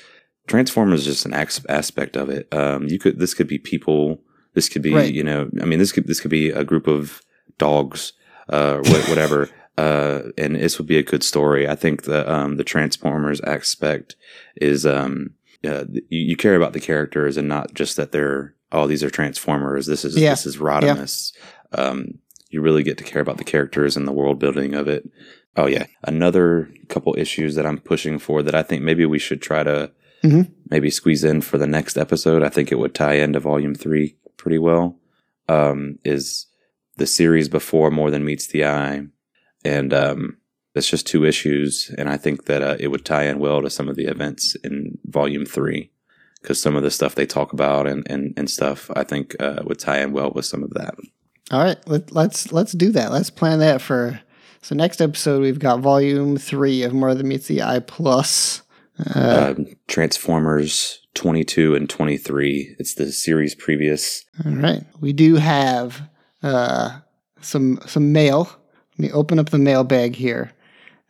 Transformers 0.46 1.00
is 1.00 1.06
just 1.06 1.24
an 1.26 1.32
aspect 1.32 2.16
of 2.16 2.28
it. 2.28 2.46
Um, 2.52 2.88
you 2.88 2.98
could 2.98 3.18
this 3.18 3.32
could 3.32 3.48
be 3.48 3.58
people. 3.58 4.20
This 4.52 4.68
could 4.68 4.82
be 4.82 4.92
Right. 4.92 5.12
you 5.12 5.24
know. 5.24 5.48
I 5.62 5.64
mean, 5.64 5.78
this 5.78 5.92
could 5.92 6.06
this 6.06 6.20
could 6.20 6.30
be 6.30 6.50
a 6.50 6.62
group 6.62 6.86
of 6.86 7.22
dogs, 7.56 8.12
uh, 8.50 8.76
whatever. 9.08 9.48
uh, 9.76 10.22
and 10.38 10.56
this 10.56 10.78
would 10.78 10.86
be 10.86 10.98
a 10.98 11.02
good 11.02 11.22
story. 11.22 11.68
I 11.68 11.74
think 11.74 12.02
the 12.04 12.30
um, 12.32 12.56
the 12.56 12.64
Transformers 12.64 13.40
aspect 13.42 14.16
is 14.56 14.86
um, 14.86 15.30
uh, 15.66 15.84
you, 15.90 16.20
you 16.30 16.36
care 16.36 16.54
about 16.56 16.72
the 16.72 16.80
characters 16.80 17.36
and 17.36 17.48
not 17.48 17.74
just 17.74 17.96
that 17.96 18.12
they're 18.12 18.54
oh 18.72 18.86
these 18.86 19.02
are 19.02 19.10
Transformers. 19.10 19.86
This 19.86 20.04
is 20.04 20.16
Yeah. 20.16 20.30
this 20.30 20.46
is 20.46 20.58
Rodimus. 20.58 21.32
Um, 21.72 22.18
you 22.50 22.60
really 22.60 22.82
get 22.84 22.98
to 22.98 23.04
care 23.04 23.20
about 23.22 23.38
the 23.38 23.44
characters 23.44 23.96
and 23.96 24.06
the 24.06 24.12
world 24.12 24.38
building 24.38 24.74
of 24.74 24.86
it. 24.88 25.08
Oh 25.56 25.66
yeah, 25.66 25.86
another 26.04 26.68
couple 26.88 27.14
issues 27.18 27.54
that 27.56 27.66
I'm 27.66 27.78
pushing 27.78 28.18
for 28.18 28.42
that 28.42 28.54
I 28.54 28.62
think 28.62 28.82
maybe 28.82 29.06
we 29.06 29.18
should 29.18 29.42
try 29.42 29.62
to 29.64 29.90
Mhm. 30.22 30.50
maybe 30.70 30.88
squeeze 30.90 31.22
in 31.24 31.42
for 31.42 31.58
the 31.58 31.66
next 31.66 31.98
episode. 31.98 32.42
I 32.42 32.48
think 32.48 32.72
it 32.72 32.78
would 32.78 32.94
tie 32.94 33.14
into 33.14 33.40
Volume 33.40 33.74
Three 33.74 34.16
pretty 34.36 34.58
well. 34.58 34.98
Um, 35.48 35.98
is 36.04 36.46
the 36.96 37.06
series 37.06 37.48
before 37.48 37.90
More 37.90 38.10
Than 38.10 38.24
Meets 38.24 38.46
the 38.46 38.64
Eye, 38.64 39.02
and 39.64 39.92
um, 39.92 40.36
it's 40.74 40.88
just 40.88 41.06
two 41.06 41.24
issues, 41.24 41.94
and 41.96 42.08
I 42.08 42.16
think 42.16 42.46
that 42.46 42.62
uh, 42.62 42.76
it 42.78 42.88
would 42.88 43.04
tie 43.04 43.24
in 43.24 43.38
well 43.38 43.62
to 43.62 43.70
some 43.70 43.88
of 43.88 43.96
the 43.96 44.06
events 44.06 44.54
in 44.56 44.98
Volume 45.06 45.46
Three 45.46 45.90
because 46.42 46.60
some 46.60 46.76
of 46.76 46.82
the 46.82 46.90
stuff 46.90 47.14
they 47.14 47.26
talk 47.26 47.52
about 47.52 47.86
and 47.86 48.06
and, 48.10 48.34
and 48.36 48.50
stuff 48.50 48.90
I 48.94 49.04
think 49.04 49.34
uh, 49.40 49.62
would 49.64 49.78
tie 49.78 50.00
in 50.00 50.12
well 50.12 50.30
with 50.34 50.44
some 50.44 50.62
of 50.62 50.70
that. 50.70 50.94
All 51.50 51.62
right, 51.62 51.78
let, 51.86 52.12
let's 52.12 52.52
let's 52.52 52.72
do 52.72 52.90
that. 52.92 53.12
Let's 53.12 53.30
plan 53.30 53.58
that 53.60 53.80
for. 53.82 54.20
So 54.62 54.74
next 54.74 55.02
episode 55.02 55.42
we've 55.42 55.58
got 55.58 55.80
volume 55.80 56.38
three 56.38 56.82
of 56.84 56.94
More 56.94 57.14
Than 57.14 57.28
Meets 57.28 57.48
the 57.48 57.62
Eye 57.62 57.80
plus. 57.80 58.62
Uh, 59.14 59.54
um, 59.56 59.66
Transformers 59.88 61.00
22 61.14 61.74
and 61.74 61.90
23. 61.90 62.76
It's 62.78 62.94
the 62.94 63.12
series 63.12 63.54
previous. 63.54 64.24
all 64.44 64.52
right, 64.52 64.82
we 65.00 65.12
do 65.12 65.36
have 65.36 66.02
uh, 66.42 67.00
some 67.40 67.78
some 67.86 68.12
mail. 68.12 68.48
Let 68.94 68.98
me 68.98 69.12
open 69.12 69.38
up 69.38 69.50
the 69.50 69.58
mailbag 69.58 70.14
here. 70.14 70.52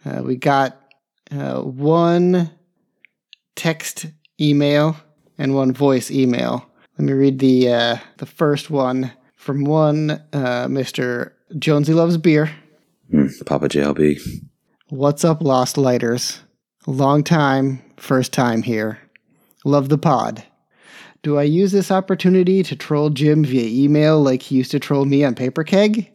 Uh, 0.05 0.23
we 0.23 0.37
got 0.37 0.81
uh, 1.31 1.61
one 1.61 2.51
text 3.57 4.07
email 4.41 4.97
and 5.39 5.55
one 5.55 5.73
voice 5.73 6.11
email. 6.11 6.67
Let 6.99 7.07
me 7.07 7.13
read 7.13 7.41
the 7.41 7.69
uh, 7.69 7.97
the 8.19 8.27
first 8.27 8.71
one 8.71 9.13
from 9.37 9.65
one 9.65 10.23
uh, 10.33 10.67
Mister 10.71 11.37
Jonesy 11.59 11.93
loves 11.93 12.17
beer. 12.17 12.51
Hmm, 13.11 13.27
Papa 13.45 13.69
JLB. 13.69 14.21
What's 14.89 15.25
up, 15.25 15.43
Lost 15.43 15.77
Lighters? 15.77 16.41
Long 16.87 17.25
time, 17.25 17.83
first 17.97 18.33
time 18.33 18.63
here. 18.63 18.99
Love 19.65 19.89
the 19.89 19.99
pod. 19.99 20.45
Do 21.23 21.39
I 21.39 21.43
use 21.43 21.73
this 21.73 21.91
opportunity 21.91 22.63
to 22.63 22.77
troll 22.77 23.11
Jim 23.11 23.45
via 23.45 23.67
email 23.67 24.23
like 24.23 24.43
he 24.43 24.57
used 24.57 24.71
to 24.73 24.79
troll 24.79 25.07
me 25.07 25.25
on 25.25 25.35
Paper 25.35 25.65
Keg? 25.65 26.14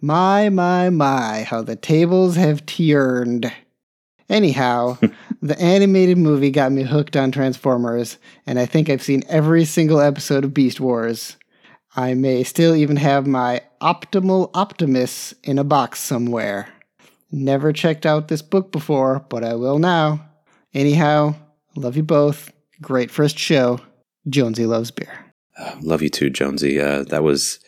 My, 0.00 0.48
my, 0.48 0.90
my, 0.90 1.42
how 1.42 1.62
the 1.62 1.76
tables 1.76 2.36
have 2.36 2.66
turned. 2.66 3.52
Anyhow, 4.28 4.98
the 5.42 5.58
animated 5.60 6.18
movie 6.18 6.50
got 6.50 6.72
me 6.72 6.82
hooked 6.82 7.16
on 7.16 7.30
Transformers, 7.30 8.18
and 8.46 8.58
I 8.58 8.66
think 8.66 8.88
I've 8.88 9.02
seen 9.02 9.22
every 9.28 9.64
single 9.64 10.00
episode 10.00 10.44
of 10.44 10.54
Beast 10.54 10.80
Wars. 10.80 11.36
I 11.96 12.14
may 12.14 12.42
still 12.42 12.74
even 12.74 12.96
have 12.96 13.26
my 13.26 13.62
Optimal 13.80 14.50
Optimus 14.54 15.32
in 15.44 15.58
a 15.58 15.64
box 15.64 16.00
somewhere. 16.00 16.68
Never 17.30 17.72
checked 17.72 18.06
out 18.06 18.28
this 18.28 18.42
book 18.42 18.72
before, 18.72 19.24
but 19.28 19.44
I 19.44 19.54
will 19.54 19.78
now. 19.78 20.28
Anyhow, 20.72 21.34
love 21.76 21.96
you 21.96 22.02
both. 22.02 22.52
Great 22.80 23.10
first 23.10 23.38
show. 23.38 23.80
Jonesy 24.28 24.66
loves 24.66 24.90
beer. 24.90 25.32
Uh, 25.56 25.76
love 25.82 26.02
you 26.02 26.08
too, 26.08 26.30
Jonesy. 26.30 26.80
Uh, 26.80 27.04
that 27.04 27.22
was, 27.22 27.60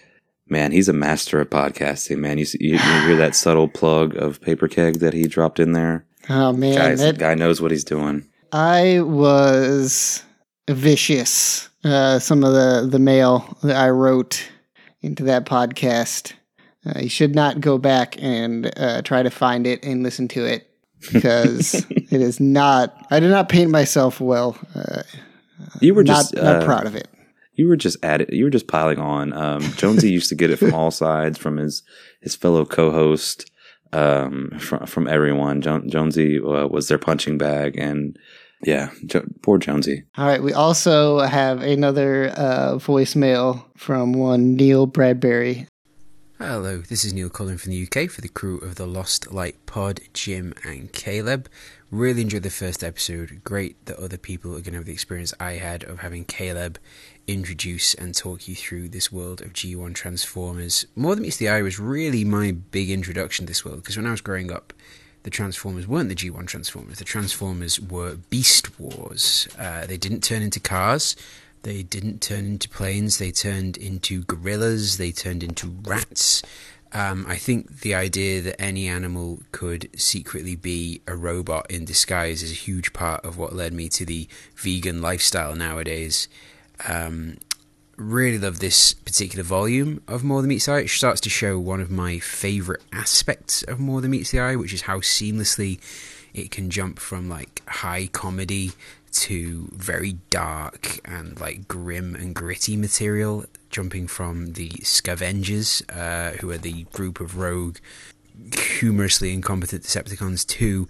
man, 0.49 0.73
he's 0.73 0.89
a 0.89 0.93
master 0.93 1.41
of 1.41 1.51
podcasting, 1.51 2.19
man. 2.19 2.39
You, 2.39 2.47
you, 2.61 2.73
you 2.73 2.79
hear 2.79 3.17
that 3.17 3.35
subtle 3.35 3.69
plug 3.69 4.17
of 4.17 4.41
Paper 4.41 4.69
Keg 4.69 5.01
that 5.01 5.13
he 5.15 5.25
dropped 5.27 5.61
in 5.61 5.73
there? 5.73 6.05
Oh 6.29 6.53
man, 6.53 6.75
Guys, 6.75 7.01
that- 7.01 7.19
guy 7.19 7.35
knows 7.35 7.61
what 7.61 7.71
he's 7.71 7.85
doing. 7.85 8.27
I 8.53 9.01
was 9.01 10.23
vicious. 10.69 11.69
Uh, 11.85 12.19
some 12.19 12.43
of 12.45 12.53
the 12.53 12.89
the 12.91 12.99
mail 12.99 13.57
that 13.63 13.77
I 13.77 13.91
wrote 13.91 14.49
into 15.03 15.25
that 15.25 15.45
podcast. 15.47 16.33
Uh, 16.85 17.01
you 17.01 17.09
should 17.09 17.35
not 17.35 17.61
go 17.61 17.79
back 17.79 18.21
and 18.23 18.73
uh, 18.79 19.03
try 19.03 19.23
to 19.23 19.31
find 19.31 19.67
it 19.67 19.85
and 19.85 20.03
listen 20.05 20.29
to 20.29 20.45
it 20.45 20.69
because 21.13 21.75
it 21.91 22.13
is 22.21 22.39
not. 22.41 22.97
I 23.11 23.19
did 23.21 23.31
not 23.31 23.49
paint 23.49 23.71
myself 23.71 24.21
well. 24.21 24.57
Uh, 24.75 25.03
You 25.81 25.95
were 25.95 26.05
not 26.05 26.17
just 26.31 26.35
not 26.37 26.63
uh, 26.63 26.65
proud 26.65 26.87
of 26.87 26.95
it. 26.95 27.09
You 27.57 27.69
were 27.69 27.77
just 27.77 27.97
at 28.05 28.21
it. 28.21 28.33
You 28.33 28.45
were 28.45 28.51
just 28.51 28.69
piling 28.69 28.99
on. 28.99 29.33
Um, 29.33 29.63
Jonesy 29.77 30.11
used 30.11 30.29
to 30.29 30.35
get 30.35 30.51
it 30.51 30.59
from 30.59 30.75
all 30.75 30.91
sides, 30.91 31.39
from 31.39 31.57
his 31.57 31.83
his 32.21 32.35
fellow 32.35 32.65
co-host, 32.65 33.51
um, 33.93 34.51
from 34.59 34.87
from 34.87 35.09
everyone. 35.09 35.61
Jo- 35.63 35.83
Jonesy 35.87 36.39
uh, 36.39 36.69
was 36.69 36.89
their 36.89 36.99
punching 36.99 37.39
bag, 37.39 37.77
and 37.79 38.17
yeah, 38.63 38.91
jo- 39.07 39.25
poor 39.43 39.59
Jonesy. 39.59 40.05
All 40.17 40.27
right. 40.27 40.43
We 40.43 40.53
also 40.53 41.21
have 41.21 41.63
another 41.63 42.29
uh, 42.37 42.75
voicemail 42.75 43.65
from 43.77 44.13
one 44.13 44.55
Neil 44.57 44.87
Bradbury. 44.87 45.67
Hello, 46.39 46.83
this 46.83 47.03
is 47.03 47.15
Neil 47.15 47.31
Cullen 47.31 47.57
from 47.57 47.73
the 47.73 47.83
UK 47.91 48.11
for 48.11 48.21
the 48.21 48.29
crew 48.29 48.59
of 48.59 48.75
the 48.75 48.87
Lost 48.87 49.33
Light 49.33 49.65
Pod, 49.65 50.01
Jim 50.13 50.53
and 50.65 50.93
Caleb. 50.93 51.49
Really 51.93 52.23
enjoyed 52.23 52.43
the 52.43 52.51
first 52.51 52.83
episode. 52.83 53.43
Great 53.45 53.87
that 53.87 53.97
other 53.99 54.19
people 54.19 54.51
are 54.51 54.61
going 54.61 54.73
to 54.73 54.79
have 54.79 54.87
the 54.87 54.93
experience 54.93 55.33
I 55.39 55.53
had 55.53 55.85
of 55.85 56.01
having 56.01 56.25
Caleb 56.25 56.81
introduce 57.29 57.95
and 57.95 58.13
talk 58.13 58.49
you 58.49 58.57
through 58.57 58.89
this 58.89 59.13
world 59.13 59.41
of 59.41 59.53
G1 59.53 59.95
Transformers. 59.95 60.85
More 60.97 61.15
Than 61.15 61.23
Meets 61.23 61.37
the 61.37 61.49
Eye 61.49 61.63
was 61.63 61.79
really 61.79 62.25
my 62.25 62.51
big 62.51 62.91
introduction 62.91 63.47
to 63.47 63.51
this 63.51 63.65
world 63.65 63.83
because 63.83 63.97
when 63.97 64.07
I 64.07 64.11
was 64.11 64.21
growing 64.21 64.51
up, 64.51 64.73
the 65.23 65.31
Transformers 65.31 65.87
weren't 65.87 66.09
the 66.09 66.17
G1 66.17 66.49
Transformers. 66.49 66.99
The 66.99 67.05
Transformers 67.05 67.79
were 67.79 68.17
Beast 68.31 68.81
Wars. 68.81 69.47
Uh, 69.57 69.87
they 69.87 69.97
didn't 69.97 70.25
turn 70.25 70.43
into 70.43 70.59
cars. 70.59 71.15
They 71.63 71.85
didn't 71.85 72.21
turn 72.21 72.47
into 72.47 72.69
planes. 72.69 73.19
They 73.19 73.31
turned 73.31 73.77
into 73.77 74.25
gorillas. 74.25 74.99
They 74.99 75.13
turned 75.13 75.45
into 75.45 75.69
rats. 75.85 76.43
Um, 76.97 77.27
I 77.29 77.37
think 77.37 77.83
the 77.83 77.95
idea 77.95 78.41
that 78.41 78.59
any 78.59 78.89
animal 78.89 79.41
could 79.53 79.91
secretly 80.01 80.57
be 80.57 81.03
a 81.07 81.15
robot 81.15 81.71
in 81.71 81.85
disguise 81.85 82.43
is 82.43 82.51
a 82.51 82.55
huge 82.55 82.95
part 82.95 83.23
of 83.23 83.37
what 83.37 83.55
led 83.55 83.75
me 83.75 83.91
to 83.91 84.07
the 84.07 84.27
vegan 84.55 85.03
lifestyle 85.03 85.55
nowadays. 85.55 86.27
Um, 86.89 87.37
really 87.99 88.39
love 88.39 88.61
this 88.61 88.95
particular 88.95 89.43
volume 89.43 90.03
of 90.09 90.25
More 90.25 90.41
Than 90.41 90.49
Meets 90.49 90.65
the 90.65 90.73
Eye. 90.73 90.81
It 90.81 90.89
starts 90.89 91.21
to 91.21 91.29
show 91.29 91.59
one 91.59 91.83
of 91.83 91.91
my 91.91 92.19
favourite 92.19 92.81
aspects 92.95 93.63
of 93.65 93.79
More 93.79 94.01
Than 94.01 94.13
Meets 94.13 94.31
the 94.31 94.41
Eye, 94.41 94.57
which 94.57 94.73
is 94.73 94.83
how 94.83 95.01
seamlessly 95.01 95.79
it 96.33 96.51
can 96.51 96.71
jump 96.71 96.99
from 96.99 97.29
like 97.29 97.61
high 97.69 98.07
comedy 98.07 98.73
to 99.13 99.69
very 99.73 100.15
dark 100.31 100.99
and 101.05 101.39
like 101.39 101.69
grim 101.69 102.15
and 102.15 102.35
gritty 102.35 102.75
material, 102.75 103.45
jumping 103.71 104.07
from 104.07 104.53
the 104.55 104.71
Scavengers, 104.83 105.83
uh, 105.89 106.33
who 106.41 106.51
are 106.51 106.59
the 106.59 106.85
group 106.93 107.21
of 107.21 107.39
rogue, 107.39 107.79
humorously 108.79 109.33
incompetent 109.33 109.83
Decepticons, 109.83 110.47
to 110.47 110.89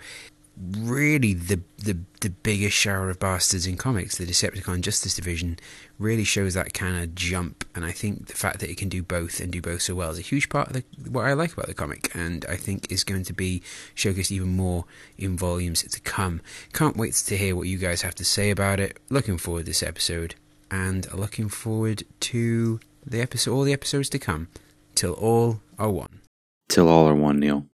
really 0.79 1.35
the 1.35 1.61
the 1.77 1.99
the 2.23 2.31
biggest 2.31 2.75
shower 2.75 3.11
of 3.11 3.19
bastards 3.19 3.67
in 3.67 3.77
comics, 3.77 4.17
the 4.17 4.25
Decepticon 4.25 4.81
Justice 4.81 5.15
Division, 5.15 5.59
really 5.99 6.25
shows 6.25 6.55
that 6.55 6.73
kind 6.73 6.97
of 6.97 7.15
jump. 7.15 7.65
And 7.75 7.85
I 7.85 7.93
think 7.93 8.29
the 8.29 8.35
fact 8.35 8.61
that 8.61 8.71
it 8.71 8.79
can 8.79 8.89
do 8.89 9.03
both 9.03 9.39
and 9.39 9.53
do 9.53 9.61
both 9.61 9.83
so 9.83 9.95
well 9.95 10.11
is 10.11 10.19
a 10.19 10.23
huge 10.23 10.49
part 10.49 10.69
of 10.69 10.73
the, 10.73 10.85
what 11.11 11.27
I 11.27 11.35
like 11.35 11.53
about 11.53 11.67
the 11.67 11.75
comic, 11.75 12.11
and 12.15 12.45
I 12.49 12.57
think 12.57 12.91
is 12.91 13.05
going 13.05 13.25
to 13.25 13.35
be 13.35 13.63
showcased 13.95 14.33
even 14.33 14.57
more 14.57 14.87
in 15.19 15.37
volumes 15.37 15.83
to 15.83 16.01
come. 16.01 16.41
Can't 16.73 16.97
wait 16.97 17.13
to 17.15 17.37
hear 17.37 17.55
what 17.55 17.69
you 17.69 17.77
guys 17.77 18.03
have 18.03 18.15
to 18.17 18.25
say 18.25 18.51
about 18.51 18.81
it. 18.81 18.99
Looking 19.11 19.37
forward 19.37 19.61
to 19.61 19.67
this 19.67 19.83
episode, 19.83 20.37
and 20.71 21.13
looking 21.13 21.49
forward 21.49 22.03
to 22.21 22.81
the 23.05 23.21
episode, 23.21 23.53
all 23.55 23.63
the 23.63 23.73
episodes 23.73 24.09
to 24.11 24.19
come, 24.19 24.49
till 24.95 25.13
all 25.13 25.61
are 25.79 25.91
one. 25.91 26.21
Till 26.69 26.89
all 26.89 27.07
are 27.09 27.15
one, 27.15 27.39
Neil. 27.39 27.67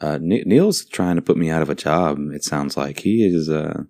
Uh, 0.00 0.18
Neil's 0.20 0.84
trying 0.84 1.16
to 1.16 1.22
put 1.22 1.36
me 1.36 1.50
out 1.50 1.62
of 1.62 1.70
a 1.70 1.74
job. 1.74 2.18
It 2.32 2.44
sounds 2.44 2.76
like 2.76 3.00
he 3.00 3.24
is. 3.26 3.48
Uh, 3.48 3.82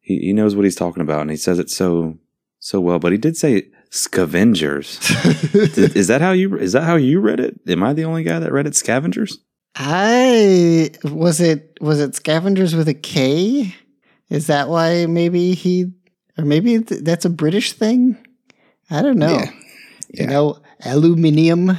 he 0.00 0.18
he 0.18 0.32
knows 0.32 0.56
what 0.56 0.64
he's 0.64 0.76
talking 0.76 1.02
about, 1.02 1.20
and 1.20 1.30
he 1.30 1.36
says 1.36 1.58
it 1.58 1.68
so 1.70 2.16
so 2.58 2.80
well. 2.80 2.98
But 2.98 3.12
he 3.12 3.18
did 3.18 3.36
say 3.36 3.64
scavengers. 3.90 4.98
Did- 5.52 5.94
is 5.96 6.06
that 6.08 6.22
how 6.22 6.32
you 6.32 6.56
is 6.56 6.72
that 6.72 6.84
how 6.84 6.96
you 6.96 7.20
read 7.20 7.38
it? 7.40 7.60
Am 7.68 7.82
I 7.82 7.92
the 7.92 8.04
only 8.04 8.22
guy 8.22 8.38
that 8.38 8.52
read 8.52 8.66
it 8.66 8.74
scavengers? 8.76 9.38
I 9.76 10.90
was 11.04 11.40
it 11.40 11.76
was 11.82 12.00
it 12.00 12.14
scavengers 12.14 12.74
with 12.74 12.88
a 12.88 12.94
K? 12.94 13.74
Is 14.30 14.46
that 14.46 14.68
why 14.70 15.04
maybe 15.06 15.54
he 15.54 15.92
or 16.38 16.44
maybe 16.44 16.82
th- 16.82 17.02
that's 17.02 17.24
a 17.24 17.30
British 17.30 17.72
thing? 17.72 18.16
I 18.90 19.02
don't 19.02 19.18
know. 19.18 19.38
Yeah. 19.38 19.50
You 20.12 20.26
know, 20.26 20.58
aluminium. 20.84 21.76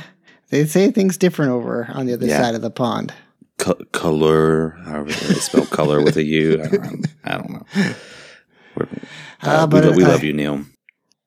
They 0.49 0.65
say 0.65 0.91
things 0.91 1.17
different 1.17 1.51
over 1.51 1.87
on 1.93 2.05
the 2.05 2.13
other 2.13 2.25
Yeah. 2.27 2.41
side 2.41 2.55
of 2.55 2.61
the 2.61 2.69
pond. 2.71 3.13
Co- 3.57 3.75
color, 3.91 4.71
however 4.85 5.11
they 5.11 5.35
spell 5.35 5.65
color 5.65 6.01
with 6.03 6.17
a 6.17 6.23
U. 6.23 6.61
I 6.63 6.67
don't, 6.67 7.07
I 7.25 7.31
don't 7.37 7.49
know. 7.51 7.65
Ah, 9.43 9.63
uh, 9.63 9.67
but 9.67 9.83
we, 9.83 9.89
lo- 9.89 9.95
we 9.97 10.03
I- 10.05 10.07
love 10.07 10.23
you, 10.23 10.33
Neil. 10.33 10.65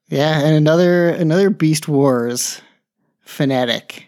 Yeah, 0.09 0.41
and 0.41 0.55
another 0.55 1.09
another 1.09 1.51
Beast 1.51 1.89
Wars 1.89 2.61
fanatic. 3.21 4.07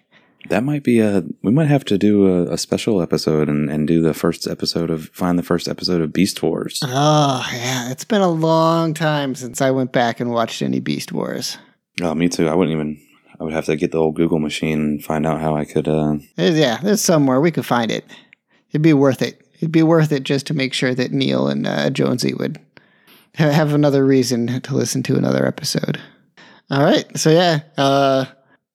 That 0.49 0.65
might 0.65 0.85
be 0.85 1.01
a. 1.01 1.25
We 1.43 1.51
might 1.53 1.69
have 1.69 1.85
to 1.87 1.99
do 1.99 2.27
a, 2.27 2.53
a 2.53 2.59
special 2.59 3.03
episode 3.03 3.49
and, 3.49 3.71
and 3.71 3.87
do 3.87 4.03
the 4.03 4.15
first 4.15 4.47
episode 4.47 4.91
of 4.91 5.09
find 5.11 5.39
the 5.39 5.43
first 5.43 5.69
episode 5.69 6.01
of 6.01 6.13
Beast 6.13 6.43
Wars. 6.43 6.81
Oh 6.85 7.49
yeah, 7.53 7.91
it's 7.91 8.05
been 8.05 8.21
a 8.21 8.31
long 8.31 8.95
time 8.95 9.35
since 9.35 9.61
I 9.61 9.71
went 9.71 9.93
back 9.93 10.21
and 10.21 10.31
watched 10.31 10.63
any 10.63 10.81
Beast 10.81 11.13
Wars. 11.13 11.59
Oh, 12.03 12.15
me 12.15 12.29
too. 12.29 12.49
I 12.49 12.55
wouldn't 12.55 12.75
even. 12.75 13.01
I 13.39 13.45
would 13.45 13.53
have 13.53 13.67
to 13.67 13.77
get 13.77 13.93
the 13.93 13.99
old 13.99 14.17
Google 14.17 14.39
machine 14.39 14.81
and 14.81 15.05
find 15.05 15.27
out 15.27 15.41
how 15.41 15.57
I 15.57 15.67
could. 15.67 15.87
Uh, 15.87 16.17
There's, 16.37 16.59
yeah, 16.59 16.79
there's 16.83 17.03
somewhere 17.03 17.41
we 17.41 17.51
could 17.51 17.67
find 17.67 17.91
it. 17.91 18.05
It'd 18.71 18.83
be 18.83 18.95
worth 18.95 19.21
it. 19.21 19.47
It'd 19.57 19.73
be 19.73 19.83
worth 19.83 20.11
it 20.13 20.23
just 20.23 20.47
to 20.47 20.55
make 20.55 20.73
sure 20.73 20.95
that 20.95 21.13
Neil 21.13 21.49
and 21.49 21.67
uh, 21.67 21.91
Jonesy 21.91 22.35
would 22.35 22.59
have 23.35 23.75
another 23.75 24.07
reason 24.07 24.61
to 24.63 24.75
listen 24.75 25.03
to 25.05 25.17
another 25.17 25.47
episode. 25.47 26.01
All 26.71 26.83
right, 26.83 27.05
so 27.17 27.31
yeah, 27.31 27.61
uh, 27.77 28.25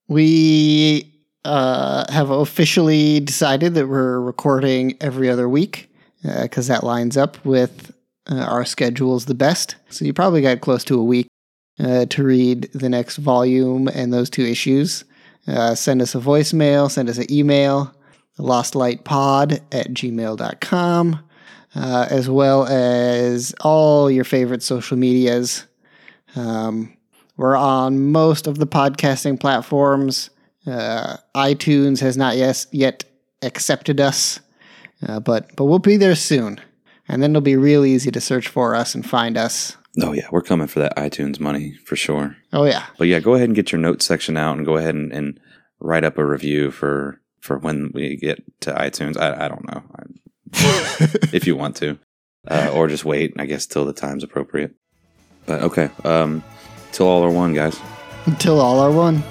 we 0.08 1.11
uh, 1.44 2.12
have 2.12 2.30
officially 2.30 3.20
decided 3.20 3.74
that 3.74 3.88
we're 3.88 4.20
recording 4.20 4.96
every 5.02 5.30
other 5.30 5.50
week 5.50 5.90
because 6.24 6.68
that 6.68 6.84
lines 6.84 7.18
up 7.18 7.44
with 7.44 7.92
uh, 8.30 8.36
our 8.36 8.66
schedules 8.66 9.26
the 9.26 9.34
best. 9.34 9.76
So 9.90 10.06
you 10.06 10.14
probably 10.14 10.42
got 10.42 10.62
close 10.62 10.84
to 10.86 11.00
a 11.00 11.04
week 11.04 11.28
uh, 11.80 12.06
to 12.06 12.24
read 12.24 12.70
the 12.74 12.90
next 12.90 13.18
volume 13.18 13.88
and 13.88 14.14
those 14.14 14.30
two 14.30 14.44
issues. 14.44 15.04
Uh, 15.48 15.74
send 15.76 16.02
us 16.02 16.14
a 16.14 16.20
voicemail, 16.20 16.90
send 16.90 17.10
us 17.10 17.18
an 17.18 17.32
email, 17.32 17.94
lostlightpod 18.38 19.62
at 19.72 19.88
gmail.com, 19.88 21.24
uh, 21.76 22.08
as 22.10 22.30
well 22.30 22.66
as 22.68 23.56
all 23.62 24.12
your 24.12 24.24
favorite 24.24 24.62
social 24.62 24.98
medias. 24.98 25.66
Um, 26.36 26.96
we're 27.38 27.56
on 27.56 28.12
most 28.12 28.46
of 28.46 28.60
the 28.60 28.68
podcasting 28.68 29.40
platforms. 29.40 30.30
Uh, 30.66 31.18
iTunes 31.36 32.00
has 32.02 32.18
not 32.18 32.38
yes, 32.38 32.68
yet 32.72 33.04
accepted 33.42 34.00
us, 34.00 34.40
uh, 35.08 35.20
but 35.20 35.56
but 35.56 35.66
we'll 35.66 35.80
be 35.80 35.98
there 35.98 36.16
soon. 36.16 36.60
And 37.08 37.22
then 37.22 37.32
it'll 37.32 37.42
be 37.42 37.56
real 37.58 37.84
easy 37.84 38.12
to 38.12 38.22
search 38.22 38.48
for 38.48 38.76
us 38.76 38.96
and 38.96 39.08
find 39.08 39.38
us. 39.38 39.76
oh 40.02 40.14
yeah, 40.14 40.28
we're 40.32 40.42
coming 40.42 40.68
for 40.68 40.80
that 40.80 40.96
iTunes 40.96 41.40
money 41.40 41.76
for 41.86 41.96
sure. 41.96 42.38
Oh 42.54 42.66
yeah, 42.66 42.86
But 42.98 43.08
yeah, 43.08 43.20
go 43.20 43.34
ahead 43.34 43.50
and 43.50 43.56
get 43.56 43.72
your 43.72 43.82
notes 43.82 44.06
section 44.06 44.38
out 44.38 44.56
and 44.56 44.66
go 44.66 44.78
ahead 44.78 44.96
and, 44.96 45.12
and 45.12 45.40
write 45.80 46.04
up 46.04 46.18
a 46.18 46.26
review 46.26 46.72
for 46.72 47.20
for 47.40 47.58
when 47.58 47.92
we 47.94 48.16
get 48.16 48.44
to 48.62 48.72
iTunes. 48.74 49.18
I 49.20 49.46
I 49.46 49.48
don't 49.48 49.66
know 49.66 49.84
I, 49.96 50.04
if 51.34 51.48
you 51.48 51.56
want 51.56 51.76
to, 51.78 51.98
uh, 52.48 52.72
or 52.74 52.88
just 52.88 53.04
wait. 53.06 53.34
I 53.40 53.46
guess 53.46 53.66
till 53.66 53.86
the 53.86 53.94
time's 53.94 54.24
appropriate. 54.24 54.74
But 55.48 55.64
okay, 55.64 55.90
um, 56.04 56.44
Till 56.92 57.08
all 57.08 57.24
are 57.24 57.32
one, 57.32 57.54
guys. 57.54 57.80
Until 58.26 58.60
all 58.60 58.80
are 58.80 58.92
one. 58.92 59.24